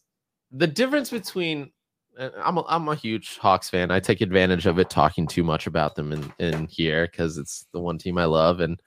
the 0.50 0.66
difference 0.66 1.10
between 1.10 1.70
I'm 2.20 2.58
a, 2.58 2.64
I'm 2.68 2.88
a 2.88 2.94
huge 2.94 3.38
Hawks 3.38 3.70
fan. 3.70 3.90
I 3.90 4.00
take 4.00 4.20
advantage 4.20 4.66
of 4.66 4.78
it 4.78 4.90
talking 4.90 5.26
too 5.26 5.42
much 5.42 5.66
about 5.66 5.94
them 5.94 6.12
in, 6.12 6.32
in 6.38 6.66
here 6.66 7.06
because 7.06 7.38
it's 7.38 7.66
the 7.72 7.80
one 7.80 7.98
team 7.98 8.18
I 8.18 8.26
love. 8.26 8.60
And 8.60 8.80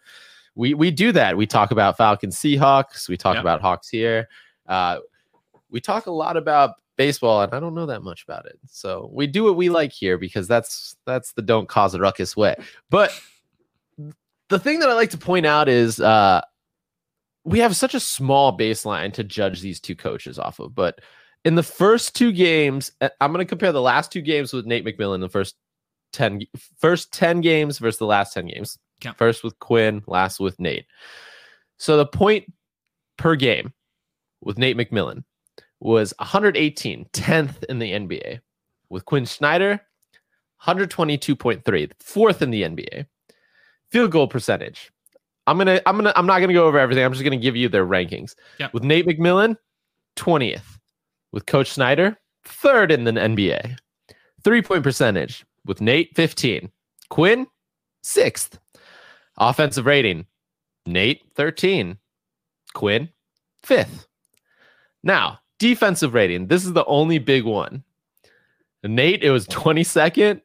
we 0.56 0.74
we 0.74 0.91
do 0.91 1.12
that. 1.13 1.36
We 1.36 1.48
talk 1.48 1.72
about 1.72 1.98
Falcons 1.98 2.38
Seahawks. 2.38 3.10
We 3.10 3.17
talk 3.17 3.36
Yep. 3.36 3.43
about 3.43 3.62
Hawks 3.62 3.89
here. 3.89 4.30
Uh, 4.67 5.00
we 5.72 5.82
talk 5.82 6.06
a 6.06 6.12
lot 6.12 6.38
about 6.38 6.76
baseball 6.96 7.41
and 7.41 7.54
I 7.54 7.60
don't 7.60 7.74
know 7.74 7.88
that 7.88 8.04
much 8.04 8.24
about 8.24 8.46
it. 8.46 8.60
So 8.67 9.10
we 9.12 9.26
do 9.26 9.43
what 9.43 9.56
we 9.56 9.69
like 9.69 9.91
here 9.91 10.17
because 10.19 10.48
that's 10.48 10.96
that's 11.06 11.34
the 11.34 11.41
don't 11.41 11.67
cause 11.67 11.96
a 11.96 12.00
ruckus 12.00 12.38
way. 12.38 12.56
But 12.91 13.12
the 14.50 14.60
thing 14.60 14.80
that 14.80 14.89
I 14.89 14.93
like 14.93 15.10
to 15.10 15.17
point 15.17 15.48
out 15.48 15.67
is 15.69 16.00
uh 16.00 16.41
we 17.46 17.60
have 17.60 17.76
such 17.76 17.96
a 17.96 18.00
small 18.00 18.56
baseline 18.56 19.12
to 19.13 19.24
judge 19.24 19.60
these 19.62 19.80
two 19.80 19.96
coaches 19.96 20.38
off 20.38 20.60
of. 20.60 20.76
But 20.76 21.00
in 21.46 21.56
the 21.56 21.64
first 21.64 22.16
two 22.16 22.32
games, 22.32 22.92
uh, 23.02 23.10
I'm 23.20 23.32
going 23.32 23.46
to 23.46 23.50
compare 23.50 23.72
the 23.72 23.82
last 23.82 24.12
two 24.12 24.22
games 24.22 24.54
with 24.54 24.66
Nate 24.66 24.86
McMillan, 24.86 25.20
the 25.20 25.30
first 25.30 25.56
10 26.14 26.42
g- 26.42 26.50
first 26.78 27.12
10 27.14 27.42
games 27.42 27.80
versus 27.80 28.00
the 28.00 28.06
last 28.06 28.34
10 28.34 28.48
games. 28.48 28.78
First 29.18 29.44
with 29.44 29.58
Quin, 29.60 30.04
last 30.08 30.40
with 30.40 30.60
Nate. 30.60 30.86
So 31.78 31.98
the 31.98 32.06
point 32.06 32.52
per 33.18 33.36
game 33.36 33.74
with 34.42 34.58
Nate 34.58 34.78
McMillan 34.78 35.24
was 35.80 36.14
118, 36.20 37.06
10th 37.12 37.64
in 37.66 37.80
the 37.80 37.92
NBA. 37.92 38.40
With 38.90 39.06
Quin 39.06 39.26
Snyder, 39.26 39.82
122.3, 40.64 41.92
fourth 42.00 42.42
in 42.42 42.52
the 42.52 42.64
NBA. 42.64 43.06
Field 43.90 44.12
goal 44.12 44.28
percentage. 44.28 44.92
I'm 45.46 45.58
gonna, 45.58 45.82
I'm 45.86 45.98
gonna, 45.98 46.14
I'm 46.16 46.26
not 46.26 46.40
gonna 46.40 46.54
go 46.54 46.68
over 46.68 46.80
everything. 46.80 47.04
I'm 47.04 47.12
just 47.12 47.24
gonna 47.24 47.38
give 47.38 47.56
you 47.58 47.68
their 47.68 47.86
rankings. 47.86 48.36
With 48.72 48.84
Nate 48.84 49.06
McMillan, 49.06 49.58
20th. 50.16 50.73
With 51.34 51.48
Coach 51.48 51.72
Snyder, 51.72 52.17
third 52.46 52.91
in 52.91 53.04
the 53.04 53.12
NBA. 53.12 53.78
Three 54.43 54.62
point 54.62 54.84
percentage. 54.84 55.46
With 55.65 55.82
Nate, 55.82 56.15
15. 56.15 56.72
Quin, 57.10 57.48
sixth. 58.04 58.60
Offensive 59.38 59.86
rating. 59.86 60.28
Nate, 60.86 61.24
13. 61.36 61.98
Quin, 62.74 63.10
fifth. 63.63 64.08
Now, 65.04 65.39
defensive 65.60 66.13
rating. 66.13 66.48
This 66.48 66.65
is 66.65 66.74
the 66.74 66.86
only 66.86 67.19
big 67.19 67.43
one. 67.43 67.84
Nate, 68.84 69.24
it 69.24 69.32
was 69.32 69.48
22nd. 69.48 70.41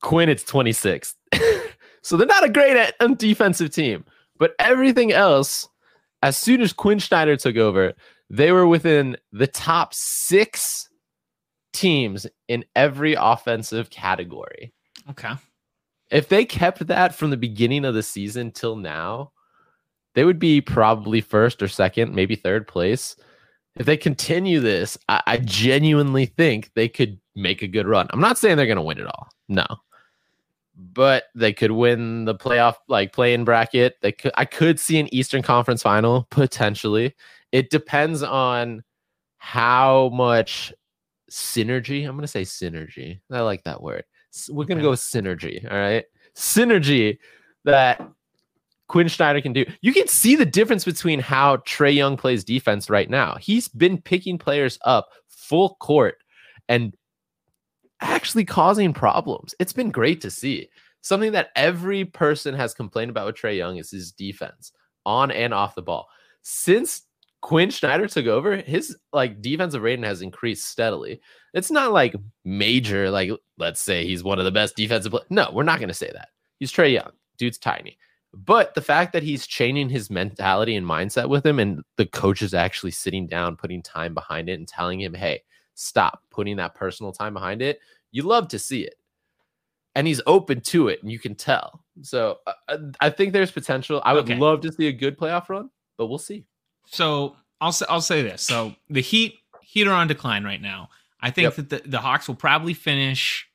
Quin, 0.00 0.28
it's 0.28 0.44
26th. 0.44 1.14
so 2.02 2.16
they're 2.16 2.26
not 2.26 2.44
a 2.44 2.50
great 2.50 2.76
at 2.76 2.94
um, 3.00 3.14
defensive 3.14 3.70
team. 3.70 4.04
But 4.38 4.54
everything 4.58 5.12
else, 5.12 5.68
as 6.22 6.36
soon 6.36 6.60
as 6.60 6.72
Quin 6.72 7.00
Snyder 7.00 7.36
took 7.36 7.56
over, 7.56 7.94
they 8.30 8.52
were 8.52 8.66
within 8.66 9.16
the 9.32 9.46
top 9.46 9.94
six 9.94 10.88
teams 11.72 12.26
in 12.48 12.64
every 12.74 13.14
offensive 13.14 13.90
category. 13.90 14.72
Okay. 15.10 15.32
If 16.10 16.28
they 16.28 16.44
kept 16.44 16.86
that 16.86 17.14
from 17.14 17.30
the 17.30 17.36
beginning 17.36 17.84
of 17.84 17.94
the 17.94 18.02
season 18.02 18.52
till 18.52 18.76
now, 18.76 19.32
they 20.14 20.24
would 20.24 20.38
be 20.38 20.60
probably 20.60 21.20
first 21.20 21.62
or 21.62 21.68
second, 21.68 22.14
maybe 22.14 22.36
third 22.36 22.68
place. 22.68 23.16
If 23.76 23.86
they 23.86 23.96
continue 23.96 24.60
this, 24.60 24.96
I, 25.08 25.22
I 25.26 25.36
genuinely 25.38 26.26
think 26.26 26.70
they 26.74 26.88
could 26.88 27.18
make 27.34 27.62
a 27.62 27.66
good 27.66 27.88
run. 27.88 28.06
I'm 28.10 28.20
not 28.20 28.38
saying 28.38 28.56
they're 28.56 28.66
going 28.66 28.76
to 28.76 28.82
win 28.82 28.98
it 28.98 29.06
all. 29.06 29.28
No. 29.48 29.66
But 30.76 31.24
they 31.34 31.52
could 31.52 31.72
win 31.72 32.24
the 32.24 32.34
playoff, 32.34 32.76
like 32.88 33.12
play 33.12 33.34
in 33.34 33.44
bracket. 33.44 33.96
They 34.02 34.12
could 34.12 34.32
I 34.36 34.44
could 34.44 34.80
see 34.80 34.98
an 34.98 35.12
Eastern 35.12 35.42
Conference 35.42 35.82
final 35.82 36.26
potentially. 36.30 37.14
It 37.54 37.70
depends 37.70 38.24
on 38.24 38.82
how 39.38 40.10
much 40.12 40.74
synergy. 41.30 42.04
I'm 42.04 42.16
gonna 42.16 42.26
say 42.26 42.42
synergy. 42.42 43.20
I 43.30 43.42
like 43.42 43.62
that 43.62 43.80
word. 43.80 44.02
We're 44.50 44.64
gonna 44.64 44.80
Okay. 44.80 44.86
go 44.86 44.90
with 44.90 44.98
synergy. 45.00 45.64
All 45.70 45.78
right. 45.78 46.04
Synergy 46.34 47.16
that 47.64 48.02
Quin 48.88 49.08
Snyder 49.08 49.40
can 49.40 49.52
do. 49.52 49.64
You 49.82 49.92
can 49.92 50.08
see 50.08 50.34
the 50.34 50.44
difference 50.44 50.84
between 50.84 51.20
how 51.20 51.58
Trae 51.58 51.94
Young 51.94 52.16
plays 52.16 52.42
defense 52.42 52.90
right 52.90 53.08
now. 53.08 53.36
He's 53.36 53.68
been 53.68 54.02
picking 54.02 54.36
players 54.36 54.76
up 54.84 55.10
full 55.28 55.76
court 55.76 56.16
and 56.68 56.96
actually 58.00 58.44
causing 58.44 58.92
problems. 58.92 59.54
It's 59.60 59.72
been 59.72 59.92
great 59.92 60.20
to 60.22 60.30
see. 60.30 60.68
Something 61.02 61.30
that 61.32 61.50
every 61.54 62.04
person 62.04 62.52
has 62.54 62.74
complained 62.74 63.10
about 63.10 63.26
with 63.26 63.36
Trae 63.36 63.56
Young 63.56 63.76
is 63.76 63.92
his 63.92 64.10
defense 64.10 64.72
on 65.06 65.30
and 65.30 65.54
off 65.54 65.76
the 65.76 65.82
ball. 65.82 66.08
Since 66.42 67.02
Quin 67.44 67.70
Snyder 67.70 68.06
took 68.08 68.24
over, 68.26 68.56
his 68.56 68.96
like 69.12 69.42
defensive 69.42 69.82
rating 69.82 70.02
has 70.04 70.22
increased 70.22 70.66
steadily. 70.66 71.20
It's 71.52 71.70
not 71.70 71.92
like 71.92 72.16
major, 72.46 73.10
like 73.10 73.30
let's 73.58 73.82
say 73.82 74.06
he's 74.06 74.24
one 74.24 74.38
of 74.38 74.46
the 74.46 74.50
best 74.50 74.76
defensive. 74.76 75.12
Play- 75.12 75.26
no, 75.28 75.50
we're 75.52 75.62
not 75.62 75.78
going 75.78 75.88
to 75.88 75.94
say 75.94 76.10
that. 76.14 76.28
He's 76.58 76.72
Trae 76.72 76.94
Young. 76.94 77.10
Dude's 77.36 77.58
tiny. 77.58 77.98
But 78.32 78.74
the 78.74 78.80
fact 78.80 79.12
that 79.12 79.22
he's 79.22 79.46
changing 79.46 79.90
his 79.90 80.08
mentality 80.08 80.74
and 80.74 80.86
mindset 80.86 81.28
with 81.28 81.44
him, 81.44 81.58
and 81.58 81.82
the 81.98 82.06
coach 82.06 82.40
is 82.40 82.54
actually 82.54 82.92
sitting 82.92 83.26
down, 83.26 83.56
putting 83.56 83.82
time 83.82 84.14
behind 84.14 84.48
it, 84.48 84.58
and 84.58 84.66
telling 84.66 84.98
him, 85.02 85.12
hey, 85.12 85.42
stop 85.74 86.22
putting 86.30 86.56
that 86.56 86.74
personal 86.74 87.12
time 87.12 87.34
behind 87.34 87.60
it, 87.60 87.78
you 88.10 88.22
love 88.22 88.48
to 88.48 88.58
see 88.58 88.84
it. 88.84 88.94
And 89.94 90.06
he's 90.06 90.22
open 90.26 90.62
to 90.62 90.88
it, 90.88 91.02
and 91.02 91.12
you 91.12 91.18
can 91.18 91.34
tell. 91.34 91.84
So 92.00 92.38
uh, 92.46 92.52
uh, 92.68 92.78
I 93.00 93.10
think 93.10 93.34
there's 93.34 93.50
potential. 93.52 94.00
I 94.02 94.14
would 94.14 94.24
Okay. 94.24 94.38
love 94.38 94.62
to 94.62 94.72
see 94.72 94.86
a 94.88 94.92
good 94.92 95.18
playoff 95.18 95.50
run, 95.50 95.68
but 95.98 96.06
we'll 96.06 96.16
see. 96.18 96.46
So 96.86 97.36
I'll 97.60 97.72
say 97.72 97.86
I'll 97.88 98.00
say 98.00 98.22
this. 98.22 98.42
So 98.42 98.74
the 98.88 99.00
Heat 99.00 99.34
Heat 99.62 99.86
are 99.86 99.94
on 99.94 100.06
decline 100.08 100.44
right 100.44 100.60
now. 100.60 100.88
I 101.20 101.30
think 101.30 101.44
Yep. 101.44 101.54
that 101.56 101.70
the, 101.84 101.88
the 101.90 102.00
Hawks 102.00 102.28
will 102.28 102.34
probably 102.34 102.74
finish 102.74 103.48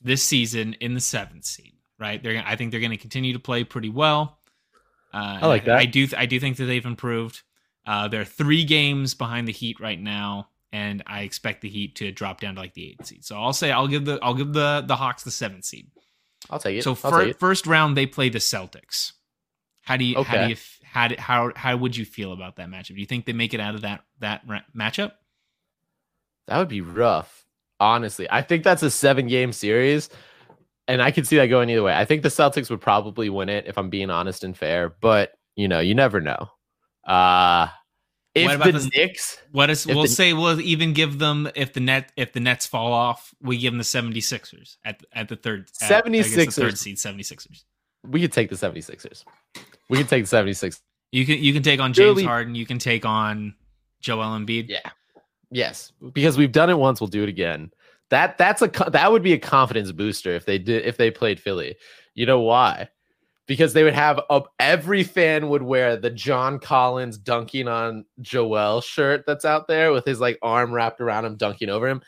this 0.00 0.22
season 0.22 0.74
in 0.80 0.94
the 0.94 1.00
seventh 1.00 1.44
seed. 1.44 1.74
Right? 1.98 2.22
They're 2.22 2.42
I 2.44 2.56
think 2.56 2.70
they're 2.70 2.80
going 2.80 2.90
to 2.90 2.96
continue 2.96 3.32
to 3.34 3.38
play 3.38 3.64
pretty 3.64 3.90
well. 3.90 4.38
Uh, 5.14 5.38
I 5.42 5.46
like 5.46 5.64
that. 5.66 5.78
I 5.78 5.84
do 5.86 6.08
I 6.16 6.26
do 6.26 6.40
think 6.40 6.56
that 6.56 6.64
they've 6.64 6.84
improved. 6.84 7.42
Uh, 7.86 8.08
they're 8.08 8.24
three 8.24 8.64
games 8.64 9.14
behind 9.14 9.46
the 9.48 9.52
Heat 9.52 9.78
right 9.80 10.00
now, 10.00 10.48
and 10.72 11.02
I 11.06 11.22
expect 11.22 11.60
the 11.62 11.68
Heat 11.68 11.96
to 11.96 12.10
drop 12.12 12.40
down 12.40 12.54
to 12.54 12.60
like 12.60 12.74
the 12.74 12.90
eighth 12.90 13.06
seed. 13.06 13.24
So 13.24 13.36
I'll 13.36 13.52
say 13.52 13.70
I'll 13.70 13.88
give 13.88 14.04
the 14.04 14.18
I'll 14.22 14.34
give 14.34 14.52
the 14.52 14.82
the 14.86 14.96
Hawks 14.96 15.22
the 15.22 15.30
seventh 15.30 15.64
seed. 15.64 15.88
I'll 16.50 16.58
take 16.58 16.78
it. 16.78 16.82
So 16.82 16.94
fir- 16.94 17.20
take 17.24 17.28
it. 17.30 17.38
first 17.40 17.66
round 17.66 17.96
they 17.96 18.06
play 18.06 18.28
the 18.30 18.38
Celtics. 18.40 19.12
How 19.82 19.96
do 19.96 20.04
you 20.04 20.22
how 20.24 20.44
do 20.44 20.48
you 20.50 20.56
how 20.92 21.08
do, 21.08 21.14
how 21.18 21.50
how 21.56 21.74
would 21.76 21.96
you 21.96 22.04
feel 22.04 22.32
about 22.34 22.56
that 22.56 22.68
matchup? 22.68 22.88
Do 22.94 23.00
you 23.00 23.06
think 23.06 23.24
they 23.24 23.32
make 23.32 23.54
it 23.54 23.60
out 23.60 23.74
of 23.74 23.80
that 23.80 24.04
that 24.20 24.42
ra- 24.46 24.60
matchup? 24.76 25.12
That 26.48 26.58
would 26.58 26.68
be 26.68 26.82
rough. 26.82 27.46
Honestly, 27.80 28.28
I 28.30 28.42
think 28.42 28.62
that's 28.62 28.82
a 28.82 28.90
seven 28.90 29.26
game 29.26 29.52
series, 29.52 30.10
and 30.86 31.00
I 31.00 31.10
could 31.10 31.26
see 31.26 31.36
that 31.36 31.46
going 31.46 31.70
either 31.70 31.82
way. 31.82 31.94
I 31.94 32.04
think 32.04 32.22
the 32.22 32.28
Celtics 32.28 32.68
would 32.68 32.80
probably 32.82 33.30
win 33.30 33.48
it 33.48 33.66
if 33.66 33.78
I'm 33.78 33.88
being 33.88 34.10
honest 34.10 34.44
and 34.44 34.54
fair, 34.56 34.90
but 35.00 35.32
you 35.56 35.66
know, 35.66 35.80
you 35.80 35.94
never 35.94 36.20
know. 36.20 36.48
Uh 37.04 37.68
if 38.34 38.46
What 38.46 38.54
about 38.56 38.72
the 38.72 38.78
the- 38.78 38.90
Knicks, 38.94 39.38
What 39.50 39.68
is 39.70 39.86
we'll 39.86 40.02
the- 40.02 40.08
say 40.08 40.32
we'll 40.34 40.60
even 40.60 40.92
give 40.92 41.18
them 41.18 41.48
if 41.54 41.72
the 41.72 41.80
net 41.80 42.12
if 42.16 42.32
the 42.34 42.40
Nets 42.40 42.66
fall 42.66 42.92
off, 42.92 43.34
we 43.40 43.56
give 43.58 43.72
them 43.72 43.78
the 43.78 43.84
76ers 43.84 44.76
at 44.84 45.02
at 45.12 45.28
the 45.28 45.36
third 45.36 45.70
at, 45.80 46.06
I 46.06 46.08
guess 46.10 46.30
the 46.34 46.36
76ers. 46.46 46.54
third 46.54 46.78
seed 46.78 46.96
76ers. 46.98 47.64
We 48.04 48.20
could 48.20 48.32
take 48.32 48.50
the 48.50 48.56
76ers. 48.56 49.24
We 49.88 49.98
could 49.98 50.08
take 50.08 50.26
the 50.26 50.36
76ers. 50.36 50.80
You 51.10 51.26
can 51.26 51.38
you 51.38 51.52
can 51.52 51.62
take 51.62 51.80
on 51.80 51.92
James 51.92 52.06
Surely- 52.06 52.24
Harden, 52.24 52.54
you 52.54 52.66
can 52.66 52.78
take 52.78 53.04
on 53.04 53.54
Joel 54.00 54.38
Embiid. 54.38 54.68
Yeah. 54.68 54.90
Yes, 55.50 55.92
because 56.14 56.38
we've 56.38 56.50
done 56.50 56.70
it 56.70 56.78
once, 56.78 56.98
we'll 56.98 57.08
do 57.08 57.22
it 57.22 57.28
again. 57.28 57.70
That 58.08 58.38
that's 58.38 58.62
a 58.62 58.68
that 58.90 59.12
would 59.12 59.22
be 59.22 59.34
a 59.34 59.38
confidence 59.38 59.92
booster 59.92 60.30
if 60.34 60.46
they 60.46 60.58
did 60.58 60.86
if 60.86 60.96
they 60.96 61.10
played 61.10 61.38
Philly. 61.38 61.76
You 62.14 62.24
know 62.26 62.40
why? 62.40 62.88
Because 63.46 63.74
they 63.74 63.84
would 63.84 63.92
have 63.92 64.18
a, 64.30 64.42
every 64.58 65.02
fan 65.02 65.50
would 65.50 65.62
wear 65.62 65.96
the 65.96 66.08
John 66.10 66.58
Collins 66.58 67.18
dunking 67.18 67.68
on 67.68 68.06
Joel 68.22 68.80
shirt 68.80 69.24
that's 69.26 69.44
out 69.44 69.68
there 69.68 69.92
with 69.92 70.06
his 70.06 70.20
like 70.20 70.38
arm 70.40 70.72
wrapped 70.72 71.00
around 71.02 71.26
him 71.26 71.36
dunking 71.36 71.68
over 71.68 71.86
him, 71.86 72.00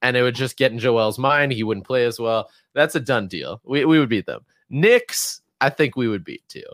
and 0.00 0.16
it 0.16 0.22
would 0.22 0.36
just 0.36 0.56
get 0.56 0.70
in 0.70 0.78
Joel's 0.78 1.18
mind. 1.18 1.52
He 1.52 1.64
wouldn't 1.64 1.86
play 1.86 2.04
as 2.04 2.20
well. 2.20 2.50
That's 2.74 2.94
a 2.94 3.00
done 3.00 3.26
deal. 3.26 3.60
We 3.64 3.84
we 3.84 3.98
would 3.98 4.08
beat 4.08 4.26
them. 4.26 4.44
Knicks, 4.70 5.41
I 5.62 5.70
think 5.70 5.96
we 5.96 6.08
would 6.08 6.24
beat 6.24 6.46
too. 6.48 6.64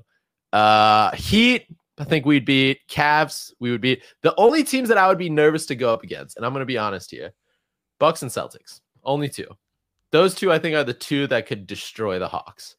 Uh, 0.52 1.14
Heat, 1.14 1.66
I 1.98 2.04
think 2.04 2.24
we'd 2.24 2.44
beat 2.44 2.80
Cavs. 2.88 3.52
We 3.60 3.70
would 3.70 3.80
beat 3.80 4.02
the 4.22 4.34
only 4.36 4.64
teams 4.64 4.88
that 4.88 4.98
I 4.98 5.08
would 5.08 5.18
be 5.18 5.30
nervous 5.30 5.66
to 5.66 5.74
go 5.74 5.92
up 5.92 6.02
against, 6.02 6.36
and 6.36 6.46
I'm 6.46 6.52
going 6.52 6.62
to 6.62 6.66
be 6.66 6.78
honest 6.78 7.10
here: 7.10 7.32
Bucks 7.98 8.22
and 8.22 8.30
Celtics. 8.30 8.80
Only 9.04 9.28
two. 9.28 9.48
Those 10.10 10.34
two, 10.34 10.50
I 10.50 10.58
think, 10.58 10.74
are 10.74 10.84
the 10.84 10.94
two 10.94 11.26
that 11.26 11.46
could 11.46 11.66
destroy 11.66 12.18
the 12.18 12.28
Hawks. 12.28 12.76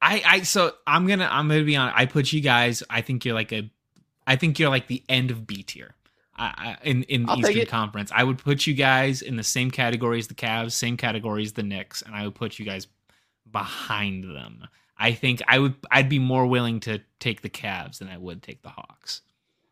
I 0.00 0.22
I 0.24 0.42
so 0.42 0.72
I'm 0.86 1.06
gonna 1.06 1.28
I'm 1.30 1.48
gonna 1.48 1.64
be 1.64 1.76
on. 1.76 1.92
I 1.94 2.06
put 2.06 2.32
you 2.32 2.40
guys. 2.40 2.82
I 2.88 3.00
think 3.00 3.24
you're 3.24 3.34
like 3.34 3.52
a. 3.52 3.70
I 4.26 4.36
think 4.36 4.58
you're 4.58 4.70
like 4.70 4.86
the 4.86 5.02
end 5.08 5.30
of 5.30 5.46
B 5.46 5.62
tier. 5.62 5.94
I, 6.36 6.44
I, 6.56 6.76
in 6.84 7.02
in 7.04 7.26
the 7.26 7.32
I'll 7.32 7.40
Eastern. 7.40 7.66
Conference, 7.66 8.12
I 8.14 8.22
would 8.22 8.38
put 8.38 8.66
you 8.66 8.74
guys 8.74 9.22
in 9.22 9.36
the 9.36 9.42
same 9.42 9.70
category 9.70 10.18
as 10.18 10.28
the 10.28 10.34
Cavs, 10.34 10.72
same 10.72 10.96
category 10.96 11.42
as 11.42 11.52
the 11.52 11.64
Knicks, 11.64 12.02
and 12.02 12.14
I 12.14 12.24
would 12.24 12.34
put 12.34 12.58
you 12.58 12.64
guys 12.64 12.86
behind 13.50 14.24
them. 14.24 14.68
I 14.98 15.12
think 15.12 15.40
I 15.46 15.58
would. 15.58 15.74
I'd 15.90 16.08
be 16.08 16.18
more 16.18 16.46
willing 16.46 16.80
to 16.80 17.00
take 17.20 17.42
the 17.42 17.50
Cavs 17.50 17.98
than 17.98 18.08
I 18.08 18.18
would 18.18 18.42
take 18.42 18.62
the 18.62 18.70
Hawks. 18.70 19.22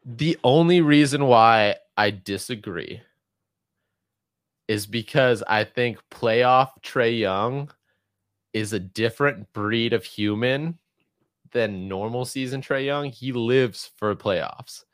The 0.05 0.39
only 0.45 0.81
reason 0.81 1.27
why 1.27 1.77
I 1.97 2.11
disagree 2.11 3.01
is 4.68 4.87
because 4.87 5.43
I 5.49 5.64
think 5.64 5.99
playoff 6.11 6.70
Trae 6.83 7.18
Young 7.18 7.70
is 8.53 8.72
a 8.72 8.81
different 8.81 9.53
breed 9.53 9.93
of 9.93 10.05
human 10.05 10.79
than 11.53 11.89
normal 11.89 12.24
season 12.24 12.62
Trae 12.62 12.85
Young. 12.85 13.11
He 13.11 13.33
lives 13.33 13.91
for 13.97 14.14
playoffs. 14.14 14.85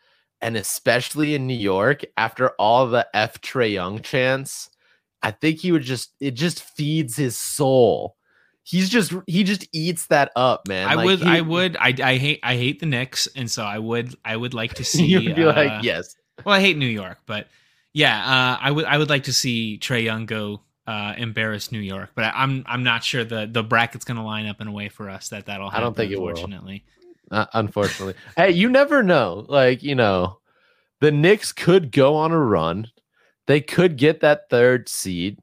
And 0.41 0.57
especially 0.57 1.35
in 1.35 1.47
New 1.47 1.57
York, 1.57 2.05
after 2.16 2.51
all 2.51 2.87
the 2.87 3.07
F 3.14 3.41
Trae 3.41 3.72
Young 3.72 4.01
chants, 4.03 4.70
I 5.22 5.30
think 5.30 5.61
he 5.61 5.72
would 5.72 5.83
just 5.83 6.14
it 6.20 6.33
just 6.33 6.62
feeds 6.62 7.16
his 7.16 7.37
soul. 7.37 8.16
He's 8.64 8.88
just 8.88 9.12
he 9.26 9.42
just 9.44 9.66
eats 9.72 10.06
that 10.06 10.30
up, 10.36 10.68
man. 10.68 10.88
I 10.88 10.94
Like, 10.94 11.04
would. 11.06 11.18
he- 11.20 11.28
I 11.28 11.40
would. 11.40 11.76
I, 11.76 11.94
I 12.02 12.16
hate. 12.16 12.40
I 12.42 12.56
hate 12.56 12.78
the 12.80 12.86
Knicks, 12.86 13.26
and 13.34 13.50
so 13.50 13.64
I 13.64 13.78
would. 13.78 14.14
I 14.24 14.36
would 14.36 14.54
like 14.54 14.74
to 14.74 14.84
see. 14.92 15.04
You'd 15.06 15.34
be 15.34 15.42
uh, 15.44 15.52
like, 15.54 15.82
yes. 15.82 16.14
Well, 16.44 16.54
I 16.54 16.60
hate 16.60 16.76
New 16.76 16.86
York, 16.86 17.18
but 17.26 17.48
yeah, 17.92 18.16
uh, 18.18 18.58
I 18.60 18.70
would. 18.70 18.84
I 18.84 18.98
would 18.98 19.10
like 19.10 19.24
to 19.24 19.32
see 19.32 19.78
Trae 19.82 20.04
Young 20.04 20.26
go 20.26 20.60
uh, 20.86 21.14
embarrass 21.16 21.72
New 21.72 21.80
York, 21.80 22.10
but 22.14 22.24
I, 22.26 22.30
I'm. 22.36 22.62
I'm 22.66 22.84
not 22.84 23.02
sure 23.02 23.24
the 23.24 23.48
the 23.50 23.64
bracket's 23.64 24.04
going 24.04 24.16
to 24.18 24.22
line 24.22 24.46
up 24.46 24.60
in 24.60 24.68
a 24.68 24.72
way 24.72 24.88
for 24.88 25.10
us 25.10 25.28
that 25.30 25.46
that'll. 25.46 25.68
Happen, 25.70 25.82
I 25.82 25.84
don't 25.84 25.96
think 25.96 26.12
it 26.12 26.20
will. 26.20 26.28
Unfortunately, 26.28 26.84
Uh, 27.32 27.46
unfortunately. 27.54 28.14
hey, 28.36 28.50
you 28.52 28.70
never 28.70 29.02
know. 29.02 29.44
Like, 29.48 29.82
you 29.82 29.96
know, 29.96 30.38
the 31.00 31.10
Knicks 31.10 31.52
could 31.52 31.90
go 31.90 32.14
on 32.14 32.30
a 32.30 32.38
run. 32.38 32.86
They 33.48 33.60
could 33.60 33.96
get 33.96 34.20
that 34.20 34.48
third 34.50 34.88
seed. 34.88 35.40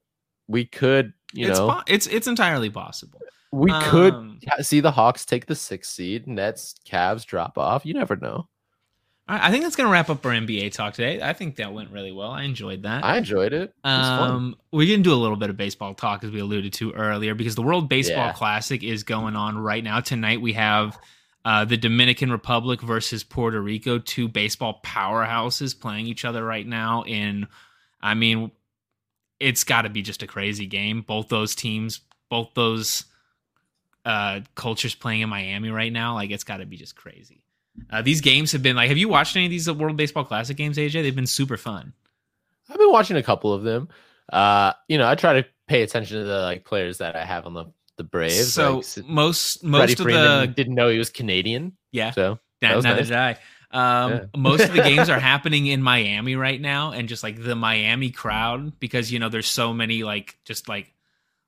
We 0.48 0.64
could, 0.66 1.14
you 1.34 1.50
it's 1.50 1.60
know, 1.60 1.68
po- 1.70 1.82
it's 1.88 2.08
it's 2.08 2.28
entirely 2.28 2.70
possible. 2.70 3.20
we 3.52 3.72
could 3.90 4.14
Um, 4.14 4.40
ha- 4.48 4.62
see 4.62 4.80
the 4.80 4.92
Hawks 4.92 5.26
take 5.26 5.46
the 5.48 5.56
sixth 5.56 5.92
seed, 5.92 6.28
Nets, 6.28 6.76
Cavs 6.88 7.26
drop 7.26 7.58
off. 7.58 7.86
You 7.86 7.94
never 7.94 8.16
know. 8.16 8.48
I 9.28 9.48
I 9.48 9.52
think 9.52 9.64
that's 9.64 9.76
going 9.76 9.88
to 9.88 9.92
wrap 9.94 10.10
up 10.10 10.26
our 10.26 10.32
NBA 10.32 10.72
talk 10.74 10.94
today. 10.96 11.22
I 11.22 11.34
think 11.34 11.56
that 11.58 11.72
went 11.72 11.92
really 11.92 12.12
well. 12.12 12.32
I 12.32 12.44
enjoyed 12.44 12.84
that. 12.84 13.04
I 13.06 13.18
enjoyed 13.18 13.54
it. 13.54 13.74
It. 13.84 13.88
Um, 13.88 14.56
we're 14.72 14.88
gonna 14.92 15.04
do 15.04 15.14
a 15.14 15.16
little 15.22 15.38
bit 15.38 15.50
of 15.52 15.58
baseball 15.58 15.94
talk 15.94 16.24
as 16.24 16.32
we 16.32 16.40
alluded 16.40 16.74
to 16.74 16.92
earlier 16.94 17.36
because 17.36 17.56
the 17.56 17.62
World 17.64 17.90
Baseball 17.90 18.28
Yeah. 18.28 18.34
Classic 18.34 18.84
is 18.84 19.04
going 19.04 19.36
on 19.36 19.58
right 19.60 19.84
now. 19.84 20.00
Tonight 20.00 20.42
we 20.42 20.54
have 20.54 20.98
uh, 21.46 21.64
the 21.64 21.78
Dominican 21.78 22.32
Republic 22.32 22.82
versus 22.82 23.24
Puerto 23.24 23.62
Rico, 23.62 23.98
two 23.98 24.28
baseball 24.28 24.82
powerhouses 24.84 25.80
playing 25.80 26.06
each 26.08 26.26
other 26.26 26.44
right 26.44 26.68
now. 26.68 27.04
In, 27.04 27.48
I 28.02 28.14
mean, 28.14 28.52
it's 29.40 29.64
got 29.64 29.84
to 29.84 29.90
be 29.90 30.02
just 30.02 30.24
a 30.24 30.28
crazy 30.28 30.66
game. 30.66 31.02
Both 31.02 31.30
those 31.30 31.56
teams, 31.56 32.02
both 32.30 32.50
those 32.56 33.06
uh, 34.06 34.42
cultures 34.56 34.96
playing 34.96 35.22
in 35.22 35.30
Miami 35.30 35.70
right 35.70 35.92
now, 35.92 36.16
like 36.16 36.32
it's 36.32 36.44
got 36.44 36.58
to 36.58 36.66
be 36.66 36.78
just 36.78 36.96
crazy. 36.96 37.44
Uh, 37.92 38.02
these 38.02 38.22
games 38.22 38.52
have 38.52 38.62
been 38.64 38.76
like, 38.76 38.90
have 38.90 38.98
you 38.98 39.08
watched 39.08 39.36
any 39.36 39.46
of 39.46 39.52
these 39.52 39.70
World 39.72 39.96
Baseball 39.96 40.26
Classic 40.26 40.58
games, 40.58 40.78
AJ? 40.78 40.94
They've 41.04 41.16
been 41.16 41.28
super 41.28 41.58
fun. 41.58 41.94
I've 42.70 42.78
been 42.78 42.92
watching 42.92 43.18
a 43.18 43.24
couple 43.24 43.54
of 43.54 43.64
them. 43.64 43.90
Uh, 44.32 44.74
you 44.88 44.98
know, 44.98 45.08
I 45.08 45.16
try 45.16 45.42
to 45.42 45.48
pay 45.68 45.82
attention 45.82 46.18
to 46.20 46.24
the 46.24 46.42
like 46.42 46.66
players 46.66 46.98
that 47.00 47.16
I 47.16 47.24
have 47.26 47.46
on 47.46 47.54
the 47.54 47.66
the 47.98 48.04
Braves. 48.04 48.54
So 48.54 48.76
like, 48.76 48.84
s- 48.84 49.00
most 49.06 49.60
Freddie 49.62 49.72
most 49.72 50.00
of 50.00 50.04
Freeman 50.04 50.40
the 50.42 50.48
didn't 50.48 50.76
know 50.76 50.90
he 50.90 50.98
was 50.98 51.10
Canadian. 51.10 51.74
yeah, 51.92 52.12
So 52.12 52.40
that 52.62 52.70
that, 52.70 52.76
was 52.76 52.86
neither 52.86 53.00
nice. 53.02 53.08
did 53.08 53.18
I. 53.18 53.38
Um, 53.72 54.12
Yeah. 54.12 54.22
most 54.38 54.64
of 54.64 54.74
the 54.74 54.82
games 54.82 55.10
are 55.10 55.20
happening 55.20 55.68
in 55.68 55.82
Miami 55.82 56.36
right 56.36 56.60
now, 56.60 56.92
and 56.92 57.08
just 57.08 57.24
like 57.24 57.44
the 57.44 57.56
Miami 57.56 58.10
crowd, 58.12 58.80
because 58.80 59.12
you 59.12 59.20
know 59.20 59.30
there's 59.30 59.48
so 59.50 59.74
many 59.74 60.04
like 60.04 60.38
just 60.46 60.68
like 60.68 60.94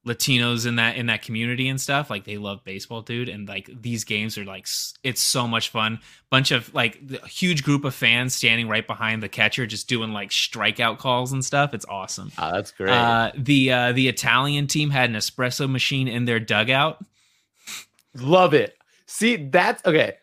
Latinos 0.06 0.66
in 0.66 0.78
that 0.78 0.96
in 0.98 1.06
that 1.08 1.22
community 1.22 1.68
and 1.68 1.80
stuff. 1.80 2.10
Like 2.10 2.24
they 2.24 2.38
love 2.38 2.64
baseball, 2.64 3.02
dude, 3.04 3.30
and 3.30 3.48
like 3.48 3.70
these 3.72 4.04
games 4.04 4.36
are 4.38 4.44
like 4.46 4.68
it's 5.04 5.22
so 5.22 5.48
much 5.48 5.70
fun. 5.70 6.00
Bunch 6.32 6.50
of 6.52 6.74
like 6.74 7.06
the 7.08 7.20
huge 7.28 7.64
group 7.64 7.86
of 7.86 7.94
fans 7.94 8.34
standing 8.34 8.68
right 8.68 8.86
behind 8.86 9.22
the 9.22 9.30
catcher, 9.30 9.68
just 9.68 9.88
doing 9.88 10.12
like 10.12 10.30
strikeout 10.30 10.98
calls 10.98 11.32
and 11.32 11.46
stuff. 11.46 11.74
It's 11.76 11.86
awesome. 11.88 12.32
ah, 12.40 12.52
that's 12.52 12.72
great. 12.72 12.90
Uh, 12.92 13.32
the 13.38 13.72
uh, 13.72 13.92
the 13.92 14.08
Italian 14.08 14.66
team 14.66 14.90
had 14.90 15.10
an 15.10 15.16
espresso 15.16 15.70
machine 15.70 16.08
in 16.08 16.26
their 16.26 16.40
dugout. 16.40 17.04
Love 18.16 18.54
it. 18.54 18.76
See, 19.06 19.36
that's 19.36 19.86
okay. 19.86 20.16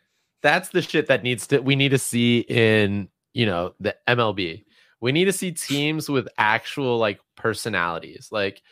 That's 0.42 0.68
the 0.70 0.82
shit 0.82 1.06
that 1.08 1.22
needs 1.22 1.46
to 1.48 1.58
we 1.60 1.76
need 1.76 1.90
to 1.90 1.98
see 1.98 2.40
in, 2.40 3.08
you 3.32 3.46
know, 3.46 3.74
the 3.80 3.96
MLB. 4.06 4.64
We 5.00 5.12
need 5.12 5.26
to 5.26 5.32
see 5.32 5.52
teams 5.52 6.08
with 6.08 6.28
actual 6.38 6.98
like 6.98 7.20
personalities. 7.36 8.28
Like, 8.30 8.62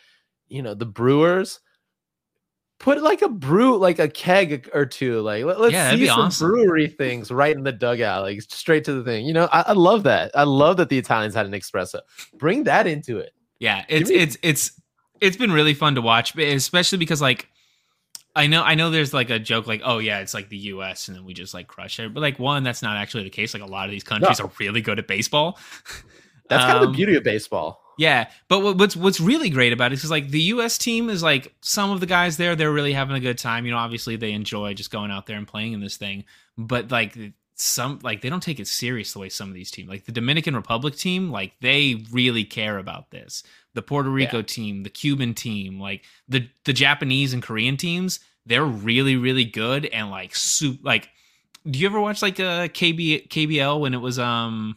you 0.48 0.62
know, 0.62 0.74
the 0.74 0.86
Brewers 0.86 1.60
put 2.78 3.02
like 3.02 3.22
a 3.22 3.28
brew 3.28 3.78
like 3.78 3.98
a 3.98 4.08
keg 4.08 4.68
or 4.74 4.86
two. 4.86 5.20
Like 5.22 5.44
let, 5.44 5.58
us 5.58 5.72
Yeah, 5.72 5.90
see 5.94 6.06
some 6.06 6.20
awesome. 6.20 6.48
brewery 6.48 6.88
things 6.88 7.30
right 7.30 7.56
in 7.56 7.62
the 7.62 7.72
dugout, 7.72 8.22
like 8.22 8.42
straight 8.42 8.84
to 8.84 8.92
the 8.92 9.02
thing. 9.04 9.26
You 9.26 9.32
know, 9.32 9.48
I, 9.52 9.66
I 9.68 9.72
love 9.72 10.02
that. 10.04 10.30
I 10.34 10.44
love 10.44 10.76
that 10.76 10.88
the 10.88 10.98
Italians 10.98 11.34
had 11.34 11.46
an 11.46 11.52
espresso. 11.52 12.00
Bring 12.38 12.64
that 12.64 12.86
into 12.86 13.18
it. 13.18 13.32
Yeah, 13.58 13.84
it's 13.88 14.10
me- 14.10 14.16
it's 14.16 14.36
it's 14.42 14.80
it's 15.20 15.36
been 15.36 15.52
really 15.52 15.74
fun 15.74 15.94
to 15.94 16.02
watch, 16.02 16.36
especially 16.36 16.98
because 16.98 17.22
like 17.22 17.48
I 18.36 18.46
know 18.46 18.62
I 18.62 18.74
know 18.76 18.90
there's 18.90 19.12
like 19.14 19.30
a 19.30 19.38
joke 19.38 19.66
like 19.66 19.80
oh 19.84 19.98
yeah 19.98 20.20
it's 20.20 20.34
like 20.34 20.48
the 20.48 20.58
U.S. 20.58 21.08
and 21.08 21.16
then 21.16 21.24
we 21.24 21.34
just 21.34 21.54
like 21.54 21.66
crush 21.66 21.98
it, 21.98 22.12
but 22.14 22.20
like 22.20 22.38
one 22.38 22.62
that's 22.62 22.82
not 22.82 22.96
actually 22.96 23.24
the 23.24 23.30
case. 23.30 23.54
Like 23.54 23.62
a 23.62 23.66
lot 23.66 23.86
of 23.86 23.90
these 23.90 24.04
countries 24.04 24.38
No. 24.38 24.44
are 24.46 24.52
really 24.60 24.80
good 24.82 24.98
at 24.98 25.08
baseball. 25.08 25.58
That's 26.48 26.62
kind 26.62 26.76
of 26.76 26.82
the 26.82 26.88
Um, 26.90 26.94
beauty 26.94 27.16
of 27.16 27.24
baseball. 27.24 27.82
Yeah, 27.98 28.28
but 28.46 28.76
what's 28.76 28.94
what's 28.94 29.18
really 29.20 29.50
great 29.50 29.72
about 29.72 29.92
it 29.92 30.04
is 30.04 30.10
like 30.10 30.28
the 30.28 30.42
U.S. 30.42 30.78
team 30.78 31.08
is 31.10 31.22
like 31.22 31.52
some 31.60 31.90
of 31.90 31.98
the 31.98 32.06
guys 32.06 32.36
there 32.36 32.54
they're 32.54 32.70
really 32.70 32.92
having 32.92 33.16
a 33.16 33.20
good 33.20 33.38
time. 33.38 33.64
You 33.66 33.72
know, 33.72 33.78
obviously 33.78 34.14
they 34.16 34.30
enjoy 34.32 34.74
just 34.74 34.92
going 34.92 35.10
out 35.10 35.26
there 35.26 35.38
and 35.38 35.48
playing 35.48 35.72
in 35.72 35.80
this 35.80 35.96
thing, 35.96 36.24
but 36.56 36.90
like 36.92 37.16
some 37.58 37.98
like 38.02 38.20
they 38.20 38.28
don't 38.28 38.42
take 38.42 38.60
it 38.60 38.68
serious 38.68 39.12
the 39.14 39.18
way 39.18 39.28
some 39.30 39.48
of 39.48 39.54
these 39.54 39.70
teams 39.70 39.88
like 39.88 40.04
the 40.04 40.12
Dominican 40.12 40.54
Republic 40.54 40.94
team 40.94 41.30
like 41.30 41.54
they 41.60 42.04
really 42.12 42.44
care 42.44 42.78
about 42.78 43.10
this. 43.10 43.42
The 43.74 43.82
Puerto 43.82 44.10
Rico 44.10 44.42
team, 44.42 44.82
the 44.82 44.90
Cuban 44.90 45.34
team, 45.34 45.80
like 45.80 46.04
the 46.28 46.48
the 46.64 46.72
Japanese 46.72 47.32
and 47.32 47.42
Korean 47.42 47.76
teams, 47.76 48.20
they're 48.44 48.64
really 48.64 49.16
really 49.16 49.44
good 49.44 49.86
and 49.86 50.10
like 50.10 50.34
soup 50.34 50.80
like. 50.82 51.10
Do 51.68 51.80
you 51.80 51.86
ever 51.86 52.00
watch 52.00 52.22
like 52.22 52.38
a 52.38 52.68
KB 52.72 53.28
KBL 53.28 53.80
when 53.80 53.92
it 53.94 54.00
was 54.00 54.18
um 54.20 54.76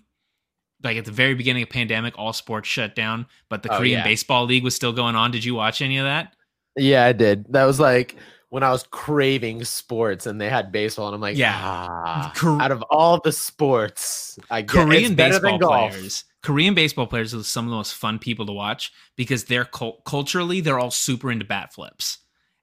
like 0.84 0.98
at 0.98 1.06
the 1.06 1.12
very 1.12 1.36
beginning 1.36 1.64
of 1.64 1.70
pandemic, 1.70 2.18
all 2.18 2.34
sports 2.34 2.68
shut 2.68 2.96
down, 2.96 3.26
but 3.50 3.64
the 3.64 3.70
Oh, 3.70 3.78
Korean 3.78 4.00
yeah. 4.00 4.04
baseball 4.04 4.46
league 4.46 4.64
was 4.64 4.76
still 4.76 4.94
going 4.94 5.16
on. 5.16 5.32
Did 5.32 5.44
you 5.44 5.54
watch 5.56 5.82
any 5.82 5.98
of 5.98 6.06
that? 6.06 6.34
Yeah, 6.78 7.06
I 7.06 7.12
did. 7.14 7.46
That 7.52 7.66
was 7.66 7.80
like 7.80 8.16
when 8.50 8.64
I 8.64 8.72
was 8.72 8.84
craving 8.90 9.64
sports 9.64 10.26
and 10.26 10.40
they 10.42 10.50
had 10.50 10.72
baseball, 10.72 11.08
and 11.08 11.16
I'm 11.16 11.22
like, 11.22 11.38
Yeah. 11.38 11.54
ah, 11.56 12.34
Kor- 12.36 12.62
out 12.62 12.72
of 12.72 12.82
all 12.90 13.20
the 13.20 13.32
sports, 13.32 14.38
I 14.50 14.62
get 14.62 14.70
Korean 14.72 15.16
baseball 15.16 15.60
players. 15.60 16.24
Korean 16.42 16.74
baseball 16.74 17.06
players 17.08 17.34
are 17.34 17.44
some 17.44 17.66
of 17.66 17.70
the 17.70 17.76
most 17.76 17.96
fun 17.96 18.18
people 18.18 18.46
to 18.46 18.54
watch 18.54 18.92
because 19.16 19.46
they're 19.46 19.66
cul- 19.66 20.02
culturally 20.06 20.62
they're 20.62 20.80
all 20.80 20.90
super 20.92 21.32
into 21.32 21.46
bat 21.46 21.74
flips. 21.74 22.20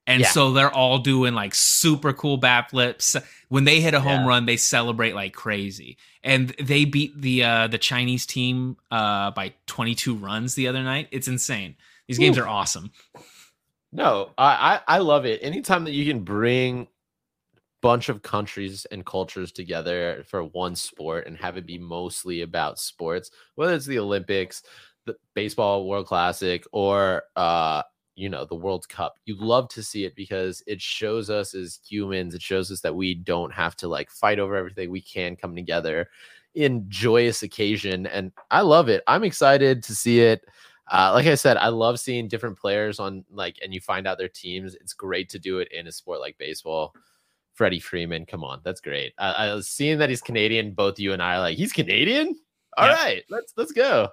And 0.08 0.22
Yeah. 0.22 0.28
so 0.28 0.52
they're 0.52 0.70
all 0.72 0.98
doing 0.98 1.34
like 1.34 1.54
super 1.54 2.12
cool 2.12 2.36
bat 2.36 2.70
flips. 2.70 3.16
When 3.48 3.64
they 3.64 3.80
hit 3.80 3.92
a 3.92 4.00
home 4.00 4.20
Yeah. 4.22 4.26
run, 4.28 4.46
they 4.46 4.56
celebrate 4.56 5.14
like 5.14 5.34
crazy. 5.34 5.98
And 6.22 6.50
they 6.60 6.84
beat 6.84 7.20
the 7.20 7.44
uh 7.44 7.66
the 7.66 7.78
Chinese 7.78 8.24
team 8.24 8.76
uh 8.90 9.32
by 9.32 9.52
22 9.66 10.14
runs 10.14 10.54
the 10.54 10.68
other 10.68 10.82
night. 10.82 11.08
It's 11.10 11.28
insane. 11.28 11.74
These 12.08 12.18
games 12.18 12.38
Oof. 12.38 12.44
are 12.44 12.48
awesome. 12.48 12.92
No, 13.92 14.30
I, 14.36 14.80
I 14.86 14.98
love 14.98 15.24
it. 15.26 15.40
Anytime 15.42 15.84
that 15.84 15.92
you 15.92 16.04
can 16.10 16.22
bring 16.22 16.88
bunch 17.82 18.08
of 18.08 18.22
countries 18.22 18.86
and 18.90 19.06
cultures 19.06 19.52
together 19.52 20.24
for 20.28 20.44
one 20.44 20.74
sport 20.74 21.26
and 21.26 21.36
have 21.36 21.56
it 21.56 21.66
be 21.66 21.78
mostly 21.78 22.42
about 22.42 22.78
sports, 22.78 23.30
whether 23.54 23.74
it's 23.74 23.86
the 23.86 23.98
Olympics, 23.98 24.62
the 25.06 25.16
baseball 25.34 25.86
World 25.86 26.06
Classic, 26.06 26.64
or 26.72 27.24
uh, 27.36 27.82
you 28.16 28.28
know, 28.28 28.44
the 28.44 28.54
World 28.54 28.88
Cup. 28.88 29.16
You 29.26 29.36
love 29.38 29.68
to 29.70 29.82
see 29.82 30.04
it 30.04 30.16
because 30.16 30.62
it 30.66 30.80
shows 30.80 31.30
us 31.30 31.54
as 31.54 31.80
humans, 31.88 32.34
it 32.34 32.42
shows 32.42 32.70
us 32.72 32.80
that 32.80 32.94
we 32.96 33.14
don't 33.14 33.52
have 33.52 33.76
to 33.76 33.88
like 33.88 34.10
fight 34.10 34.38
over 34.38 34.56
everything. 34.56 34.90
We 34.90 35.02
can 35.02 35.36
come 35.36 35.54
together 35.54 36.08
in 36.54 36.86
joyous 36.88 37.42
occasion. 37.42 38.06
And 38.06 38.32
I 38.50 38.62
love 38.62 38.88
it. 38.88 39.02
I'm 39.06 39.24
excited 39.24 39.82
to 39.84 39.94
see 39.94 40.20
it. 40.20 40.44
Uh, 40.90 41.10
like 41.14 41.26
I 41.26 41.34
said, 41.34 41.56
I 41.56 41.68
love 41.68 41.98
seeing 41.98 42.28
different 42.28 42.58
players 42.58 43.00
on 43.00 43.24
like, 43.30 43.58
and 43.62 43.74
you 43.74 43.80
find 43.80 44.06
out 44.06 44.18
their 44.18 44.28
teams. 44.28 44.74
It's 44.74 44.92
great 44.92 45.28
to 45.30 45.38
do 45.38 45.58
it 45.58 45.68
in 45.72 45.86
a 45.88 45.92
sport 45.92 46.20
like 46.20 46.38
baseball. 46.38 46.94
Freddie 47.54 47.80
Freeman, 47.80 48.26
come 48.26 48.44
on, 48.44 48.60
that's 48.64 48.80
great. 48.80 49.14
I, 49.18 49.32
I 49.48 49.54
was 49.54 49.68
seeing 49.68 49.98
that 49.98 50.10
he's 50.10 50.20
Canadian. 50.20 50.72
Both 50.74 50.98
you 50.98 51.12
and 51.14 51.22
I 51.22 51.36
are 51.36 51.40
like, 51.40 51.56
he's 51.56 51.72
Canadian. 51.72 52.36
All 52.76 52.86
Yeah. 52.86 52.94
right, 52.94 53.24
let's 53.30 53.52
let's 53.56 53.72
go. 53.72 54.08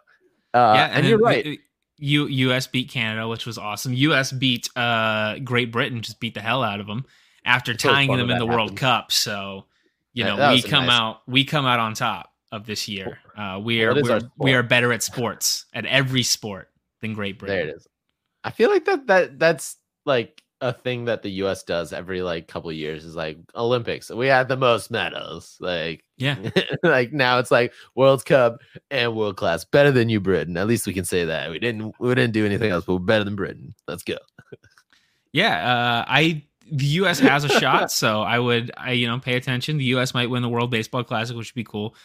Uh, 0.53 0.87
and, 0.91 1.03
then 1.03 1.09
you're 1.09 1.19
right. 1.19 1.59
U, 1.97 2.25
US 2.27 2.67
beat 2.67 2.89
Canada, 2.89 3.27
which 3.27 3.45
was 3.45 3.57
awesome. 3.57 3.93
US 3.93 4.31
beat 4.31 4.69
uh, 4.77 5.39
Great 5.39 5.71
Britain, 5.71 6.01
just 6.01 6.19
beat 6.19 6.33
the 6.33 6.41
hell 6.41 6.63
out 6.63 6.79
of 6.79 6.87
them. 6.87 7.05
after 7.45 7.73
tying 7.73 8.09
them 8.09 8.29
in 8.31 8.37
the 8.39 8.45
that 8.45 8.45
World. 8.45 8.77
Cup. 8.77 9.11
So, 9.11 9.65
you 10.13 10.23
That- 10.23 10.37
know, 10.37 10.51
we 10.53 10.61
come 10.61 10.85
nice- 10.87 10.99
out 10.99 11.21
we 11.27 11.43
come 11.43 11.65
out 11.65 11.79
on 11.79 11.93
top 11.93 12.32
of 12.53 12.67
this 12.67 12.87
year. 12.87 13.17
Uh, 13.35 13.59
we 13.61 13.83
are 13.83 13.91
it 13.91 13.97
is 13.97 14.09
our 14.09 14.19
we're, 14.37 14.45
we 14.45 14.53
are 14.53 14.63
better 14.63 14.93
at 14.93 15.01
sports 15.01 15.65
at 15.73 15.85
every 15.87 16.21
sport 16.21 16.69
than 17.01 17.13
Great 17.13 17.39
Britain. 17.39 17.57
There 17.57 17.67
it 17.67 17.75
is. 17.75 17.87
I 18.43 18.51
feel 18.51 18.69
like 18.69 18.85
that 18.85 19.07
that 19.07 19.39
that's 19.39 19.77
like 20.05 20.41
a 20.61 20.71
thing 20.71 21.05
that 21.05 21.23
the 21.23 21.31
US 21.31 21.63
does 21.63 21.91
every 21.91 22.21
like 22.21 22.47
couple 22.47 22.71
years 22.71 23.03
is 23.05 23.15
like 23.15 23.37
Olympics. 23.55 24.11
We 24.11 24.27
had 24.27 24.47
the 24.47 24.55
most 24.55 24.91
medals. 24.91 25.57
Like 25.59 26.03
Yeah. 26.17 26.37
like 26.83 27.11
now 27.11 27.39
it's 27.39 27.51
like 27.51 27.73
World 27.95 28.23
Cup 28.23 28.59
and 28.91 29.15
world 29.15 29.35
class. 29.35 29.65
Better 29.65 29.91
than 29.91 30.07
you, 30.07 30.19
Britain. 30.19 30.55
At 30.55 30.67
least 30.67 30.85
we 30.85 30.93
can 30.93 31.05
say 31.05 31.25
that. 31.25 31.49
We 31.49 31.57
didn't 31.57 31.95
we 31.99 32.09
didn't 32.09 32.33
do 32.33 32.45
anything 32.45 32.71
else, 32.71 32.85
but 32.85 32.93
we're 32.93 32.99
better 32.99 33.23
than 33.23 33.35
Britain. 33.35 33.73
Let's 33.87 34.03
go. 34.03 34.17
Yeah, 35.31 35.57
uh, 35.57 36.05
I 36.07 36.43
the 36.71 36.85
U.S. 36.85 37.19
has 37.19 37.43
a 37.43 37.49
shot, 37.49 37.91
so 38.01 38.21
I 38.21 38.39
would, 38.39 38.71
I 38.77 38.91
you 38.91 39.07
know, 39.07 39.19
pay 39.19 39.35
attention. 39.35 39.77
The 39.77 39.85
U.S. 39.85 40.13
might 40.13 40.29
win 40.29 40.41
the 40.41 40.49
World 40.49 40.71
Baseball 40.71 41.03
Classic, 41.03 41.35
which 41.35 41.51
would 41.51 41.55
be 41.55 41.63
cool. 41.63 41.95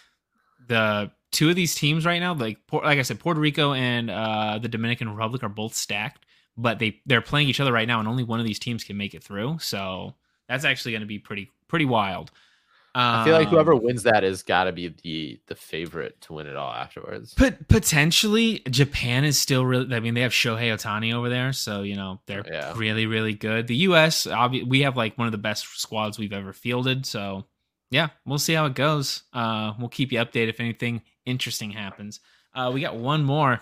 The 0.69 1.11
two 1.33 1.51
of 1.51 1.57
these 1.57 1.75
teams 1.75 2.07
right 2.07 2.21
now, 2.21 2.35
like 2.35 2.59
like 2.73 2.99
I 2.99 3.03
said, 3.03 3.19
Puerto 3.21 3.41
Rico 3.41 3.73
and 3.75 4.11
uh, 4.11 4.59
the 4.61 4.69
Dominican 4.69 5.09
Republic 5.11 5.43
are 5.43 5.49
both 5.49 5.75
stacked, 5.75 6.25
but 6.57 6.79
they 6.79 7.01
they're 7.07 7.21
playing 7.21 7.49
each 7.49 7.61
other 7.61 7.73
right 7.73 7.89
now, 7.89 7.99
and 7.99 8.09
only 8.09 8.23
one 8.25 8.41
of 8.41 8.47
these 8.47 8.59
teams 8.59 8.85
can 8.85 8.97
make 8.97 9.15
it 9.15 9.23
through. 9.23 9.59
So 9.61 10.15
that's 10.49 10.65
actually 10.65 10.93
going 10.93 11.03
to 11.03 11.07
be 11.07 11.19
pretty 11.19 11.51
pretty 11.69 11.85
wild. 11.85 12.31
I 12.95 13.25
feel 13.25 13.35
like 13.35 13.49
whoever 13.49 13.75
Um, 13.75 13.83
wins 13.85 14.03
that 14.05 14.25
is 14.25 14.43
got 14.43 14.65
to 14.65 14.73
be 14.73 14.89
the 15.05 15.39
the 15.47 15.55
favorite 15.55 16.21
to 16.23 16.33
win 16.33 16.47
it 16.47 16.57
all 16.57 16.73
afterwards. 16.73 17.33
But 17.39 17.69
potentially, 17.69 18.61
Japan 18.69 19.25
is 19.25 19.39
still 19.39 19.65
really. 19.65 19.95
I 19.95 20.01
mean, 20.01 20.15
they 20.15 20.23
have 20.23 20.33
Shohei 20.33 20.73
Ohtani 20.75 21.15
over 21.15 21.29
there, 21.29 21.53
so 21.53 21.83
you 21.83 21.95
know 21.95 22.21
they're 22.27 22.45
Yeah. 22.51 22.73
really, 22.77 23.07
really 23.07 23.35
good. 23.35 23.67
The 23.69 23.77
U.S. 23.77 24.27
Obvi- 24.27 24.67
we 24.67 24.81
have 24.81 24.97
like 24.97 25.17
one 25.17 25.29
of 25.29 25.33
the 25.33 25.39
best 25.39 25.79
squads 25.79 26.19
we've 26.19 26.33
ever 26.33 26.53
fielded. 26.53 27.07
So 27.07 27.47
yeah, 27.91 28.09
we'll 28.27 28.39
see 28.39 28.55
how 28.55 28.67
it 28.67 28.75
goes. 28.75 29.23
Uh, 29.33 29.73
we'll 29.79 29.89
keep 29.89 30.13
you 30.13 30.19
updated 30.19 30.49
if 30.49 30.61
anything 30.61 31.03
interesting 31.25 31.71
happens. 31.71 32.21
Uh, 32.55 32.71
we 32.73 32.81
got 32.81 32.97
one 32.97 33.25
more 33.25 33.61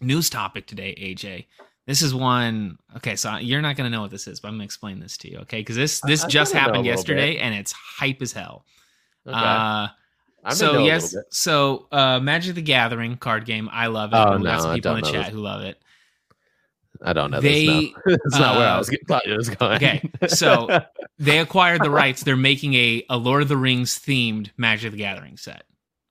news 0.00 0.30
topic 0.30 0.66
today, 0.66 0.94
AJ. 1.00 1.46
This 1.86 2.02
is 2.02 2.14
one. 2.14 2.78
Okay, 2.96 3.16
so 3.16 3.36
you're 3.36 3.62
not 3.62 3.76
gonna 3.76 3.90
know 3.90 4.02
what 4.02 4.10
this 4.10 4.28
is, 4.28 4.38
but 4.38 4.48
I'm 4.48 4.54
gonna 4.54 4.64
explain 4.64 5.00
this 5.00 5.16
to 5.18 5.30
you. 5.30 5.38
Okay, 5.38 5.60
because 5.60 5.76
this 5.76 6.00
this 6.00 6.24
I 6.24 6.28
just 6.28 6.54
know 6.54 6.60
a 6.60 6.62
happened 6.62 6.86
yesterday, 6.86 7.38
and 7.38 7.54
it's 7.54 7.72
hype 7.72 8.22
as 8.22 8.32
hell. 8.32 8.64
Okay. 9.26 9.36
Uh, 9.36 9.88
so 10.50 10.66
may 10.66 10.72
know 10.72 10.84
a 10.84 10.86
yes, 10.86 11.16
so 11.30 11.86
uh, 11.90 12.20
Magic 12.20 12.54
the 12.54 12.62
Gathering 12.62 13.16
card 13.16 13.44
game. 13.44 13.68
I 13.72 13.88
love 13.88 14.12
it. 14.12 14.16
Oh, 14.16 14.36
no, 14.38 14.58
some 14.58 14.70
I 14.70 14.74
people 14.74 14.94
in 14.96 15.02
the 15.02 15.10
chat 15.10 15.32
who 15.32 15.38
love 15.38 15.62
it. 15.62 15.80
I 17.04 17.12
don't 17.12 17.30
know. 17.30 17.40
they. 17.40 17.92
That's 18.06 18.38
not 18.38 18.56
where 18.56 18.68
I 18.68 18.74
uh, 18.74 18.78
was 18.78 18.90
thought 19.08 19.26
it 19.26 19.36
was 19.36 19.50
going. 19.50 19.76
okay, 19.76 20.10
so- 20.28 20.80
They 21.18 21.38
acquired 21.38 21.82
the 21.82 21.90
rights. 21.90 22.24
They're 22.24 22.36
making 22.36 22.74
a, 22.74 23.04
a 23.08 23.16
Lord 23.16 23.42
of 23.42 23.48
the 23.48 23.56
Rings 23.56 23.98
themed 23.98 24.50
Magic 24.56 24.90
the 24.90 24.98
Gathering 24.98 25.36
set. 25.36 25.64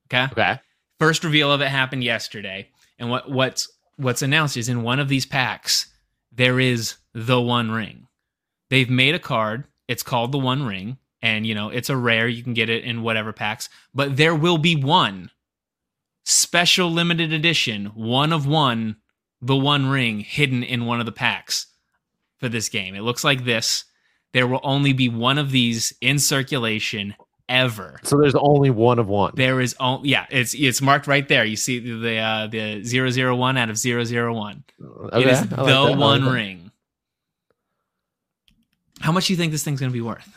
Okay. 0.07 0.23
okay. 0.31 0.59
First 0.99 1.23
reveal 1.23 1.51
of 1.51 1.61
it 1.61 1.67
happened 1.67 2.03
yesterday, 2.03 2.69
and 2.99 3.09
what 3.09 3.29
what's 3.29 3.69
what's 3.97 4.21
announced 4.21 4.55
is 4.57 4.69
in 4.69 4.83
one 4.83 4.99
of 4.99 5.09
these 5.09 5.25
packs 5.25 5.87
there 6.31 6.59
is 6.59 6.95
the 7.13 7.41
One 7.41 7.71
Ring. 7.71 8.07
They've 8.69 8.89
made 8.89 9.15
a 9.15 9.19
card. 9.19 9.65
It's 9.87 10.03
called 10.03 10.31
the 10.31 10.37
One 10.39 10.63
Ring, 10.65 10.97
and 11.21 11.45
you 11.45 11.55
know 11.55 11.69
it's 11.69 11.89
a 11.89 11.97
rare. 11.97 12.27
You 12.27 12.43
can 12.43 12.53
get 12.53 12.69
it 12.69 12.83
in 12.83 13.01
whatever 13.01 13.33
packs, 13.33 13.67
but 13.93 14.15
there 14.17 14.35
will 14.35 14.57
be 14.57 14.75
one 14.75 15.29
special 16.23 16.89
limited 16.89 17.33
edition, 17.33 17.87
one 17.87 18.31
of 18.31 18.45
one, 18.47 18.97
the 19.41 19.55
One 19.55 19.87
Ring 19.87 20.19
hidden 20.19 20.63
in 20.63 20.85
one 20.85 20.99
of 20.99 21.05
the 21.05 21.11
packs 21.11 21.67
for 22.39 22.49
this 22.49 22.69
game. 22.69 22.95
It 22.95 23.01
looks 23.01 23.23
like 23.23 23.45
this. 23.45 23.85
There 24.33 24.47
will 24.47 24.61
only 24.63 24.93
be 24.93 25.09
one 25.09 25.37
of 25.37 25.51
these 25.51 25.93
in 26.01 26.19
circulation 26.19 27.15
ever. 27.49 27.99
So 28.03 28.17
there's 28.17 28.35
only 28.35 28.69
one 28.69 28.97
of 28.97 29.07
one. 29.07 29.33
There 29.35 29.59
is 29.59 29.75
only 29.79 30.09
yeah, 30.09 30.25
it's 30.29 30.53
it's 30.53 30.81
marked 30.81 31.05
right 31.05 31.27
there. 31.27 31.43
You 31.43 31.57
see 31.57 31.79
the 31.79 32.17
uh 32.17 32.47
the 32.47 32.83
001 32.83 33.57
out 33.57 33.69
of 33.69 33.77
001. 33.77 34.63
Okay, 34.81 35.21
it 35.21 35.27
is 35.27 35.41
like 35.41 35.49
the 35.49 35.81
like 35.81 35.97
one 35.97 36.25
that. 36.25 36.31
ring. 36.31 36.71
How 39.01 39.11
much 39.11 39.27
do 39.27 39.33
you 39.33 39.37
think 39.37 39.51
this 39.51 39.63
thing's 39.63 39.79
going 39.79 39.91
to 39.91 39.93
be 39.93 40.01
worth? 40.01 40.29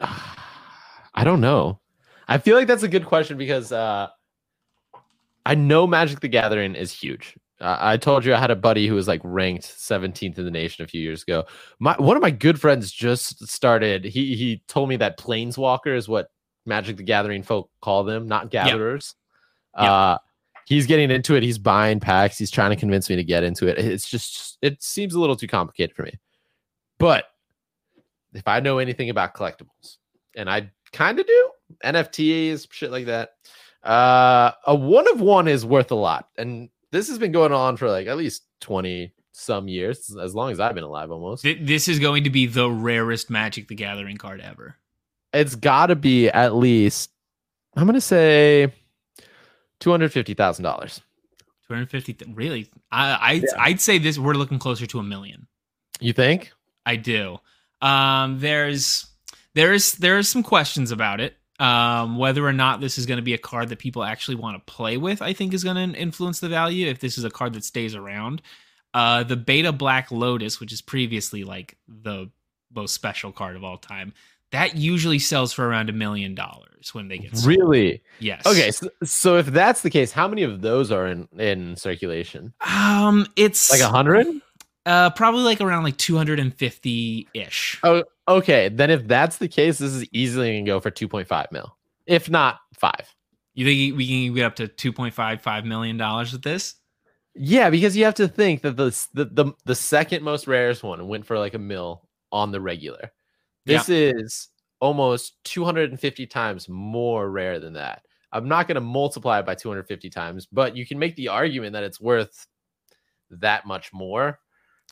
I 0.00 1.24
don't 1.24 1.40
know. 1.40 1.80
I 2.28 2.38
feel 2.38 2.56
like 2.56 2.66
that's 2.66 2.82
a 2.82 2.88
good 2.88 3.06
question 3.06 3.38
because 3.38 3.72
uh, 3.72 4.08
I 5.44 5.54
know 5.54 5.86
Magic 5.86 6.20
the 6.20 6.28
Gathering 6.28 6.74
is 6.74 6.92
huge. 6.92 7.36
I 7.60 7.96
told 7.96 8.24
you 8.24 8.34
I 8.34 8.38
had 8.38 8.50
a 8.50 8.56
buddy 8.56 8.86
who 8.86 8.94
was 8.94 9.08
like 9.08 9.22
ranked 9.24 9.64
17th 9.64 10.38
in 10.38 10.44
the 10.44 10.50
nation 10.50 10.84
a 10.84 10.88
few 10.88 11.00
years 11.00 11.22
ago. 11.22 11.44
My 11.78 11.94
one 11.98 12.16
of 12.16 12.22
my 12.22 12.30
good 12.30 12.60
friends 12.60 12.92
just 12.92 13.46
started. 13.48 14.04
He 14.04 14.36
he 14.36 14.62
told 14.68 14.90
me 14.90 14.96
that 14.96 15.18
Planeswalker 15.18 15.96
is 15.96 16.06
what 16.08 16.30
Magic 16.66 16.98
the 16.98 17.02
Gathering 17.02 17.42
folk 17.42 17.70
call 17.80 18.04
them, 18.04 18.28
not 18.28 18.50
gatherers. 18.50 19.14
Yep. 19.78 19.88
Uh, 19.88 20.18
he's 20.66 20.86
getting 20.86 21.10
into 21.10 21.34
it. 21.34 21.42
He's 21.42 21.58
buying 21.58 21.98
packs. 21.98 22.36
He's 22.36 22.50
trying 22.50 22.70
to 22.70 22.76
convince 22.76 23.08
me 23.08 23.16
to 23.16 23.24
get 23.24 23.42
into 23.42 23.66
it. 23.66 23.78
It's 23.78 24.08
just 24.08 24.58
it 24.60 24.82
seems 24.82 25.14
a 25.14 25.20
little 25.20 25.36
too 25.36 25.48
complicated 25.48 25.96
for 25.96 26.02
me. 26.02 26.12
But 26.98 27.24
if 28.34 28.46
I 28.46 28.60
know 28.60 28.78
anything 28.78 29.08
about 29.08 29.34
collectibles, 29.34 29.96
and 30.34 30.50
I 30.50 30.70
kind 30.92 31.18
of 31.18 31.26
do, 31.26 31.50
NFTs, 31.84 32.70
shit 32.70 32.90
like 32.90 33.06
that, 33.06 33.30
uh, 33.82 34.52
a 34.66 34.74
one 34.74 35.10
of 35.10 35.20
one 35.20 35.48
is 35.48 35.64
worth 35.64 35.90
a 35.90 35.94
lot. 35.94 36.28
And 36.36 36.68
this 36.96 37.08
has 37.08 37.18
been 37.18 37.32
going 37.32 37.52
on 37.52 37.76
for 37.76 37.90
like 37.90 38.06
at 38.06 38.16
least 38.16 38.44
20 38.60 39.12
some 39.32 39.68
years, 39.68 40.16
as 40.16 40.34
long 40.34 40.50
as 40.50 40.60
I've 40.60 40.74
been 40.74 40.84
alive 40.84 41.10
almost. 41.10 41.42
Th- 41.42 41.58
this 41.60 41.88
is 41.88 41.98
going 41.98 42.24
to 42.24 42.30
be 42.30 42.46
the 42.46 42.70
rarest 42.70 43.28
Magic 43.28 43.68
the 43.68 43.74
Gathering 43.74 44.16
card 44.16 44.40
ever. 44.40 44.76
It's 45.32 45.54
got 45.54 45.86
to 45.86 45.96
be 45.96 46.28
at 46.28 46.54
least, 46.54 47.10
I'm 47.76 47.84
going 47.84 47.94
to 47.94 48.00
say 48.00 48.72
$250,000. 49.80 51.00
250 51.68 52.12
th- 52.14 52.36
really? 52.36 52.70
I 52.92 53.42
I 53.58 53.68
I'd 53.68 53.80
say 53.80 53.98
this 53.98 54.18
we're 54.18 54.34
looking 54.34 54.58
closer 54.58 54.86
to 54.86 54.98
a 55.00 55.02
million. 55.02 55.48
You 56.00 56.12
think? 56.12 56.52
I 56.86 56.96
do. 56.96 57.38
Um, 57.82 58.38
there's 58.38 59.06
there's 59.54 59.92
there's 59.92 60.30
some 60.30 60.44
questions 60.44 60.92
about 60.92 61.20
it. 61.20 61.36
Um, 61.58 62.18
whether 62.18 62.46
or 62.46 62.52
not 62.52 62.80
this 62.82 62.98
is 62.98 63.06
going 63.06 63.16
to 63.16 63.22
be 63.22 63.32
a 63.32 63.38
card 63.38 63.70
that 63.70 63.78
people 63.78 64.04
actually 64.04 64.34
want 64.34 64.56
to 64.58 64.72
play 64.72 64.98
with, 64.98 65.22
I 65.22 65.32
think 65.32 65.54
is 65.54 65.64
going 65.64 65.92
to 65.92 65.98
influence 65.98 66.40
the 66.40 66.50
value. 66.50 66.86
If 66.86 67.00
this 67.00 67.16
is 67.16 67.24
a 67.24 67.30
card 67.30 67.54
that 67.54 67.64
stays 67.64 67.94
around, 67.94 68.42
uh, 68.92 69.22
the 69.22 69.36
Beta 69.36 69.72
Black 69.72 70.10
Lotus, 70.10 70.60
which 70.60 70.72
is 70.72 70.82
previously 70.82 71.44
like 71.44 71.78
the 71.88 72.30
most 72.74 72.92
special 72.92 73.32
card 73.32 73.56
of 73.56 73.64
all 73.64 73.78
time, 73.78 74.12
that 74.52 74.76
usually 74.76 75.18
sells 75.18 75.52
for 75.52 75.66
around 75.66 75.88
a 75.88 75.92
million 75.92 76.34
dollars 76.34 76.94
when 76.94 77.08
they 77.08 77.18
get 77.18 77.36
sold. 77.36 77.46
Really? 77.46 78.02
Yes. 78.20 78.46
Okay. 78.46 78.70
So, 78.70 78.88
so 79.02 79.38
if 79.38 79.46
that's 79.46 79.80
the 79.82 79.90
case, 79.90 80.12
how 80.12 80.28
many 80.28 80.42
of 80.42 80.60
those 80.60 80.92
are 80.92 81.06
in, 81.06 81.26
in 81.38 81.76
circulation? 81.76 82.52
Um, 82.60 83.26
it's 83.34 83.70
Like 83.70 83.80
a 83.80 83.88
hundred? 83.88 84.26
uh 84.84 85.10
probably 85.10 85.42
like 85.42 85.60
around 85.60 85.82
like 85.82 85.96
two 85.96 86.16
hundred 86.16 86.38
and 86.38 86.54
fifty 86.54 87.26
ish. 87.34 87.80
Oh, 87.82 88.04
okay. 88.28 88.68
Then 88.68 88.90
if 88.90 89.06
that's 89.06 89.38
the 89.38 89.48
case, 89.48 89.78
this 89.78 89.92
is 89.92 90.06
easily 90.12 90.52
going 90.52 90.64
to 90.64 90.70
go 90.70 90.80
for 90.80 90.90
2.5 90.90 91.52
mil, 91.52 91.76
if 92.06 92.28
not 92.30 92.58
five. 92.78 93.14
You 93.54 93.64
think 93.64 93.96
we 93.96 94.06
can 94.06 94.34
get 94.34 94.44
up 94.44 94.56
to 94.56 94.68
two 94.68 94.92
point 94.92 95.14
five 95.14 95.40
five 95.40 95.64
million 95.64 95.96
dollars 95.96 96.32
with 96.32 96.42
this? 96.42 96.74
Yeah, 97.34 97.70
because 97.70 97.96
you 97.96 98.04
have 98.04 98.14
to 98.14 98.28
think 98.28 98.60
that 98.62 98.76
the 98.76 98.90
the 99.14 99.24
the, 99.24 99.52
the 99.64 99.74
second 99.74 100.22
most 100.22 100.46
rarest 100.46 100.82
one 100.82 101.08
went 101.08 101.24
for 101.24 101.38
like 101.38 101.54
a 101.54 101.58
mil 101.58 102.06
on 102.30 102.52
the 102.52 102.60
regular. 102.60 103.12
This 103.64 103.88
is 103.88 104.48
almost 104.80 105.42
250 105.44 106.26
times 106.26 106.68
more 106.68 107.30
rare 107.30 107.58
than 107.58 107.72
that. 107.72 108.02
I'm 108.30 108.46
not 108.46 108.68
going 108.68 108.76
to 108.76 108.80
multiply 108.80 109.40
it 109.40 109.46
by 109.46 109.54
250 109.54 110.10
times, 110.10 110.46
but 110.46 110.76
you 110.76 110.86
can 110.86 110.98
make 110.98 111.16
the 111.16 111.28
argument 111.28 111.72
that 111.72 111.82
it's 111.82 112.00
worth 112.00 112.46
that 113.30 113.66
much 113.66 113.92
more. 113.92 114.38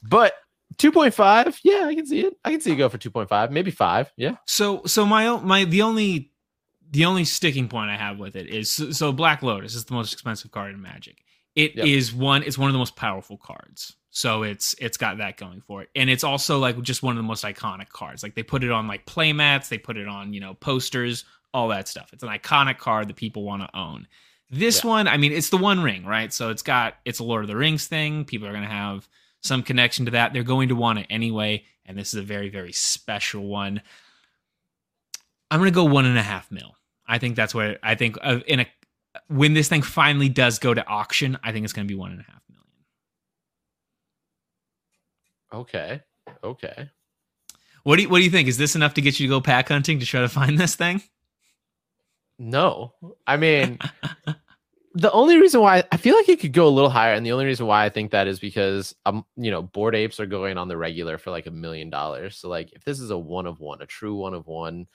But 0.03 0.35
2.5, 0.79 1.59
yeah, 1.65 1.87
I 1.87 1.95
can 1.95 2.07
see 2.07 2.21
it. 2.21 2.35
I 2.45 2.51
can 2.51 2.61
see 2.61 2.73
it 2.73 2.77
go 2.77 2.89
for 2.89 2.99
2.5, 2.99 3.51
maybe 3.51 3.71
5. 3.71 4.13
Yeah. 4.17 4.37
So 4.47 4.83
so 4.87 5.05
my 5.07 5.41
my 5.41 5.65
the 5.65 5.83
only 5.83 6.33
the 6.91 7.05
only 7.07 7.25
sticking 7.25 7.69
point 7.69 7.91
I 7.91 7.97
have 7.97 8.19
with 8.19 8.37
it 8.37 8.47
is 8.49 8.71
so, 8.71 8.91
so 8.93 9.13
Black 9.13 9.43
Lotus 9.43 9.75
is 9.75 9.85
the 9.85 9.95
most 9.95 10.13
expensive 10.13 10.51
card 10.51 10.73
in 10.75 10.81
Magic. 10.81 11.25
It 11.57 11.79
is 11.79 12.13
Yep. 12.13 12.21
one 12.21 12.43
it's 12.43 12.59
one 12.59 12.69
of 12.69 12.73
the 12.73 12.79
most 12.79 12.97
powerful 12.97 13.37
cards. 13.37 13.95
So 14.11 14.45
it's 14.45 14.75
it's 14.79 14.97
got 14.97 15.19
that 15.19 15.37
going 15.37 15.61
for 15.61 15.83
it. 15.83 15.89
And 15.97 16.09
it's 16.09 16.23
also 16.25 16.59
like 16.59 16.81
just 16.83 17.03
one 17.03 17.13
of 17.13 17.17
the 17.17 17.27
most 17.27 17.45
iconic 17.45 17.89
cards. 17.89 18.23
Like 18.23 18.35
they 18.37 18.43
put 18.45 18.63
it 18.63 18.71
on 18.71 18.87
like 18.87 19.07
playmats, 19.07 19.69
they 19.69 19.79
put 19.79 19.97
it 19.97 20.07
on, 20.07 20.33
you 20.33 20.41
know, 20.41 20.55
posters, 20.55 21.25
all 21.53 21.69
that 21.69 21.89
stuff. 21.89 22.11
It's 22.13 22.23
an 22.23 22.29
iconic 22.29 22.79
card 22.79 23.09
that 23.09 23.17
people 23.17 23.43
want 23.43 23.63
to 23.63 23.77
own. 23.77 24.07
This 24.51 24.85
Yeah. 24.85 24.91
one, 24.91 25.09
I 25.09 25.17
mean, 25.17 25.33
it's 25.33 25.49
the 25.51 25.57
one 25.57 25.83
ring, 25.83 26.05
right? 26.05 26.33
So 26.33 26.51
it's 26.51 26.63
got 26.63 26.95
it's 27.05 27.19
a 27.19 27.25
Lord 27.25 27.43
of 27.43 27.49
the 27.49 27.57
Rings 27.57 27.87
thing. 27.89 28.25
People 28.25 28.47
are 28.47 28.53
going 28.53 28.63
to 28.63 28.71
have 28.71 29.09
some 29.45 29.63
connection 29.63 30.07
to 30.07 30.11
that. 30.13 30.33
They're 30.33 30.43
going 30.43 30.69
to 30.71 30.75
want 30.75 30.99
it 30.99 31.07
anyway, 31.11 31.65
and 31.87 31.97
this 31.97 32.09
is 32.09 32.21
a 32.21 32.23
very 32.23 32.49
very 32.49 32.73
special 32.73 33.47
one. 33.47 33.83
I'm 35.51 35.61
going 35.61 35.71
to 35.71 35.75
go 35.75 35.85
one 35.85 36.07
and 36.07 36.19
a 36.19 36.23
half 36.23 36.51
mil. 36.51 36.77
I 37.07 37.19
think 37.19 37.37
that's 37.37 37.55
where 37.55 37.79
I 37.83 37.95
think 37.95 38.17
uh, 38.23 38.41
in 38.47 38.61
a 38.61 38.67
when 39.29 39.55
this 39.55 39.69
thing 39.69 39.83
finally 39.83 40.29
does 40.29 40.59
go 40.59 40.75
to 40.75 40.85
auction, 40.87 41.39
I 41.45 41.53
think 41.53 41.65
it's 41.65 41.73
going 41.73 41.87
to 41.87 41.93
be 41.93 41.99
one 41.99 42.11
and 42.11 42.21
a 42.21 42.25
half 42.25 42.43
million. 42.49 42.65
Okay. 45.53 46.03
Okay. 46.43 46.91
What 47.85 47.97
do 47.97 48.03
you, 48.03 48.09
what 48.09 48.19
do 48.19 48.25
you 48.25 48.31
think? 48.31 48.49
Is 48.49 48.57
this 48.57 48.75
enough 48.75 48.95
to 48.95 49.03
get 49.03 49.21
you 49.21 49.27
to 49.29 49.31
go 49.35 49.41
pack 49.41 49.69
hunting 49.69 50.01
to 50.01 50.07
try 50.07 50.23
to 50.23 50.29
find 50.29 50.59
this 50.59 50.75
thing? 50.75 51.03
No, 52.39 52.95
I 53.27 53.37
mean, 53.37 53.79
the 54.95 55.11
only 55.11 55.37
reason 55.39 55.61
why 55.61 55.83
I 55.91 55.97
feel 55.97 56.15
like 56.15 56.29
it 56.29 56.41
could 56.41 56.53
go 56.53 56.69
a 56.69 56.71
little 56.71 56.91
higher, 56.91 57.15
and 57.15 57.27
the 57.27 57.33
only 57.33 57.45
reason 57.45 57.67
why 57.67 57.85
I 57.85 57.89
think 57.89 58.13
that 58.13 58.29
is 58.29 58.39
because 58.39 58.95
um, 59.05 59.25
you 59.37 59.51
know, 59.51 59.63
Bored 59.63 59.95
Apes 59.95 60.21
are 60.21 60.27
going 60.27 60.57
on 60.57 60.69
the 60.69 60.77
regular 60.77 61.19
for 61.19 61.31
like 61.31 61.47
a 61.47 61.51
million 61.51 61.91
dollars. 61.91 62.37
So 62.37 62.49
like, 62.49 62.73
if 62.73 62.85
this 62.85 63.01
is 63.01 63.11
a 63.11 63.19
one 63.19 63.47
of 63.47 63.61
one, 63.61 63.83
a 63.83 63.87
true 63.87 64.15
one 64.15 64.35
of 64.35 64.47
one, 64.47 64.87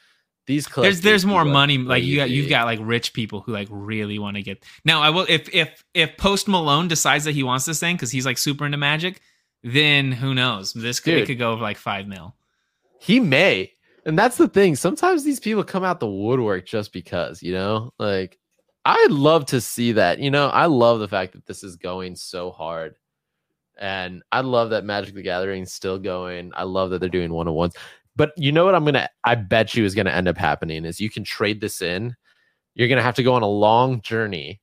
these 0.47 0.67
There's 0.67 1.01
there's 1.01 1.25
more 1.25 1.45
money. 1.45 1.77
Like 1.77 2.03
you 2.03 2.15
got 2.15 2.29
you've 2.29 2.49
got 2.49 2.65
like 2.65 2.79
rich 2.81 3.13
people 3.13 3.41
who 3.41 3.51
like 3.51 3.67
really 3.69 4.17
want 4.17 4.37
to 4.37 4.41
get. 4.41 4.63
Now 4.83 5.01
I 5.01 5.09
will 5.09 5.25
if 5.29 5.53
if 5.53 5.83
if 5.93 6.17
Post 6.17 6.47
Malone 6.47 6.87
decides 6.87 7.25
that 7.25 7.33
he 7.33 7.43
wants 7.43 7.65
this 7.65 7.79
thing 7.79 7.95
because 7.95 8.09
he's 8.09 8.25
like 8.25 8.37
super 8.37 8.65
into 8.65 8.77
magic, 8.77 9.21
then 9.63 10.11
who 10.11 10.33
knows? 10.33 10.73
This 10.73 10.99
could 10.99 11.13
it 11.13 11.17
Dude. 11.19 11.27
could 11.27 11.39
go 11.39 11.53
like 11.55 11.77
five 11.77 12.07
mil. 12.07 12.35
He 12.99 13.19
may. 13.19 13.73
And 14.05 14.17
that's 14.17 14.37
the 14.37 14.47
thing. 14.47 14.75
Sometimes 14.75 15.23
these 15.23 15.39
people 15.39 15.63
come 15.63 15.83
out 15.83 15.99
the 15.99 16.07
woodwork 16.07 16.65
just 16.65 16.93
because, 16.93 17.43
you 17.43 17.53
know? 17.53 17.93
Like 17.99 18.39
I'd 18.85 19.11
love 19.11 19.45
to 19.47 19.61
see 19.61 19.91
that. 19.93 20.19
You 20.19 20.31
know, 20.31 20.47
I 20.47 20.65
love 20.65 20.99
the 20.99 21.07
fact 21.07 21.33
that 21.33 21.45
this 21.45 21.63
is 21.63 21.75
going 21.75 22.15
so 22.15 22.51
hard. 22.51 22.95
And 23.77 24.23
I 24.31 24.41
love 24.41 24.71
that 24.71 24.83
Magic 24.83 25.15
the 25.15 25.21
Gathering 25.21 25.63
is 25.63 25.73
still 25.73 25.97
going. 25.97 26.51
I 26.53 26.63
love 26.63 26.89
that 26.89 26.99
they're 26.99 27.09
doing 27.09 27.31
one 27.31 27.47
on 27.47 27.53
ones. 27.53 27.75
But 28.15 28.33
you 28.35 28.51
know 28.51 28.65
what 28.65 28.75
I'm 28.75 28.83
gonna 28.83 29.07
I 29.23 29.35
bet 29.35 29.75
you 29.75 29.85
is 29.85 29.95
gonna 29.95 30.09
end 30.09 30.27
up 30.27 30.37
happening 30.37 30.83
is 30.83 30.99
you 30.99 31.09
can 31.09 31.23
trade 31.23 31.61
this 31.61 31.81
in. 31.81 32.15
You're 32.75 32.89
gonna 32.89 33.01
have 33.01 33.15
to 33.15 33.23
go 33.23 33.33
on 33.33 33.43
a 33.43 33.47
long 33.47 34.01
journey 34.01 34.59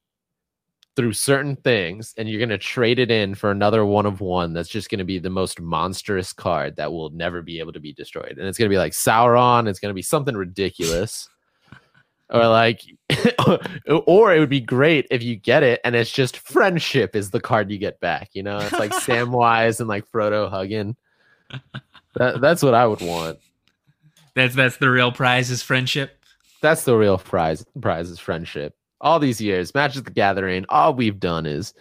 through 0.95 1.15
certain 1.15 1.57
things, 1.57 2.13
and 2.19 2.29
you're 2.29 2.41
gonna 2.41 2.59
trade 2.59 2.99
it 2.99 3.11
in 3.11 3.35
for 3.35 3.51
another 3.51 3.87
one 3.87 4.05
of 4.05 4.21
one 4.21 4.53
that's 4.53 4.69
just 4.69 4.91
gonna 4.91 5.05
be 5.05 5.19
the 5.19 5.31
most 5.31 5.61
monstrous 5.61 6.35
card 6.35 6.77
that 6.77 6.93
will 6.93 7.09
never 7.11 7.41
be 7.41 7.59
able 7.59 7.73
to 7.73 7.81
be 7.81 7.95
destroyed. 7.95 8.37
And 8.39 8.47
it's 8.47 8.59
gonna 8.59 8.69
be 8.69 8.79
like 8.79 8.93
Sauron, 8.93 9.69
it's 9.69 9.79
gonna 9.79 9.95
be 9.95 10.03
something 10.03 10.37
ridiculous. 10.37 11.29
Or 12.31 12.47
like 12.49 12.83
or 14.07 14.35
it 14.35 14.41
would 14.41 14.49
be 14.49 14.61
great 14.61 15.07
if 15.11 15.23
you 15.23 15.37
get 15.37 15.63
it 15.63 15.81
and 15.85 15.95
it's 15.95 16.11
just 16.11 16.39
friendship 16.39 17.15
is 17.15 17.31
the 17.31 17.41
card 17.41 17.71
you 17.71 17.79
get 17.79 18.01
back. 18.01 18.31
You 18.33 18.43
know, 18.43 18.59
it's 18.59 18.73
like 18.73 18.91
Samwise 18.93 19.81
and 19.81 19.89
like 19.89 20.11
Frodo 20.11 20.51
hugging. 20.51 20.97
That, 22.17 22.41
that's 22.41 22.63
what 22.63 22.75
I 22.75 22.87
would 22.87 23.01
want. 23.01 23.39
That's 24.35 24.55
that's 24.55 24.77
the 24.79 24.91
real 24.91 25.13
prize 25.13 25.51
is 25.51 25.63
friendship. 25.63 26.25
That's 26.61 26.85
the 26.85 26.97
real 26.97 27.19
prize. 27.19 27.65
Prize 27.81 28.11
is 28.11 28.19
friendship. 28.19 28.75
All 29.01 29.19
these 29.19 29.41
years, 29.41 29.75
Magic 29.75 30.05
the 30.05 30.11
Gathering, 30.11 30.65
all 30.69 30.95
we've 30.95 31.21
done 31.21 31.47
is 31.47 31.75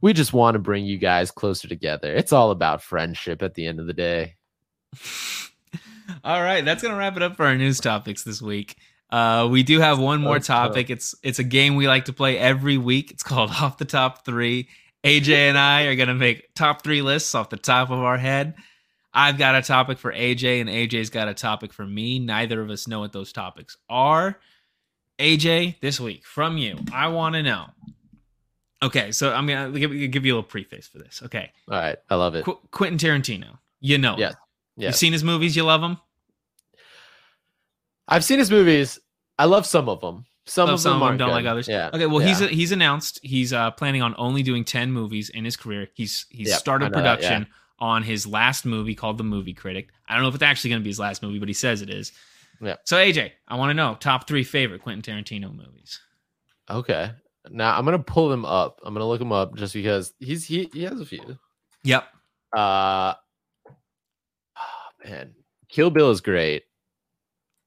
we 0.00 0.12
just 0.12 0.32
want 0.32 0.54
to 0.54 0.58
bring 0.58 0.84
you 0.84 0.98
guys 0.98 1.30
closer 1.30 1.66
together. 1.66 2.14
It's 2.14 2.32
all 2.32 2.50
about 2.50 2.82
friendship 2.82 3.42
at 3.42 3.54
the 3.54 3.66
end 3.66 3.80
of 3.80 3.86
the 3.86 3.94
day. 3.94 4.36
All 6.24 6.42
right, 6.42 6.64
that's 6.64 6.82
gonna 6.82 6.96
wrap 6.96 7.16
it 7.16 7.22
up 7.22 7.36
for 7.36 7.44
our 7.44 7.56
news 7.56 7.80
topics 7.80 8.22
this 8.22 8.40
week. 8.40 8.76
Uh, 9.10 9.48
we 9.50 9.62
do 9.62 9.80
have 9.80 9.98
one 9.98 10.20
more 10.20 10.38
topic. 10.38 10.90
It's 10.90 11.14
it's 11.22 11.38
a 11.38 11.44
game 11.44 11.76
we 11.76 11.88
like 11.88 12.06
to 12.06 12.12
play 12.12 12.38
every 12.38 12.76
week. 12.76 13.10
It's 13.10 13.22
called 13.22 13.50
Off 13.60 13.78
the 13.78 13.84
Top 13.84 14.24
Three. 14.24 14.68
AJ 15.04 15.28
and 15.48 15.56
I 15.58 15.84
are 15.84 15.94
gonna 15.96 16.14
make 16.14 16.54
top 16.54 16.82
three 16.82 17.02
lists 17.02 17.34
off 17.34 17.50
the 17.50 17.56
top 17.56 17.90
of 17.90 18.00
our 18.00 18.18
head. 18.18 18.54
I've 19.14 19.38
got 19.38 19.54
a 19.54 19.62
topic 19.62 19.98
for 19.98 20.12
AJ, 20.12 20.60
and 20.60 20.68
AJ's 20.68 21.10
got 21.10 21.28
a 21.28 21.34
topic 21.34 21.72
for 21.72 21.86
me. 21.86 22.18
Neither 22.18 22.60
of 22.60 22.68
us 22.68 22.86
know 22.86 23.00
what 23.00 23.12
those 23.12 23.32
topics 23.32 23.76
are. 23.88 24.38
AJ, 25.18 25.80
this 25.80 25.98
week 25.98 26.24
from 26.26 26.58
you, 26.58 26.78
I 26.92 27.08
want 27.08 27.34
to 27.34 27.42
know. 27.42 27.66
Okay, 28.82 29.10
so 29.12 29.32
I'm 29.32 29.46
gonna 29.46 29.70
give, 29.78 29.90
give 30.12 30.26
you 30.26 30.34
a 30.34 30.36
little 30.36 30.42
preface 30.48 30.86
for 30.86 30.98
this. 30.98 31.22
Okay, 31.24 31.50
All 31.70 31.78
right, 31.78 31.96
I 32.10 32.14
love 32.14 32.34
it. 32.34 32.44
Qu- 32.44 32.58
Quentin 32.70 32.98
Tarantino, 32.98 33.58
you 33.80 33.98
know, 33.98 34.12
him. 34.14 34.20
Yes. 34.20 34.34
Yeah, 34.76 34.88
You've 34.88 34.96
seen 34.96 35.12
his 35.12 35.24
movies, 35.24 35.56
you 35.56 35.64
love 35.64 35.80
them. 35.80 35.98
I've 38.08 38.24
seen 38.24 38.38
his 38.38 38.50
movies. 38.50 38.98
I 39.38 39.44
love 39.44 39.66
some 39.66 39.88
of 39.88 40.00
them. 40.00 40.24
Some 40.46 40.66
Love 40.66 40.74
of 40.74 40.80
some 40.80 40.98
them 41.00 41.08
them, 41.10 41.16
don't 41.18 41.28
good. 41.28 41.34
like 41.34 41.44
others. 41.46 41.68
Yeah. 41.68 41.90
Okay, 41.92 42.06
well 42.06 42.20
he's 42.20 42.40
yeah. 42.40 42.46
he's 42.48 42.72
announced 42.72 43.20
he's 43.22 43.52
uh, 43.52 43.70
planning 43.72 44.00
on 44.00 44.14
only 44.16 44.42
doing 44.42 44.64
ten 44.64 44.90
movies 44.90 45.28
in 45.28 45.44
his 45.44 45.56
career. 45.58 45.88
He's 45.92 46.24
he's 46.30 46.48
Yep, 46.48 46.58
started 46.58 46.84
know 46.86 47.02
that, 47.02 47.16
production 47.18 47.46
on 47.80 48.02
his 48.02 48.26
last 48.26 48.64
movie 48.64 48.94
called 48.94 49.18
The 49.18 49.24
Movie 49.24 49.52
Critic. 49.52 49.90
I 50.08 50.14
don't 50.14 50.22
know 50.22 50.28
if 50.30 50.34
it's 50.34 50.42
actually 50.42 50.70
going 50.70 50.80
to 50.80 50.84
be 50.84 50.88
his 50.90 50.98
last 50.98 51.22
movie, 51.22 51.38
but 51.38 51.48
he 51.48 51.54
says 51.54 51.82
it 51.82 51.90
is. 51.90 52.12
Yeah. 52.62 52.76
So 52.84 52.96
AJ, 52.96 53.32
I 53.46 53.56
want 53.56 53.70
to 53.70 53.74
know 53.74 53.96
top 54.00 54.26
three 54.26 54.42
favorite 54.42 54.82
Quentin 54.82 55.02
Tarantino 55.14 55.54
movies. 55.54 56.00
okay. 56.70 57.10
Now 57.50 57.78
I'm 57.78 57.84
gonna 57.84 57.98
pull 57.98 58.28
them 58.30 58.44
up. 58.46 58.80
I'm 58.84 58.94
gonna 58.94 59.06
look 59.06 59.20
them 59.20 59.32
up 59.32 59.54
just 59.54 59.72
because 59.74 60.12
he's 60.18 60.44
he 60.44 60.68
he 60.72 60.82
has 60.84 61.00
a 61.00 61.06
few. 61.06 61.38
Yep. 61.84 62.04
Uh, 62.56 63.14
man, 65.04 65.34
Kill 65.68 65.90
Bill 65.90 66.10
is 66.10 66.20
great. 66.20 66.64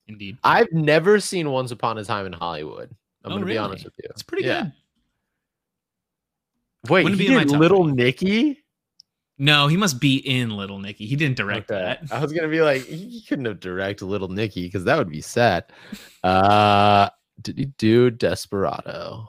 Indeed. 0.07 0.37
I've 0.43 0.71
never 0.71 1.19
seen 1.19 1.49
Once 1.51 1.71
Upon 1.71 1.97
a 1.97 2.03
Time 2.03 2.25
in 2.25 2.33
Hollywood. 2.33 2.89
I'm 3.23 3.31
Oh, 3.31 3.35
gonna 3.35 3.45
be 3.45 3.57
honest 3.57 3.85
with 3.85 3.93
you. 4.01 4.07
It's 4.09 4.23
pretty 4.23 4.45
Yeah. 4.45 4.63
good. 4.63 4.71
Wait, 6.89 7.03
Wouldn't 7.03 7.21
he 7.21 7.27
did 7.27 7.49
Little 7.51 7.83
three. 7.83 7.93
Nicky? 7.93 8.63
No, 9.37 9.67
he 9.67 9.77
must 9.77 9.99
be 9.99 10.17
in 10.17 10.51
Little 10.51 10.79
Nicky. 10.79 11.05
He 11.05 11.15
didn't 11.15 11.37
direct 11.37 11.71
Okay. 11.71 11.79
that. 11.81 12.11
I 12.11 12.19
was 12.21 12.31
gonna 12.33 12.47
be 12.47 12.61
like, 12.61 12.83
he 12.85 13.21
couldn't 13.27 13.45
have 13.45 13.59
directed 13.59 14.05
Little 14.05 14.27
Nicky 14.27 14.65
because 14.65 14.83
that 14.85 14.97
would 14.97 15.09
be 15.09 15.21
sad. 15.21 15.65
Uh, 16.23 17.09
did 17.41 17.57
he 17.57 17.65
do 17.65 18.11
Desperado? 18.11 19.27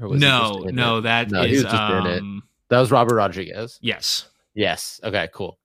Or 0.00 0.08
was 0.08 0.20
he 0.20 0.26
No, 0.26 0.66
no, 0.72 0.98
it? 0.98 1.02
that 1.02 1.26
is 1.28 1.32
No, 1.32 1.42
he 1.44 1.52
was 1.54 1.62
just 1.62 1.74
in 1.74 2.06
it. 2.06 2.18
um, 2.20 2.42
that 2.70 2.80
was 2.80 2.90
Robert 2.90 3.14
Rodriguez. 3.14 3.78
yes. 3.80 4.28
Yes. 4.54 5.00
Okay. 5.04 5.28
Cool. 5.32 5.60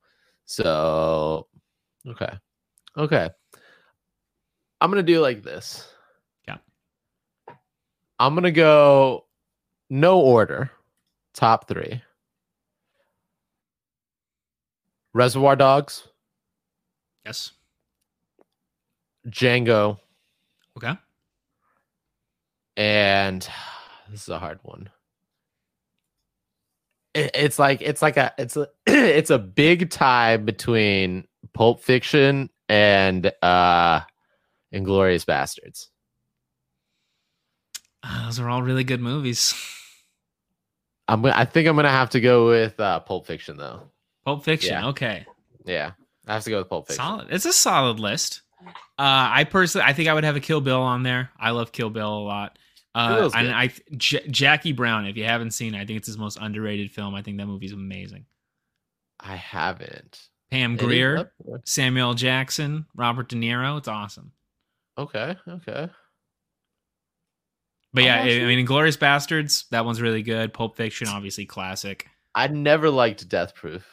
So, 0.45 1.47
okay, 2.07 2.37
okay. 2.95 3.29
I'm 4.79 4.89
gonna 4.91 5.03
do 5.03 5.19
like 5.21 5.43
this. 5.43 5.87
Yeah. 6.47 6.57
I'm 8.19 8.35
gonna 8.35 8.51
go 8.51 9.25
no 9.89 10.19
order. 10.19 10.71
Top 11.33 11.67
three. 11.67 12.01
Reservoir 15.13 15.55
Dogs, 15.55 16.07
Yes. 17.25 17.51
Django, 19.27 19.99
Okay. 20.77 20.93
and 22.77 23.41
this 24.09 24.21
is 24.23 24.29
a 24.29 24.39
hard 24.39 24.59
one. 24.63 24.89
It- 27.13 27.31
it's 27.33 27.57
like 27.59 27.81
it's 27.81 28.01
like 28.01 28.15
a 28.17 28.31
it's 28.37 28.55
a 28.57 28.67
it's 28.85 29.31
a 29.31 29.39
big 29.39 29.89
tie 29.89 30.37
between 30.37 31.27
Pulp 31.53 31.81
Fiction 31.81 32.49
and 32.69 33.31
uh 33.41 34.01
Inglourious 34.73 35.25
Basterds. 35.25 35.87
Uh, 38.03 38.25
those 38.25 38.39
are 38.39 38.49
all 38.49 38.61
really 38.61 38.83
good 38.83 39.01
movies. 39.01 39.53
I'm 41.07 41.25
I 41.25 41.45
think 41.45 41.67
I'm 41.67 41.75
gonna 41.75 41.89
have 41.89 42.09
to 42.11 42.21
go 42.21 42.47
with 42.47 42.79
uh 42.79 42.99
Pulp 42.99 43.27
Fiction 43.27 43.57
though. 43.57 43.83
Pulp 44.25 44.43
Fiction. 44.43 44.73
Yeah. 44.73 44.87
Okay. 44.89 45.25
Yeah, 45.65 45.91
I 46.27 46.33
have 46.33 46.43
to 46.43 46.49
go 46.49 46.59
with 46.59 46.69
Pulp 46.69 46.87
Fiction. 46.87 47.03
Solid. 47.03 47.27
It's 47.29 47.45
a 47.45 47.53
solid 47.53 47.99
list. 47.99 48.41
Uh, 48.99 49.29
I 49.31 49.43
personally, 49.49 49.85
I 49.85 49.93
think 49.93 50.09
I 50.09 50.13
would 50.13 50.23
have 50.23 50.35
a 50.35 50.39
Kill 50.39 50.61
Bill 50.61 50.81
on 50.81 51.03
there. 51.03 51.29
I 51.39 51.51
love 51.51 51.71
Kill 51.71 51.89
Bill 51.89 52.17
a 52.17 52.23
lot. 52.23 52.57
Uh, 52.95 53.29
and. 53.35 53.49
I, 53.49 53.71
J- 53.95 54.27
Jackie 54.27 54.71
Brown. 54.71 55.05
If 55.05 55.15
you 55.17 55.25
haven't 55.25 55.51
seen 55.51 55.75
it, 55.75 55.77
I 55.79 55.85
think 55.85 55.97
it's 55.97 56.07
his 56.07 56.17
most 56.17 56.37
underrated 56.41 56.91
film. 56.91 57.13
I 57.13 57.21
think 57.21 57.37
that 57.37 57.45
movie's 57.45 57.73
amazing. 57.73 58.25
I 59.19 59.35
haven't. 59.35 60.19
Pam 60.49 60.77
Grier. 60.77 61.31
Samuel 61.63 62.15
Jackson, 62.15 62.85
Robert 62.95 63.29
De 63.29 63.35
Niro. 63.35 63.77
It's 63.77 63.87
awesome. 63.87 64.31
Okay. 64.97 65.35
Okay. 65.47 65.89
But 67.93 68.03
yeah, 68.03 68.17
I, 68.21 68.27
I 68.41 68.45
mean, 68.45 68.65
Inglourious 68.65 68.97
Basterds. 68.97 69.67
That 69.69 69.85
one's 69.85 70.01
really 70.01 70.21
good. 70.21 70.53
Pulp 70.53 70.75
Fiction, 70.75 71.07
obviously 71.07 71.45
classic. 71.45 72.07
I 72.35 72.47
never 72.47 72.89
liked 72.89 73.27
Death 73.27 73.55
Proof. 73.55 73.85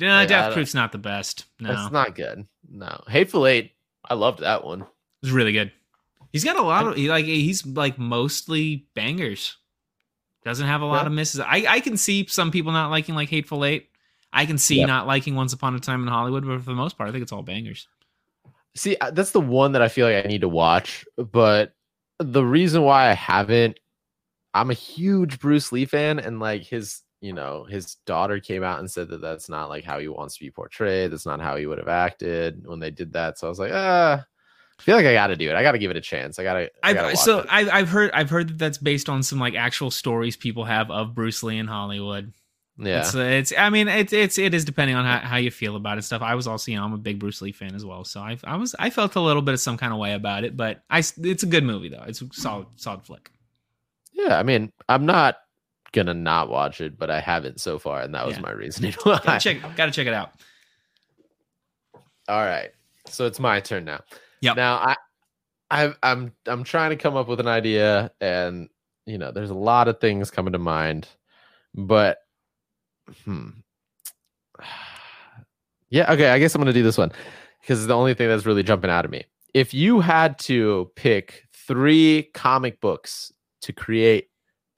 No, 0.00 0.08
Like, 0.08 0.28
Death 0.28 0.52
Proof's 0.52 0.74
not 0.74 0.92
the 0.92 0.98
best. 0.98 1.46
No, 1.60 1.72
it's 1.72 1.92
not 1.92 2.14
good. 2.14 2.46
No. 2.68 3.02
Hateful 3.08 3.46
Eight. 3.46 3.72
I 4.08 4.14
loved 4.14 4.40
that 4.40 4.64
one. 4.64 4.84
it's 5.22 5.32
really 5.32 5.52
good. 5.52 5.72
He's 6.32 6.44
got 6.44 6.56
a 6.56 6.62
lot 6.62 6.86
of 6.86 6.96
he 6.96 7.08
like 7.08 7.24
he's 7.24 7.64
like 7.66 7.98
mostly 7.98 8.86
bangers. 8.94 9.56
Doesn't 10.44 10.66
have 10.66 10.80
a 10.80 10.86
lot 10.86 11.02
Yeah. 11.02 11.06
of 11.06 11.12
misses. 11.12 11.40
I 11.40 11.64
I 11.68 11.80
can 11.80 11.96
see 11.96 12.26
some 12.26 12.50
people 12.50 12.72
not 12.72 12.90
liking 12.90 13.14
like 13.14 13.28
Hateful 13.28 13.64
Eight. 13.64 13.90
I 14.32 14.46
can 14.46 14.58
see 14.58 14.80
Yeah. 14.80 14.86
not 14.86 15.06
liking 15.06 15.34
Once 15.36 15.52
Upon 15.52 15.74
a 15.74 15.78
Time 15.78 16.02
in 16.02 16.08
Hollywood, 16.08 16.44
but 16.46 16.58
for 16.60 16.70
the 16.70 16.74
most 16.74 16.96
part, 16.98 17.08
I 17.08 17.12
think 17.12 17.22
it's 17.22 17.32
all 17.32 17.42
bangers. 17.42 17.86
See, 18.74 18.96
uh, 19.00 19.10
that's 19.10 19.32
the 19.32 19.40
one 19.40 19.72
that 19.72 19.82
I 19.82 19.88
feel 19.88 20.06
like 20.06 20.24
I 20.24 20.28
need 20.28 20.40
to 20.40 20.48
watch. 20.48 21.04
But 21.16 21.74
the 22.18 22.44
reason 22.44 22.82
why 22.82 23.10
I 23.10 23.12
haven't, 23.12 23.78
I'm 24.54 24.70
a 24.70 24.74
huge 24.74 25.38
Bruce 25.40 25.72
Lee 25.72 25.84
fan, 25.84 26.18
and 26.18 26.40
like 26.40 26.62
his, 26.62 27.02
you 27.20 27.32
know, 27.32 27.64
his 27.64 27.96
daughter 28.06 28.40
came 28.40 28.62
out 28.62 28.80
and 28.80 28.90
said 28.90 29.08
that 29.08 29.20
that's 29.20 29.48
not 29.48 29.68
like 29.68 29.84
how 29.84 29.98
he 29.98 30.08
wants 30.08 30.36
to 30.36 30.44
be 30.44 30.50
portrayed. 30.50 31.12
That's 31.12 31.26
not 31.26 31.40
how 31.40 31.56
he 31.56 31.66
would 31.66 31.78
have 31.78 31.88
acted 31.88 32.66
when 32.66 32.80
they 32.80 32.90
did 32.90 33.12
that. 33.12 33.38
So 33.38 33.46
I 33.46 33.50
was 33.50 33.58
like, 33.58 33.72
ah, 33.72 34.24
I 34.78 34.82
feel 34.82 34.96
like 34.96 35.06
I 35.06 35.12
got 35.12 35.28
to 35.28 35.36
do 35.36 35.48
it. 35.48 35.54
I 35.54 35.62
got 35.62 35.72
to 35.72 35.78
give 35.78 35.90
it 35.90 35.96
a 35.96 36.02
chance. 36.02 36.38
I 36.38 36.42
got 36.42 36.54
to. 36.54 36.70
I 36.82 36.92
gotta 36.92 37.08
I've 37.08 37.14
watch 37.14 37.24
so. 37.24 37.46
I've 37.48 37.68
I've 37.70 37.88
heard 37.88 38.10
I've 38.12 38.30
heard 38.30 38.48
that 38.48 38.58
that's 38.58 38.78
based 38.78 39.08
on 39.08 39.22
some 39.22 39.38
like 39.38 39.54
actual 39.54 39.90
stories 39.90 40.36
people 40.36 40.64
have 40.64 40.90
of 40.90 41.14
Bruce 41.14 41.42
Lee 41.42 41.58
in 41.58 41.66
Hollywood. 41.66 42.32
Yeah. 42.84 43.00
It's, 43.00 43.14
it's 43.14 43.52
I 43.56 43.70
mean 43.70 43.86
it's 43.88 44.12
it's 44.12 44.38
it 44.38 44.54
is 44.54 44.64
depending 44.64 44.96
on 44.96 45.04
how, 45.04 45.18
how 45.18 45.36
you 45.36 45.50
feel 45.50 45.76
about 45.76 45.98
it 45.98 46.02
stuff. 46.02 46.20
I 46.22 46.34
was 46.34 46.46
also 46.46 46.70
you 46.70 46.76
know 46.78 46.84
I'm 46.84 46.92
a 46.92 46.98
big 46.98 47.18
Bruce 47.18 47.40
Lee 47.40 47.52
fan 47.52 47.74
as 47.74 47.84
well, 47.84 48.04
so 48.04 48.20
I 48.20 48.36
I 48.44 48.56
was 48.56 48.74
I 48.78 48.90
felt 48.90 49.14
a 49.16 49.20
little 49.20 49.42
bit 49.42 49.54
of 49.54 49.60
some 49.60 49.76
kind 49.76 49.92
of 49.92 49.98
way 49.98 50.14
about 50.14 50.44
it, 50.44 50.56
but 50.56 50.82
I 50.90 50.98
it's 50.98 51.42
a 51.42 51.46
good 51.46 51.64
movie 51.64 51.88
though. 51.88 52.04
It's 52.06 52.20
a 52.22 52.28
solid 52.32 52.66
solid 52.76 53.04
flick. 53.04 53.30
yeah. 54.12 54.38
I 54.38 54.42
mean, 54.42 54.72
I'm 54.88 55.06
not 55.06 55.36
gonna 55.92 56.14
not 56.14 56.48
watch 56.48 56.80
it, 56.80 56.98
but 56.98 57.10
I 57.10 57.20
haven't 57.20 57.60
so 57.60 57.78
far, 57.78 58.00
and 58.02 58.14
that 58.14 58.26
was 58.26 58.36
Yeah. 58.36 58.42
my 58.42 58.50
reasoning 58.52 58.92
why. 59.04 59.20
Gotta 59.22 59.38
check 59.40 59.76
gotta 59.76 59.92
check 59.92 60.06
it 60.06 60.14
out. 60.14 60.32
All 62.28 62.40
right. 62.44 62.70
So 63.06 63.26
it's 63.26 63.40
my 63.40 63.60
turn 63.60 63.84
now. 63.84 64.00
Yeah. 64.40 64.54
Now 64.54 64.76
I 64.76 64.96
I 65.70 65.94
I'm 66.02 66.32
I'm 66.46 66.64
trying 66.64 66.90
to 66.90 66.96
come 66.96 67.16
up 67.16 67.28
with 67.28 67.40
an 67.40 67.48
idea 67.48 68.10
and 68.20 68.68
you 69.06 69.18
know, 69.18 69.32
there's 69.32 69.50
a 69.50 69.54
lot 69.54 69.88
of 69.88 69.98
things 70.00 70.30
coming 70.30 70.52
to 70.52 70.58
mind, 70.60 71.08
but 71.74 72.18
hmm. 73.24 73.48
Yeah, 75.90 76.10
okay, 76.12 76.30
I 76.30 76.38
guess 76.38 76.54
I'm 76.54 76.60
going 76.62 76.72
to 76.72 76.78
do 76.78 76.82
this 76.82 76.96
one 76.96 77.12
because 77.60 77.80
it's 77.80 77.86
the 77.86 77.94
only 77.96 78.14
thing 78.14 78.26
that's 78.28 78.46
really 78.46 78.62
jumping 78.62 78.90
out 78.90 79.04
of 79.04 79.10
me. 79.10 79.24
If 79.52 79.74
you 79.74 80.00
had 80.00 80.38
to 80.40 80.90
pick 80.96 81.44
3 81.54 82.30
comic 82.32 82.80
books 82.80 83.30
to 83.60 83.74
create 83.74 84.28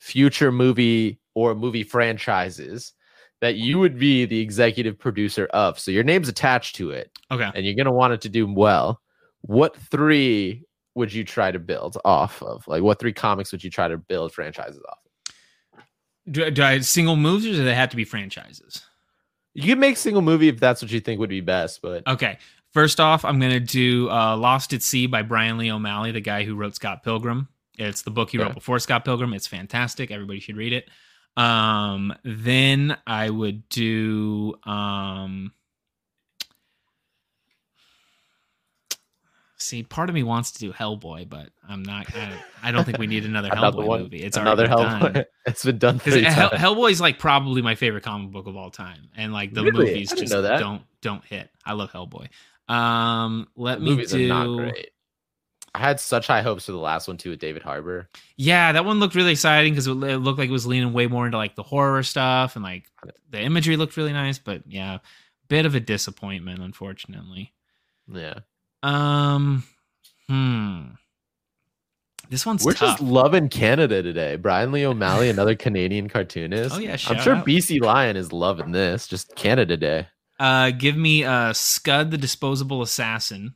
future 0.01 0.51
movie 0.51 1.21
or 1.35 1.55
movie 1.55 1.85
franchises 1.85 2.93
that 3.41 3.57
you 3.57 3.79
would 3.79 3.99
be 3.99 4.25
the 4.25 4.41
executive 4.41 4.99
producer 4.99 5.47
of. 5.53 5.79
So 5.79 5.91
your 5.91 6.03
name's 6.03 6.29
attached 6.29 6.77
to 6.77 6.91
it 6.91 7.11
Okay. 7.31 7.51
and 7.55 7.65
you're 7.65 7.75
going 7.75 7.87
to 7.87 7.93
want 7.93 8.13
it 8.15 8.21
to 8.23 8.29
do 8.29 8.53
well. 8.53 9.01
What 9.43 9.77
three 9.77 10.65
would 10.95 11.13
you 11.13 11.25
try 11.25 11.53
to 11.53 11.59
build 11.59 11.99
off 12.05 12.43
of? 12.43 12.67
Like, 12.67 12.83
what 12.83 12.99
three 12.99 13.13
comics 13.13 13.53
would 13.53 13.63
you 13.63 13.71
try 13.71 13.87
to 13.89 13.99
build 13.99 14.33
franchises 14.33 14.83
off? 14.89 14.99
Do, 16.31 16.51
do 16.51 16.63
I 16.63 16.79
single 16.81 17.17
moves 17.17 17.47
or 17.47 17.51
do 17.53 17.65
they 17.65 17.75
have 17.75 17.91
to 17.91 17.97
be 17.97 18.05
franchises? 18.05 18.83
You 19.53 19.63
can 19.65 19.79
make 19.79 19.97
single 19.97 20.23
movie 20.23 20.49
if 20.49 20.59
that's 20.59 20.83
what 20.83 20.91
you 20.91 21.01
think 21.01 21.21
would 21.21 21.29
be 21.31 21.41
best, 21.41 21.81
but 21.83 22.07
Okay. 22.07 22.39
First 22.73 22.99
off, 22.99 23.25
I'm 23.25 23.39
gonna 23.39 23.61
do 23.61 24.11
uh, 24.11 24.37
"Lost 24.37 24.73
at 24.73 24.83
Sea" 24.83 25.07
by 25.07 25.23
Brian 25.23 25.59
Lee 25.59 25.71
O'Malley, 25.71 26.11
the 26.11 26.21
guy 26.21 26.43
who 26.43 26.57
wrote 26.57 26.75
Scott 26.75 27.05
Pilgrim. 27.05 27.47
It's 27.79 28.03
the 28.03 28.11
book 28.11 28.31
he 28.31 28.39
wrote 28.39 28.47
Okay. 28.47 28.55
before 28.55 28.79
Scott 28.81 29.05
Pilgrim. 29.05 29.33
It's 29.33 29.47
fantastic. 29.47 30.11
Everybody 30.11 30.41
should 30.41 30.57
read 30.57 30.73
it. 30.73 30.89
Um, 31.37 32.13
then 32.25 32.97
I 33.07 33.31
would 33.31 33.69
do. 33.69 34.55
Um, 34.65 35.53
see, 39.65 39.83
part 39.83 40.09
of 40.09 40.15
me 40.15 40.23
wants 40.23 40.53
to 40.53 40.59
do 40.61 40.73
Hellboy, 40.73 41.29
but 41.29 41.51
I'm 41.69 41.83
not. 41.83 42.07
I, 42.15 42.33
I 42.63 42.71
don't 42.73 42.85
think 42.85 42.99
we 42.99 43.07
need 43.07 43.25
another 43.27 43.49
Hellboy 43.51 43.87
one, 43.87 44.03
movie. 44.03 44.23
It's 44.23 44.37
another 44.37 44.67
already 44.69 44.83
done. 45.01 45.13
Hellboy. 45.15 45.25
It's 45.47 45.65
been 45.65 45.79
done 45.79 45.99
three 45.99 46.23
Hell. 46.25 46.51
Hellboy's 46.51 47.01
like 47.01 47.19
probably 47.19 47.61
my 47.61 47.75
favorite 47.75 48.03
comic 48.03 48.31
book 48.31 48.47
of 48.47 48.57
all 48.57 48.71
time, 48.71 49.09
and 49.17 49.33
like 49.33 49.53
the 49.53 49.63
Really? 49.65 49.87
movies 49.87 50.13
just 50.13 50.33
don't 50.33 50.83
don't 51.03 51.25
hit. 51.25 51.51
I 51.67 51.73
love 51.75 51.91
Hellboy. 51.93 52.29
Um, 52.69 53.49
let 53.57 53.79
The 53.79 53.85
me 53.85 53.91
movies 53.91 54.11
do. 54.13 54.25
are 54.25 54.29
not 54.29 54.57
great. 54.57 54.91
I 55.77 55.81
had 55.81 55.99
such 55.99 56.29
high 56.29 56.41
hopes 56.43 56.67
for 56.67 56.73
the 56.73 56.79
last 56.79 57.09
one 57.09 57.17
too 57.17 57.31
with 57.31 57.41
David 57.41 57.63
Harbour. 57.63 58.09
Yeah, 58.37 58.71
that 58.73 58.85
one 58.85 59.01
looked 59.01 59.17
really 59.17 59.33
exciting 59.33 59.73
because 59.73 59.89
it 59.89 59.93
looked 59.93 60.39
like 60.39 60.49
it 60.49 60.53
was 60.53 60.67
leaning 60.67 60.93
way 60.93 61.09
more 61.09 61.27
into 61.27 61.37
like 61.37 61.57
the 61.57 61.65
horror 61.65 62.03
stuff 62.05 62.55
and 62.55 62.63
like 62.65 62.85
the 63.31 63.41
imagery 63.41 63.77
looked 63.77 63.97
really 63.97 64.13
nice. 64.13 64.39
But 64.39 64.63
yeah, 64.69 64.99
bit 65.49 65.67
of 65.67 65.75
a 65.75 65.81
disappointment, 65.81 66.61
unfortunately. 66.61 67.53
Yeah, 68.07 68.39
Um, 68.85 69.65
hmm. 70.29 70.83
This 72.29 72.45
one's 72.45 72.65
we're 72.65 72.73
tough. 72.73 72.99
just 72.99 73.03
loving 73.03 73.49
Canada 73.49 74.03
today. 74.03 74.37
Brian 74.37 74.73
Lee 74.73 74.85
O'Malley, 74.85 75.31
another 75.31 75.55
Canadian 75.57 76.09
cartoonist. 76.09 76.77
Oh, 76.77 76.79
yeah, 76.79 76.93
I'm 77.09 77.21
sure 77.21 77.37
out. 77.37 77.47
BC 77.47 77.81
Lion 77.81 78.17
is 78.17 78.33
loving 78.33 78.73
this. 78.73 79.07
Just 79.07 79.35
Canada 79.37 79.77
Day. 79.77 80.09
Uh, 80.39 80.71
give 80.71 80.97
me 80.97 81.25
uh, 81.25 81.53
Scud 81.53 82.11
the 82.11 82.19
Disposable 82.19 82.83
Assassin. 82.83 83.55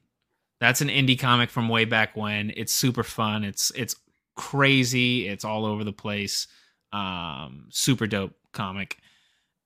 That's 0.60 0.80
an 0.80 0.88
indie 0.88 1.18
comic 1.18 1.50
from 1.50 1.68
way 1.68 1.84
back 1.84 2.16
when. 2.16 2.52
It's 2.56 2.72
super 2.72 3.02
fun. 3.02 3.44
It's 3.44 3.70
it's 3.74 3.96
crazy. 4.36 5.28
It's 5.28 5.44
all 5.44 5.66
over 5.66 5.84
the 5.84 5.92
place. 5.92 6.46
Um, 6.92 7.66
super 7.70 8.06
dope 8.06 8.34
comic. 8.52 8.96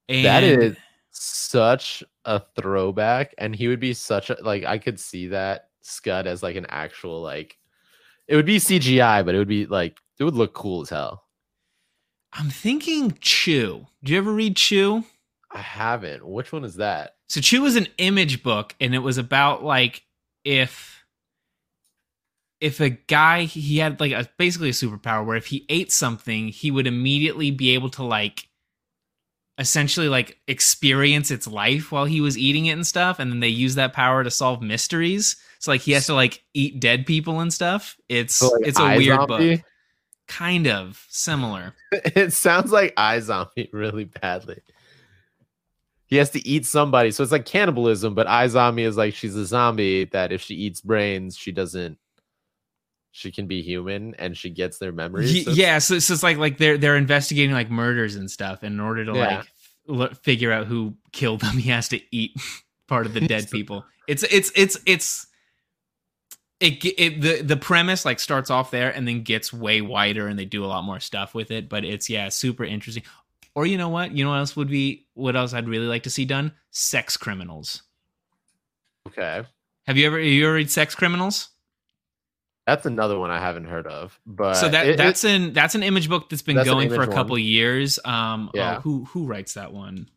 And 0.08 0.24
that 0.24 0.42
is 0.42 0.76
such 1.12 2.02
a 2.24 2.40
throwback 2.56 3.34
and 3.38 3.54
he 3.54 3.68
would 3.68 3.80
be 3.80 3.92
such 3.94 4.30
a 4.30 4.36
like 4.42 4.64
i 4.64 4.78
could 4.78 4.98
see 4.98 5.28
that 5.28 5.68
scud 5.82 6.26
as 6.26 6.42
like 6.42 6.56
an 6.56 6.66
actual 6.68 7.20
like 7.20 7.58
it 8.28 8.36
would 8.36 8.46
be 8.46 8.56
cgi 8.56 9.24
but 9.24 9.34
it 9.34 9.38
would 9.38 9.48
be 9.48 9.66
like 9.66 9.98
it 10.18 10.24
would 10.24 10.34
look 10.34 10.54
cool 10.54 10.82
as 10.82 10.90
hell 10.90 11.24
I'm 12.34 12.48
thinking 12.48 13.18
Chew. 13.20 13.86
Do 14.02 14.12
you 14.12 14.18
ever 14.18 14.32
read 14.32 14.56
Chew? 14.56 15.04
i 15.50 15.58
haven't 15.58 16.26
which 16.26 16.50
one 16.50 16.64
is 16.64 16.76
that 16.76 17.16
So 17.28 17.40
Chew 17.42 17.60
was 17.62 17.76
an 17.76 17.88
image 17.98 18.42
book, 18.42 18.74
and 18.80 18.94
it 18.94 19.00
was 19.00 19.18
about 19.18 19.62
like 19.62 20.02
if 20.44 21.04
if 22.60 22.80
a 22.80 22.90
guy 22.90 23.42
he 23.44 23.78
had 23.78 24.00
like 24.00 24.12
a 24.12 24.28
basically 24.38 24.68
a 24.70 24.72
superpower 24.72 25.26
where 25.26 25.36
if 25.36 25.46
he 25.46 25.66
ate 25.68 25.90
something, 25.92 26.48
he 26.48 26.70
would 26.70 26.86
immediately 26.86 27.50
be 27.50 27.70
able 27.74 27.90
to 27.90 28.02
like 28.04 28.48
essentially 29.62 30.08
like 30.10 30.38
experience 30.48 31.30
its 31.30 31.46
life 31.46 31.90
while 31.92 32.04
he 32.04 32.20
was 32.20 32.36
eating 32.36 32.66
it 32.66 32.72
and 32.72 32.86
stuff, 32.86 33.18
and 33.18 33.30
then 33.32 33.40
they 33.40 33.48
use 33.48 33.76
that 33.76 33.94
power 33.94 34.22
to 34.22 34.30
solve 34.30 34.60
mysteries. 34.60 35.36
So 35.60 35.70
like 35.70 35.80
he 35.80 35.92
has 35.92 36.06
to 36.06 36.14
like 36.14 36.42
eat 36.52 36.80
dead 36.80 37.06
people 37.06 37.40
and 37.40 37.52
stuff. 37.52 37.96
It's 38.08 38.34
So, 38.34 38.50
like, 38.50 38.66
it's 38.66 38.78
a 38.78 38.96
weird 38.96 39.20
iZombie? 39.20 39.56
book. 39.56 39.64
Kind 40.28 40.66
of 40.66 41.04
similar. 41.08 41.74
it 41.92 42.32
sounds 42.32 42.72
like 42.72 42.94
i 42.96 43.20
zombie 43.20 43.68
really 43.72 44.04
badly 44.04 44.60
he 46.06 46.16
has 46.16 46.30
to 46.30 46.46
eat 46.46 46.64
somebody 46.66 47.10
so 47.10 47.22
it's 47.22 47.32
like 47.32 47.44
cannibalism 47.44 48.14
but 48.14 48.26
i 48.26 48.46
zombie 48.46 48.82
is 48.84 48.96
like 48.96 49.14
she's 49.14 49.36
a 49.36 49.44
zombie 49.44 50.04
that 50.06 50.32
if 50.32 50.40
she 50.40 50.54
eats 50.54 50.80
brains 50.80 51.36
she 51.36 51.52
doesn't 51.52 51.98
she 53.10 53.30
can 53.30 53.46
be 53.46 53.60
human 53.62 54.14
and 54.18 54.36
she 54.36 54.48
gets 54.48 54.78
their 54.78 54.92
memories 54.92 55.44
So 55.44 55.50
yeah, 55.50 55.78
so, 55.78 55.98
so 55.98 56.14
it's 56.14 56.22
like 56.22 56.38
like 56.38 56.56
they're 56.56 56.78
they're 56.78 56.96
investigating 56.96 57.52
like 57.52 57.70
murders 57.70 58.16
and 58.16 58.30
stuff, 58.30 58.64
in 58.64 58.80
order 58.80 59.04
to 59.04 59.12
Yeah. 59.14 59.36
like 59.38 59.46
figure 60.22 60.52
out 60.52 60.66
who 60.66 60.94
killed 61.12 61.40
them, 61.40 61.56
he 61.58 61.70
has 61.70 61.88
to 61.88 62.00
eat 62.14 62.36
part 62.88 63.06
of 63.06 63.14
the 63.14 63.20
dead 63.20 63.50
people. 63.50 63.84
It's 64.08 64.22
it's 64.24 64.50
it's 64.54 64.78
it's 64.86 65.26
it, 66.60 66.84
it 66.84 67.20
the 67.20 67.42
the 67.42 67.56
premise 67.56 68.04
like 68.04 68.20
starts 68.20 68.50
off 68.50 68.70
there 68.70 68.90
and 68.90 69.06
then 69.06 69.22
gets 69.22 69.52
way 69.52 69.80
wider, 69.80 70.28
and 70.28 70.38
they 70.38 70.44
do 70.44 70.64
a 70.64 70.66
lot 70.66 70.84
more 70.84 71.00
stuff 71.00 71.34
with 71.34 71.50
it. 71.50 71.68
But 71.68 71.84
it's 71.84 72.08
yeah, 72.08 72.28
super 72.28 72.64
interesting. 72.64 73.02
Or 73.54 73.66
you 73.66 73.76
know 73.76 73.90
what? 73.90 74.12
You 74.12 74.24
know 74.24 74.30
what 74.30 74.38
else 74.38 74.56
would 74.56 74.68
be 74.68 75.06
what 75.14 75.36
else 75.36 75.52
I'd 75.52 75.68
really 75.68 75.86
like 75.86 76.04
to 76.04 76.10
see 76.10 76.24
done? 76.24 76.52
Sex 76.70 77.16
criminals. 77.16 77.82
okay 79.08 79.44
Have 79.86 79.96
you 79.96 80.06
ever 80.06 80.18
you 80.18 80.46
ever 80.46 80.54
read 80.54 80.70
Sex 80.70 80.94
Criminals? 80.94 81.50
That's 82.66 82.86
another 82.86 83.18
one 83.18 83.30
I 83.30 83.40
haven't 83.40 83.64
heard 83.64 83.86
of. 83.88 84.18
But 84.24 84.54
so 84.54 84.68
that 84.68 84.86
it- 84.86 84.90
it- 84.90 84.96
that's 84.96 85.24
an 85.24 85.52
that's 85.52 85.74
an 85.74 85.82
image 85.82 86.08
book 86.08 86.28
that's 86.30 86.42
been 86.42 86.56
That's 86.56 86.68
going 86.68 86.88
for 86.90 87.02
a 87.02 87.08
couple 87.08 87.32
one. 87.34 87.42
years. 87.42 87.98
Um, 88.04 88.48
oh, 88.54 88.58
Yeah. 88.58 88.80
who 88.80 89.04
who 89.06 89.24
writes 89.26 89.54
that 89.54 89.72
one? 89.72 90.08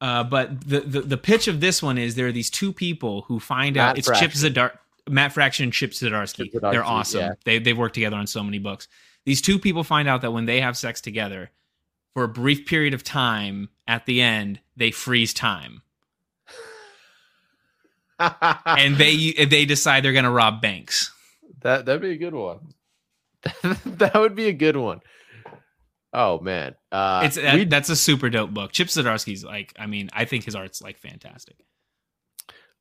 Uh, 0.00 0.24
but 0.24 0.60
the, 0.66 0.80
the 0.80 1.00
the 1.02 1.16
pitch 1.16 1.46
of 1.48 1.60
this 1.60 1.82
one 1.82 1.98
is 1.98 2.14
there 2.14 2.26
are 2.26 2.32
these 2.32 2.50
two 2.50 2.72
people 2.72 3.22
who 3.22 3.38
find 3.40 3.76
out 3.76 3.88
Matt 3.96 3.98
it's 3.98 4.06
Chip 4.08 4.32
Fraction. 4.32 4.54
Zadar 4.54 4.70
Matt 5.08 5.32
Fraction 5.32 5.64
and 5.64 5.72
Chip 5.72 5.90
Zdarsky. 5.92 6.50
Chip 6.50 6.62
Zdarsky, 6.62 6.72
They're 6.72 6.84
awesome. 6.84 7.20
yeah. 7.20 7.32
They 7.44 7.58
they've 7.58 7.76
worked 7.76 7.94
together 7.94 8.16
on 8.16 8.26
so 8.26 8.42
many 8.42 8.58
books. 8.58 8.88
These 9.26 9.40
two 9.42 9.58
people 9.58 9.84
find 9.84 10.08
out 10.08 10.22
that 10.22 10.32
when 10.32 10.46
they 10.46 10.60
have 10.62 10.76
sex 10.76 11.00
together, 11.00 11.50
for 12.14 12.24
a 12.24 12.28
brief 12.28 12.66
period 12.66 12.92
of 12.94 13.02
time, 13.04 13.68
at 13.86 14.06
the 14.06 14.20
end 14.22 14.60
they 14.76 14.90
freeze 14.90 15.32
time, 15.34 15.82
and 18.18 18.96
they 18.96 19.32
they 19.32 19.64
decide 19.64 20.04
they're 20.04 20.12
going 20.12 20.24
to 20.24 20.30
rob 20.30 20.60
banks. 20.60 21.12
That 21.64 21.84
that'd 21.86 22.00
be 22.00 22.12
a 22.12 22.16
good 22.16 22.34
one. 22.34 22.60
that 23.84 24.12
would 24.14 24.34
be 24.36 24.46
a 24.46 24.52
good 24.52 24.76
one. 24.76 25.00
Oh 26.12 26.38
man, 26.38 26.76
uh, 26.92 27.22
it's 27.24 27.34
that, 27.36 27.54
we- 27.56 27.64
that's 27.64 27.88
a 27.90 27.96
super 27.96 28.30
dope 28.30 28.54
book. 28.54 28.70
Chip 28.70 28.86
Zdarsky's 28.88 29.44
like, 29.44 29.74
I 29.78 29.86
mean, 29.86 30.08
I 30.12 30.24
think 30.24 30.44
his 30.44 30.54
art's 30.54 30.80
like 30.80 30.98
fantastic. 30.98 31.56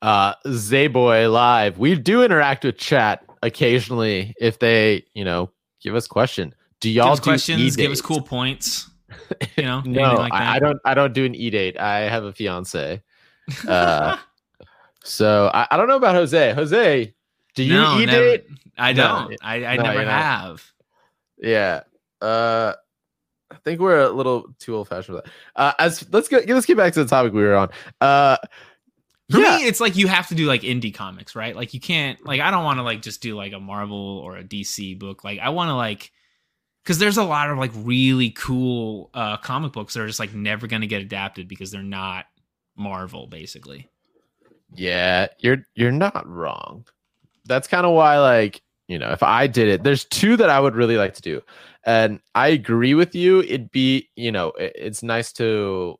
uh 0.03 0.35
Zayboy 0.45 1.31
live. 1.31 1.79
We 1.79 1.95
do 1.95 2.23
interact 2.23 2.63
with 2.63 2.77
chat 2.77 3.25
occasionally 3.41 4.35
if 4.39 4.59
they, 4.59 5.05
you 5.15 5.25
know, 5.25 5.49
give 5.81 5.95
us 5.95 6.07
question. 6.07 6.53
Do 6.79 6.89
y'all 6.89 7.13
us 7.13 7.19
do 7.19 7.23
questions, 7.23 7.75
give 7.75 7.91
us 7.91 8.01
cool 8.01 8.21
points. 8.21 8.89
You 9.57 9.63
know, 9.63 9.81
No, 9.81 10.15
like 10.15 10.31
that. 10.31 10.41
I, 10.41 10.55
I 10.55 10.59
don't. 10.59 10.79
I 10.85 10.93
don't 10.95 11.13
do 11.13 11.23
an 11.25 11.35
e 11.35 11.49
date. 11.51 11.79
I 11.79 12.01
have 12.09 12.23
a 12.23 12.33
fiance. 12.33 13.01
Uh, 13.67 14.17
so 15.03 15.51
I, 15.53 15.67
I 15.69 15.77
don't 15.77 15.87
know 15.87 15.97
about 15.97 16.15
Jose. 16.15 16.53
Jose, 16.53 17.13
do 17.55 17.63
you 17.63 17.73
no, 17.73 17.99
e 17.99 18.05
never- 18.05 18.23
date? 18.37 18.45
I 18.77 18.93
don't. 18.93 19.35
I, 19.41 19.65
I 19.65 19.75
no, 19.77 19.83
never 19.83 19.95
you're 19.99 20.05
not. 20.05 20.21
have. 20.21 20.71
Yeah. 21.37 21.81
Uh 22.21 22.73
I 23.51 23.55
think 23.63 23.79
we're 23.79 24.01
a 24.01 24.09
little 24.09 24.47
too 24.59 24.75
old 24.75 24.87
fashioned 24.87 25.05
for 25.17 25.21
that. 25.23 25.25
Uh 25.55 25.73
as 25.77 26.07
let's 26.11 26.27
go 26.27 26.41
let's 26.47 26.65
get 26.65 26.77
back 26.77 26.93
to 26.93 27.03
the 27.03 27.09
topic 27.09 27.33
we 27.33 27.43
were 27.43 27.55
on. 27.55 27.69
Uh 28.01 28.37
For 29.29 29.39
yeah, 29.39 29.57
me, 29.57 29.67
it's 29.67 29.79
like 29.79 29.95
you 29.95 30.07
have 30.07 30.27
to 30.29 30.35
do 30.35 30.45
like 30.47 30.61
indie 30.61 30.93
comics, 30.93 31.35
right? 31.35 31.55
Like 31.55 31.73
you 31.73 31.79
can't 31.79 32.23
like 32.25 32.41
I 32.41 32.49
don't 32.49 32.63
want 32.63 32.79
to 32.79 32.83
like 32.83 33.01
just 33.01 33.21
do 33.21 33.35
like 33.35 33.53
a 33.53 33.59
Marvel 33.59 34.17
or 34.19 34.37
a 34.37 34.43
DC 34.43 34.97
book. 34.97 35.23
Like 35.23 35.39
I 35.39 35.49
want 35.49 35.69
to 35.69 35.75
like 35.75 36.11
because 36.83 36.97
there's 36.97 37.17
a 37.17 37.23
lot 37.23 37.49
of 37.49 37.57
like 37.59 37.71
really 37.75 38.31
cool 38.31 39.09
uh 39.13 39.37
comic 39.37 39.71
books 39.73 39.93
that 39.93 40.01
are 40.01 40.07
just 40.07 40.19
like 40.19 40.33
never 40.33 40.65
gonna 40.65 40.87
get 40.87 41.01
adapted 41.03 41.47
because 41.47 41.69
they're 41.71 41.83
not 41.83 42.25
Marvel, 42.75 43.27
basically. 43.27 43.87
Yeah, 44.73 45.27
you're 45.39 45.63
you're 45.75 45.91
not 45.91 46.27
wrong. 46.27 46.85
That's 47.45 47.67
kind 47.67 47.85
of 47.85 47.93
why, 47.93 48.19
like, 48.19 48.61
you 48.87 48.99
know, 48.99 49.11
if 49.11 49.23
I 49.23 49.47
did 49.47 49.67
it, 49.67 49.83
there's 49.83 50.05
two 50.05 50.37
that 50.37 50.49
I 50.49 50.59
would 50.59 50.75
really 50.75 50.97
like 50.97 51.13
to 51.15 51.21
do, 51.21 51.41
and 51.85 52.19
I 52.35 52.49
agree 52.49 52.93
with 52.93 53.15
you. 53.15 53.41
It'd 53.41 53.71
be, 53.71 54.09
you 54.15 54.31
know, 54.31 54.49
it, 54.51 54.73
it's 54.75 55.03
nice 55.03 55.31
to 55.33 55.99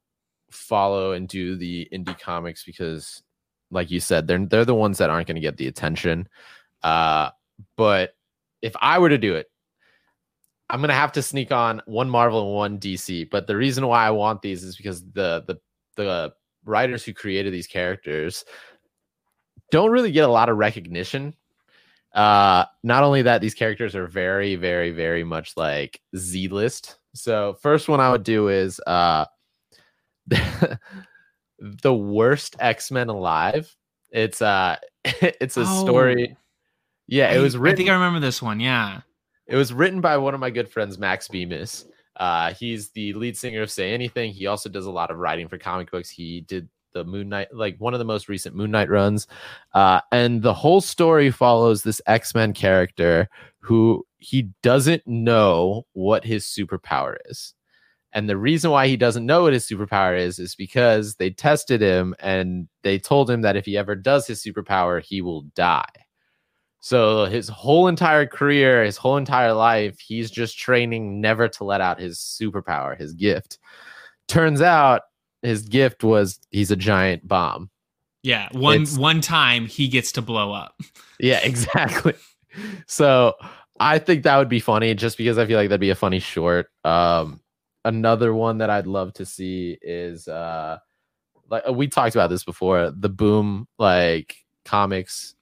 follow 0.52 1.14
and 1.14 1.28
do 1.28 1.56
the 1.56 1.88
indie 1.92 2.20
comics 2.20 2.64
because, 2.64 3.24
like 3.72 3.92
you 3.92 4.00
said, 4.00 4.28
they're 4.28 4.46
they're 4.46 4.66
the 4.66 4.76
ones 4.76 4.98
that 4.98 5.10
aren't 5.10 5.28
going 5.28 5.36
to 5.36 5.42
get 5.42 5.58
the 5.58 5.68
attention. 5.68 6.28
Uh, 6.84 7.30
but 7.78 8.16
if 8.62 8.74
I 8.82 9.00
were 9.00 9.10
to 9.10 9.18
do 9.18 9.36
it, 9.36 9.48
I'm 10.70 10.82
gonna 10.82 10.94
have 10.94 11.12
to 11.14 11.22
sneak 11.22 11.52
on 11.52 11.82
one 11.86 12.10
Marvel 12.10 12.48
and 12.48 12.56
one 12.56 12.80
DC. 12.80 13.30
But 13.30 13.46
the 13.48 13.56
reason 13.56 13.86
why 13.86 14.08
I 14.08 14.12
want 14.12 14.42
these 14.42 14.64
is 14.64 14.76
because 14.76 15.04
the 15.12 15.44
the 15.46 15.58
the 15.98 16.34
writers 16.66 17.04
who 17.04 17.14
created 17.14 17.54
these 17.54 17.68
characters 17.68 18.44
don't 19.74 19.90
really 19.92 20.12
get 20.12 20.24
a 20.24 20.32
lot 20.32 20.50
of 20.50 20.58
recognition. 20.58 21.34
Uh, 22.14 22.66
not 22.84 23.04
only 23.04 23.24
that, 23.24 23.42
these 23.42 23.56
characters 23.56 23.96
are 23.96 24.06
very, 24.06 24.56
very, 24.56 24.92
very 24.92 25.24
much 25.24 25.58
like 25.58 26.00
Z 26.16 26.48
list. 26.50 26.98
So 27.16 27.58
first 27.62 27.90
one 27.90 28.00
I 28.00 28.12
would 28.12 28.24
do 28.24 28.50
is 28.50 28.80
uh 28.86 29.26
the 30.28 31.94
worst 31.94 32.56
X-Men 32.60 33.10
alive. 33.10 33.76
It's 34.12 34.42
uh 34.42 34.78
it's 35.04 35.58
a 35.58 35.62
Oh. 35.68 35.86
story. 35.86 36.38
Yeah, 37.08 37.32
it 37.32 37.38
I- 37.38 37.42
was 37.42 37.58
written 37.58 37.74
I 37.74 37.78
think 37.78 37.90
I 37.90 37.94
remember 37.94 38.20
this 38.20 38.42
one. 38.42 38.60
Yeah. 38.60 39.02
it 39.48 39.56
was 39.56 39.74
written 39.74 40.02
by 40.02 40.18
one 40.18 40.34
of 40.34 40.40
my 40.40 40.50
good 40.50 40.70
friends, 40.70 40.98
Max 40.98 41.28
Bemis. 41.28 41.86
Uh, 42.16 42.54
he's 42.54 42.90
the 42.90 43.12
lead 43.14 43.36
singer 43.36 43.64
of 43.64 43.72
Say 43.72 43.92
Anything. 43.92 44.32
He 44.32 44.46
also 44.46 44.70
does 44.70 44.86
a 44.86 44.92
lot 44.92 45.10
of 45.10 45.18
writing 45.18 45.48
for 45.48 45.58
comic 45.58 45.90
books. 45.90 46.10
He 46.12 46.42
did 46.42 46.70
the 46.94 47.04
Moon 47.04 47.30
Knight, 47.30 47.54
like 47.54 47.76
one 47.80 47.94
of 47.94 48.00
the 48.00 48.06
most 48.06 48.30
recent 48.30 48.56
Moon 48.56 48.72
Knight 48.72 48.90
runs. 48.90 49.28
Uh, 49.74 50.02
and 50.12 50.42
the 50.42 50.54
whole 50.54 50.82
story 50.82 51.32
follows 51.32 51.84
this 51.84 52.02
X 52.06 52.34
Men 52.34 52.54
character 52.54 53.30
who 53.60 54.06
he 54.18 54.50
doesn't 54.62 55.06
know 55.06 55.86
what 55.94 56.24
his 56.24 56.46
superpower 56.46 57.16
is. 57.30 57.54
And 58.14 58.30
the 58.30 58.38
reason 58.38 58.70
why 58.70 58.88
he 58.88 58.96
doesn't 58.96 59.26
know 59.26 59.44
what 59.44 59.54
his 59.54 59.68
superpower 59.68 60.18
is 60.18 60.38
is 60.38 60.56
because 60.56 61.16
they 61.16 61.32
tested 61.32 61.82
him 61.82 62.14
and 62.20 62.68
they 62.84 63.00
told 63.00 63.30
him 63.30 63.42
that 63.42 63.56
if 63.56 63.66
he 63.66 63.76
ever 63.76 63.96
does 63.96 64.28
his 64.28 64.44
superpower, 64.44 65.02
he 65.02 65.22
will 65.22 65.42
die. 65.56 65.86
So 66.80 67.26
his 67.26 67.48
whole 67.48 67.88
entire 67.88 68.28
career, 68.28 68.84
his 68.84 68.98
whole 68.98 69.18
entire 69.18 69.54
life, 69.54 70.00
he's 70.00 70.30
just 70.30 70.60
training 70.60 71.22
never 71.22 71.48
to 71.48 71.64
let 71.64 71.82
out 71.82 72.00
his 72.00 72.20
superpower, 72.20 72.98
his 72.98 73.14
gift. 73.14 73.58
Turns 74.28 74.62
out 74.62 75.04
his 75.44 75.64
gift 75.64 76.04
was 76.04 76.40
he's 76.50 76.72
a 76.72 76.76
giant 76.76 77.28
bomb. 77.28 77.70
Yeah. 78.24 78.48
One 78.54 78.84
It's- 78.84 78.98
one 78.98 79.22
time 79.22 79.66
he 79.68 79.88
gets 79.88 80.14
to 80.14 80.22
blow 80.22 80.52
up. 80.54 80.74
Yeah, 81.20 81.40
exactly. 81.44 82.16
So 82.88 83.36
I 83.80 84.00
think 84.00 84.24
that 84.24 84.38
would 84.38 84.50
be 84.50 84.60
funny 84.60 84.94
just 84.94 85.18
because 85.18 85.38
I 85.38 85.46
feel 85.46 85.58
like 85.58 85.70
that'd 85.70 85.80
be 85.80 85.90
a 85.92 85.96
funny 85.96 86.20
short. 86.20 86.68
Um 86.84 87.40
another 87.86 88.34
one 88.34 88.58
that 88.58 88.70
I'd 88.70 88.88
love 88.88 89.14
to 89.14 89.26
see 89.26 89.78
is 89.82 90.28
uh 90.28 90.80
like 91.50 91.68
we 91.70 91.88
talked 91.88 92.16
about 92.16 92.30
this 92.30 92.44
before, 92.44 92.92
the 92.92 93.10
boom 93.10 93.68
like 93.78 94.36
comics 94.66 95.36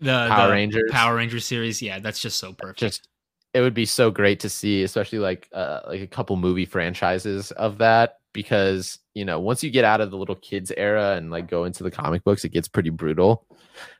The 0.00 0.26
Power 0.28 0.48
the 0.48 0.52
Rangers. 0.52 0.90
Power 0.90 1.16
Rangers 1.16 1.46
series. 1.46 1.80
Yeah, 1.80 1.98
that's 2.00 2.20
just 2.20 2.38
so 2.38 2.52
perfect. 2.52 2.80
just 2.80 3.08
it 3.54 3.60
would 3.60 3.74
be 3.74 3.86
so 3.86 4.10
great 4.10 4.40
to 4.40 4.48
see 4.50 4.82
especially 4.82 5.18
like 5.20 5.48
uh, 5.52 5.80
like 5.86 6.00
a 6.00 6.06
couple 6.06 6.36
movie 6.36 6.66
franchises 6.66 7.52
of 7.52 7.78
that 7.78 8.16
because 8.32 8.98
you 9.14 9.24
know 9.24 9.38
once 9.40 9.62
you 9.62 9.70
get 9.70 9.84
out 9.84 10.00
of 10.00 10.10
the 10.10 10.16
little 10.16 10.34
kids 10.36 10.72
era 10.76 11.16
and 11.16 11.30
like 11.30 11.48
go 11.48 11.64
into 11.64 11.82
the 11.82 11.90
comic 11.90 12.24
books 12.24 12.44
it 12.44 12.50
gets 12.50 12.68
pretty 12.68 12.90
brutal 12.90 13.46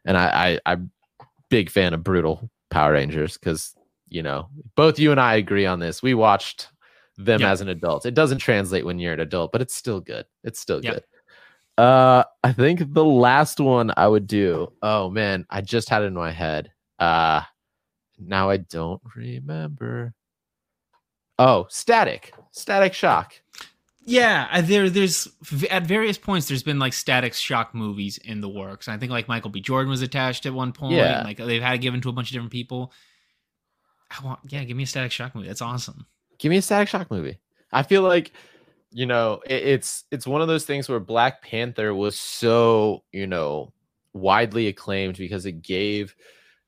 and 0.05 0.16
i, 0.16 0.55
I 0.66 0.72
i'm 0.72 0.91
big 1.51 1.70
fan 1.70 1.93
of 1.95 2.03
brutal 2.03 2.49
power 2.70 2.93
rangers 2.93 3.37
because 3.37 3.74
you 4.09 4.22
know 4.22 4.49
both 4.76 4.99
you 4.99 5.11
and 5.11 5.20
i 5.20 5.35
agree 5.35 5.66
on 5.66 5.78
this 5.80 6.03
we 6.03 6.14
watched 6.14 6.68
them 7.18 7.41
Yep. 7.41 7.51
as 7.51 7.61
an 7.61 7.68
adult 7.68 8.07
it 8.07 8.14
doesn't 8.14 8.39
translate 8.39 8.85
when 8.87 8.99
you're 8.99 9.12
an 9.12 9.20
adult 9.20 9.53
but 9.53 9.61
it's 9.61 9.74
still 9.74 10.01
good 10.01 10.24
it's 10.45 10.59
still 10.61 10.80
Yep. 10.83 10.95
good 10.95 11.05
uh 11.83 12.24
i 12.43 12.53
think 12.53 12.95
the 12.95 13.05
last 13.05 13.61
one 13.61 13.93
i 13.97 14.07
would 14.07 14.26
do 14.26 14.72
oh 14.83 15.11
man 15.11 15.45
i 15.51 15.61
just 15.61 15.89
had 15.91 16.03
it 16.03 16.07
in 16.07 16.14
my 16.14 16.30
head 16.30 16.72
uh 16.99 17.43
now 18.18 18.51
I 18.51 18.59
don't 18.59 19.01
remember. 19.16 20.12
Oh, 21.39 21.66
static, 21.70 22.33
static 22.53 22.95
shock. 22.95 23.33
Yeah, 24.05 24.61
there 24.62 24.90
there's 24.90 25.28
at 25.70 25.86
various 25.86 26.18
points 26.18 26.48
there's 26.48 26.62
been 26.62 26.78
like 26.78 26.92
static 26.92 27.34
shock 27.34 27.74
movies 27.74 28.18
in 28.18 28.40
the 28.40 28.48
works. 28.48 28.88
I 28.88 28.96
think 28.96 29.12
like 29.12 29.28
Michael 29.28 29.50
B. 29.50 29.61
Jordan 29.61 29.90
was 29.90 30.03
attached 30.03 30.44
at 30.44 30.53
one 30.53 30.72
point. 30.72 30.94
Yeah. 30.94 31.22
Like 31.22 31.36
they've 31.36 31.62
had 31.62 31.76
it 31.76 31.78
given 31.78 32.00
to 32.00 32.09
a 32.09 32.12
bunch 32.12 32.30
of 32.30 32.32
different 32.32 32.53
people. 32.53 32.92
I 34.11 34.24
want 34.24 34.40
yeah, 34.48 34.64
give 34.64 34.76
me 34.76 34.82
a 34.82 34.86
static 34.86 35.12
shock 35.12 35.34
movie. 35.34 35.46
That's 35.46 35.62
awesome. 35.62 36.07
Give 36.38 36.50
me 36.50 36.57
a 36.57 36.62
static 36.62 36.88
shock 36.88 37.11
movie. 37.11 37.38
I 37.70 37.84
feel 37.84 38.03
like, 38.03 38.32
you 38.90 39.07
know, 39.07 39.40
it, 39.46 39.62
it's 39.62 40.05
it's 40.11 40.26
one 40.26 40.42
of 40.42 40.48
those 40.48 40.64
things 40.64 40.88
where 40.88 41.00
Black 41.00 41.42
Panther 41.42 41.94
was 41.94 42.18
so 42.18 43.05
you 43.12 43.28
know 43.28 43.72
widely 44.12 44.66
acclaimed 44.66 45.16
because 45.16 45.46
it 45.46 45.62
gave 45.62 46.14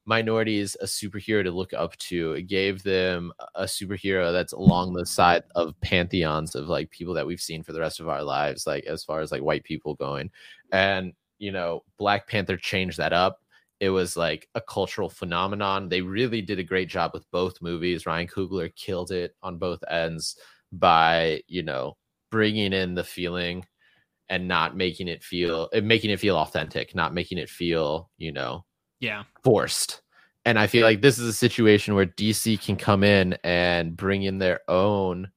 minorities 0.07 0.76
a 0.80 0.84
superhero 0.84 1.42
to 1.42 1.50
look 1.50 1.72
up 1.72 1.96
to. 1.96 2.32
It 2.32 2.42
gave 2.42 2.82
them 2.82 3.32
a- 3.55 3.64
superhero 3.64 4.32
that's 4.32 4.52
along 4.52 4.92
the 4.94 5.07
side 5.07 5.44
of 5.55 5.78
pantheons 5.80 6.55
of 6.55 6.68
like 6.68 6.90
people 6.90 7.14
that 7.14 7.26
we've 7.26 7.40
seen 7.40 7.62
for 7.62 7.72
the 7.72 7.80
rest 7.80 8.00
of 8.00 8.09
our 8.09 8.22
lives, 8.22 8.66
like 8.66 8.84
as 8.84 9.05
far 9.05 9.20
as 9.20 9.32
like 9.32 9.42
white 9.42 9.64
people 9.64 9.94
going. 9.94 10.30
And 10.72 11.12
you 11.38 11.52
know, 11.52 11.84
Black 11.98 12.28
Panther 12.28 12.57
changed 12.57 12.98
that 12.98 13.12
up. 13.12 13.40
It 13.80 13.90
was 13.90 14.16
like 14.16 14.48
a 14.55 14.61
cultural 14.61 15.09
phenomenon. 15.11 15.88
They 15.88 16.00
really 16.00 16.40
did 16.40 16.59
a 16.59 16.64
great 16.64 16.88
job 16.88 17.11
with 17.12 17.30
both 17.30 17.61
movies. 17.61 18.07
Ryan 18.07 18.28
Coogler 18.28 18.74
killed 18.74 19.11
it 19.11 19.34
on 19.42 19.59
both 19.59 19.82
ends 19.90 20.36
by, 20.72 21.42
you 21.48 21.62
know, 21.62 21.96
bringing 22.30 22.72
in 22.72 22.94
the 22.94 23.05
feeling 23.05 23.66
and 24.28 24.48
not 24.48 24.76
making 24.76 25.09
it 25.09 25.22
feel, 25.22 25.68
uh, 25.74 25.80
making 25.80 26.11
it 26.11 26.20
feel 26.20 26.36
authentic, 26.36 26.94
not 26.94 27.12
making 27.14 27.38
it 27.38 27.50
feel, 27.50 28.11
you 28.16 28.32
know, 28.32 28.64
Yeah. 29.05 29.24
forced. 29.42 30.00
And 30.46 30.59
I 30.59 30.66
feel 30.66 30.84
like 30.84 31.00
this 31.00 31.18
is 31.18 31.26
a 31.26 31.32
situation 31.32 31.94
where 31.94 32.07
DC 32.07 32.62
can 32.64 32.76
come 32.76 33.02
in 33.02 33.36
and 33.44 33.96
bring 33.96 34.24
in 34.24 34.38
their 34.38 34.61
own, 34.68 35.30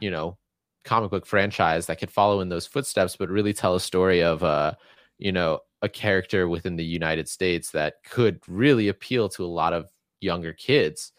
you 0.00 0.10
know, 0.10 0.38
comic 0.84 1.10
book 1.10 1.26
franchise 1.26 1.86
that 1.86 1.98
could 1.98 2.10
follow 2.10 2.40
in 2.40 2.48
those 2.48 2.66
footsteps, 2.66 3.16
but 3.16 3.28
really 3.28 3.52
tell 3.52 3.74
a 3.74 3.80
story 3.80 4.22
of, 4.22 4.42
uh, 4.42 4.72
you 5.18 5.32
know, 5.32 5.60
a 5.82 5.88
character 5.88 6.48
within 6.48 6.76
the 6.76 6.84
United 6.84 7.28
States 7.28 7.70
that 7.72 8.02
could 8.04 8.40
really 8.48 8.88
appeal 8.88 9.28
to 9.28 9.44
a 9.44 9.46
lot 9.46 9.72
of 9.72 9.90
younger 10.20 10.52
kids. 10.52 11.12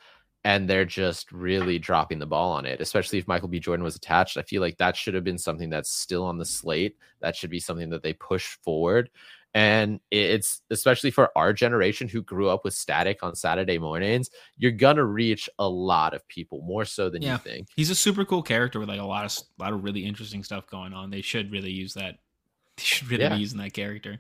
And 0.44 0.68
they're 0.68 0.86
just 0.86 1.32
really 1.32 1.78
dropping 1.78 2.18
the 2.18 2.26
ball 2.26 2.54
on 2.54 2.66
it, 2.66 2.82
especially 2.82 3.20
if 3.20 3.28
Michael 3.28 3.50
B. 3.50 3.60
Jordan 3.60 3.84
was 3.84 3.96
attached. 3.96 4.38
I 4.38 4.42
feel 4.42 4.62
like 4.62 4.78
that 4.78 4.96
should 4.96 5.14
have 5.14 5.24
been 5.24 5.38
something 5.38 5.70
that's 5.70 5.92
still 5.92 6.24
on 6.24 6.38
the 6.38 6.46
slate. 6.46 6.98
That 7.20 7.36
should 7.36 7.50
be 7.50 7.60
something 7.60 7.90
that 7.90 8.02
they 8.02 8.14
push 8.14 8.58
forward 8.64 9.10
and 9.56 10.00
it's 10.12 10.62
especially 10.70 11.10
for 11.12 11.32
our 11.36 11.52
generation 11.54 12.08
who 12.08 12.22
grew 12.22 12.50
up 12.50 12.64
with 12.64 12.74
static 12.74 13.24
on 13.24 13.36
saturday 13.36 13.80
mornings 13.80 14.30
you're 14.58 14.72
gonna 14.72 15.04
reach 15.04 15.50
a 15.58 15.68
lot 15.68 16.14
of 16.14 16.28
people 16.28 16.62
more 16.62 16.86
so 16.86 17.10
than 17.10 17.22
Yeah. 17.24 17.34
you 17.34 17.38
think 17.40 17.68
He's 17.76 17.90
a 17.90 17.96
super 17.96 18.26
cool 18.26 18.44
character 18.44 18.80
with 18.80 18.90
like 18.90 19.00
a 19.00 19.04
lot 19.06 19.26
of 19.26 19.36
a 19.60 19.64
lot 19.64 19.74
of 19.74 19.84
really 19.84 20.06
interesting 20.06 20.44
stuff 20.44 20.68
going 20.68 20.94
on. 20.94 21.10
They 21.10 21.22
should 21.22 21.52
really 21.52 21.72
use 21.72 21.94
that. 21.96 22.16
They 22.78 22.84
should 22.84 23.10
really 23.10 23.24
Yeah. 23.24 23.34
be 23.36 23.40
using 23.42 23.58
that 23.60 23.74
character. 23.74 24.20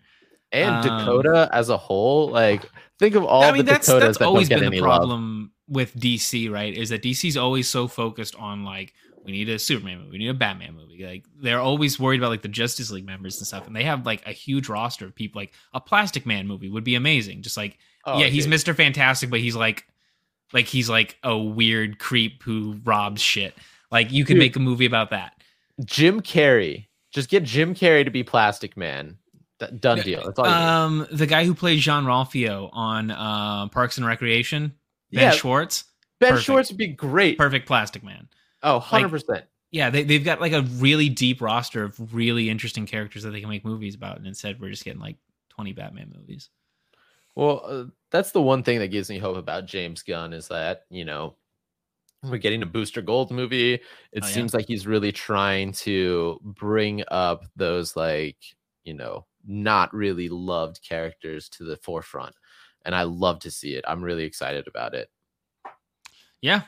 and 0.51 0.83
Um, 0.83 0.97
dakota 0.97 1.47
as 1.53 1.69
a 1.69 1.77
whole 1.77 2.29
like 2.29 2.67
think 2.97 3.13
of 3.15 3.23
all 3.23 3.43
I 3.43 3.51
mean, 3.51 3.65
the 3.65 3.71
that's 3.73 3.85
dakotas 3.87 4.07
that's 4.07 4.17
that 4.17 4.25
always 4.25 4.49
been 4.49 4.59
the 4.61 4.65
any 4.65 4.81
love 4.81 5.01
problem 5.01 5.51
with 5.67 5.95
DC, 5.95 6.49
right? 6.49 6.73
Is 6.75 6.89
that 6.89 7.03
DC's 7.03 7.37
always 7.37 7.69
so 7.69 7.87
focused 7.87 8.35
on 8.35 8.63
like 8.63 8.93
we 9.23 9.31
need 9.31 9.49
a 9.49 9.59
Superman 9.59 9.99
movie, 9.99 10.11
we 10.11 10.17
need 10.19 10.29
a 10.29 10.33
Batman 10.33 10.75
movie. 10.75 11.05
Like 11.05 11.25
they're 11.41 11.59
always 11.59 11.99
worried 11.99 12.19
about 12.19 12.29
like 12.29 12.41
the 12.41 12.47
Justice 12.47 12.89
League 12.91 13.05
members 13.05 13.37
and 13.37 13.47
stuff, 13.47 13.67
and 13.67 13.75
they 13.75 13.83
have 13.83 14.05
like 14.05 14.25
a 14.27 14.31
huge 14.31 14.69
roster 14.69 15.05
of 15.05 15.15
people. 15.15 15.41
Like 15.41 15.53
a 15.73 15.79
Plastic 15.81 16.25
Man 16.25 16.47
movie 16.47 16.69
would 16.69 16.83
be 16.83 16.95
amazing. 16.95 17.41
Just 17.41 17.57
like 17.57 17.77
Oh, 18.05 18.17
yeah, 18.17 18.27
he's 18.27 18.45
dude. 18.45 18.51
Mister 18.51 18.73
Fantastic, 18.73 19.29
but 19.29 19.39
he's 19.39 19.55
like 19.55 19.85
like 20.53 20.65
he's 20.65 20.89
like 20.89 21.17
a 21.23 21.37
weird 21.37 21.99
creep 21.99 22.41
who 22.43 22.79
robs 22.83 23.21
shit. 23.21 23.53
Like 23.91 24.11
you 24.11 24.23
could 24.25 24.33
Dude. 24.35 24.39
make 24.39 24.55
a 24.55 24.59
movie 24.59 24.85
about 24.85 25.09
that. 25.11 25.33
jim 25.85 26.21
carrey 26.21 26.87
just 27.11 27.29
get 27.29 27.43
jim 27.43 27.73
carrey 27.73 28.03
to 28.05 28.11
be 28.11 28.21
plastic 28.23 28.75
man 28.77 29.17
D- 29.59 29.67
done 29.79 29.99
deal 30.01 30.23
that's 30.25 30.37
all 30.39 30.45
you. 30.45 30.51
Um, 30.51 31.07
the 31.11 31.25
guy 31.25 31.43
who 31.45 31.53
plays 31.55 31.81
Jean 31.81 32.03
Ralphio 32.05 32.69
on 32.71 33.11
uh, 33.11 33.67
Parks 33.69 33.97
and 33.97 34.05
Recreation, 34.05 34.73
Ben 35.11 35.21
Yeah. 35.23 35.31
Schwartz, 35.31 35.83
ben 36.19 36.31
perfect. 36.31 36.45
schwartz 36.45 36.69
would 36.69 36.77
be 36.77 36.87
great 36.87 37.37
perfect 37.37 37.65
Plastic 37.67 38.03
Man. 38.03 38.27
Oh 38.63 38.79
100% 38.79 39.43
yeah, 39.71 39.89
they, 39.89 40.03
they've 40.03 40.23
got 40.23 40.41
like 40.41 40.53
a 40.53 40.63
really 40.77 41.09
deep 41.09 41.41
roster 41.41 41.83
of 41.83 42.13
really 42.13 42.49
interesting 42.49 42.85
characters 42.87 43.23
that 43.23 43.31
they 43.31 43.39
can 43.39 43.49
make 43.49 43.63
movies 43.63 43.93
about. 43.93 44.17
And 44.17 44.25
instead, 44.25 44.59
we're 44.59 44.71
just 44.71 44.83
getting 44.83 44.99
like 45.01 45.17
20 45.49 45.73
Batman 45.73 46.11
movies. 46.15 46.49
Well, 47.35 47.61
uh, 47.65 47.83
that's 48.09 48.31
the 48.31 48.41
one 48.41 48.63
thing 48.63 48.79
that 48.79 48.87
gives 48.87 49.09
me 49.09 49.19
hope 49.19 49.37
about 49.37 49.67
James 49.67 50.01
Gunn 50.01 50.33
is 50.33 50.47
that, 50.47 50.85
you 50.89 51.05
know, 51.05 51.35
we're 52.23 52.37
getting 52.37 52.63
a 52.63 52.65
Booster 52.65 53.01
Gold 53.03 53.29
movie. 53.29 53.75
It 53.75 53.83
Oh, 54.15 54.25
yeah. 54.25 54.33
seems 54.33 54.53
like 54.55 54.65
he's 54.67 54.87
really 54.87 55.11
trying 55.11 55.71
to 55.73 56.39
bring 56.43 57.03
up 57.09 57.45
those 57.55 57.95
like, 57.95 58.37
you 58.83 58.95
know, 58.95 59.27
not 59.45 59.93
really 59.93 60.29
loved 60.29 60.81
characters 60.81 61.47
to 61.49 61.63
the 61.63 61.77
forefront. 61.77 62.35
And 62.85 62.95
I 62.95 63.03
love 63.03 63.39
to 63.41 63.51
see 63.51 63.75
it. 63.75 63.85
I'm 63.87 64.03
really 64.03 64.23
excited 64.23 64.67
about 64.67 64.95
it. 64.95 65.09
Yeah. 66.41 66.63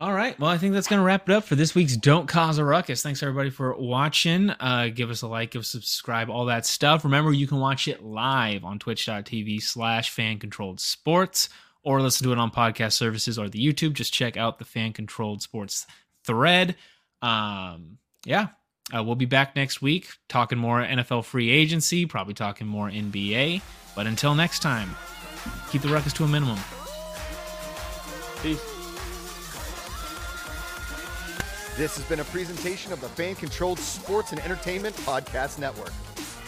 All 0.00 0.12
right. 0.12 0.38
Well, 0.40 0.50
I 0.50 0.58
think 0.58 0.74
that's 0.74 0.88
going 0.88 0.98
to 0.98 1.04
wrap 1.04 1.28
it 1.28 1.32
up 1.32 1.44
for 1.44 1.54
this 1.54 1.74
week's 1.74 1.96
Don't 1.96 2.28
Khahs 2.28 2.58
a 2.58 2.64
Ruckus. 2.64 3.00
Thanks, 3.00 3.22
everybody, 3.22 3.50
for 3.50 3.76
watching. 3.76 4.50
Uh, 4.50 4.88
give 4.92 5.08
us 5.08 5.22
a 5.22 5.28
like, 5.28 5.52
give 5.52 5.60
us 5.60 5.68
subscribe, 5.68 6.28
all 6.28 6.46
that 6.46 6.66
stuff. 6.66 7.04
Remember, 7.04 7.32
you 7.32 7.46
can 7.46 7.60
watch 7.60 7.86
it 7.86 8.02
live 8.02 8.64
on 8.64 8.80
twitch.tv 8.80 9.62
slash 9.62 10.10
fan 10.10 10.40
controlled 10.40 10.80
sports 10.80 11.48
or 11.84 12.02
listen 12.02 12.26
to 12.26 12.32
it 12.32 12.38
on 12.38 12.50
podcast 12.50 12.94
services 12.94 13.38
or 13.38 13.48
the 13.48 13.64
YouTube. 13.64 13.92
Just 13.92 14.12
check 14.12 14.36
out 14.36 14.58
the 14.58 14.64
fan 14.64 14.92
controlled 14.92 15.42
sports 15.42 15.86
thread. 16.24 16.74
Um, 17.22 17.98
yeah. 18.24 18.48
Uh, 18.94 19.02
we'll 19.02 19.14
be 19.14 19.26
back 19.26 19.54
next 19.54 19.80
week 19.80 20.08
talking 20.28 20.58
more 20.58 20.82
NFL 20.82 21.24
free 21.24 21.50
agency, 21.50 22.04
probably 22.04 22.34
talking 22.34 22.66
more 22.66 22.90
NBA. 22.90 23.62
But 23.94 24.08
until 24.08 24.34
next 24.34 24.60
time, 24.60 24.94
keep 25.70 25.82
the 25.82 25.88
ruckus 25.88 26.12
to 26.14 26.24
a 26.24 26.28
minimum. 26.28 26.58
Peace. 28.42 28.73
This 31.76 31.96
has 31.96 32.04
been 32.04 32.20
a 32.20 32.24
presentation 32.24 32.92
of 32.92 33.00
the 33.00 33.08
Fan 33.08 33.34
Controlled 33.34 33.80
Sports 33.80 34.30
and 34.30 34.40
Entertainment 34.42 34.94
Podcast 34.98 35.58
Network. 35.58 35.92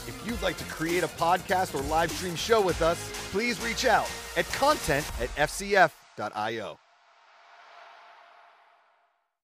If 0.07 0.23
you'd 0.25 0.41
like 0.41 0.57
to 0.59 0.65
create 0.67 1.03
a 1.03 1.09
podcast 1.09 1.75
or 1.75 1.83
live 1.89 2.13
stream 2.13 2.37
show 2.37 2.61
with 2.61 2.81
us, 2.81 3.11
please 3.33 3.61
reach 3.61 3.87
out 3.87 4.09
at 4.37 4.47
content 4.53 5.05
at 5.21 5.29
fcf.io. 5.35 6.79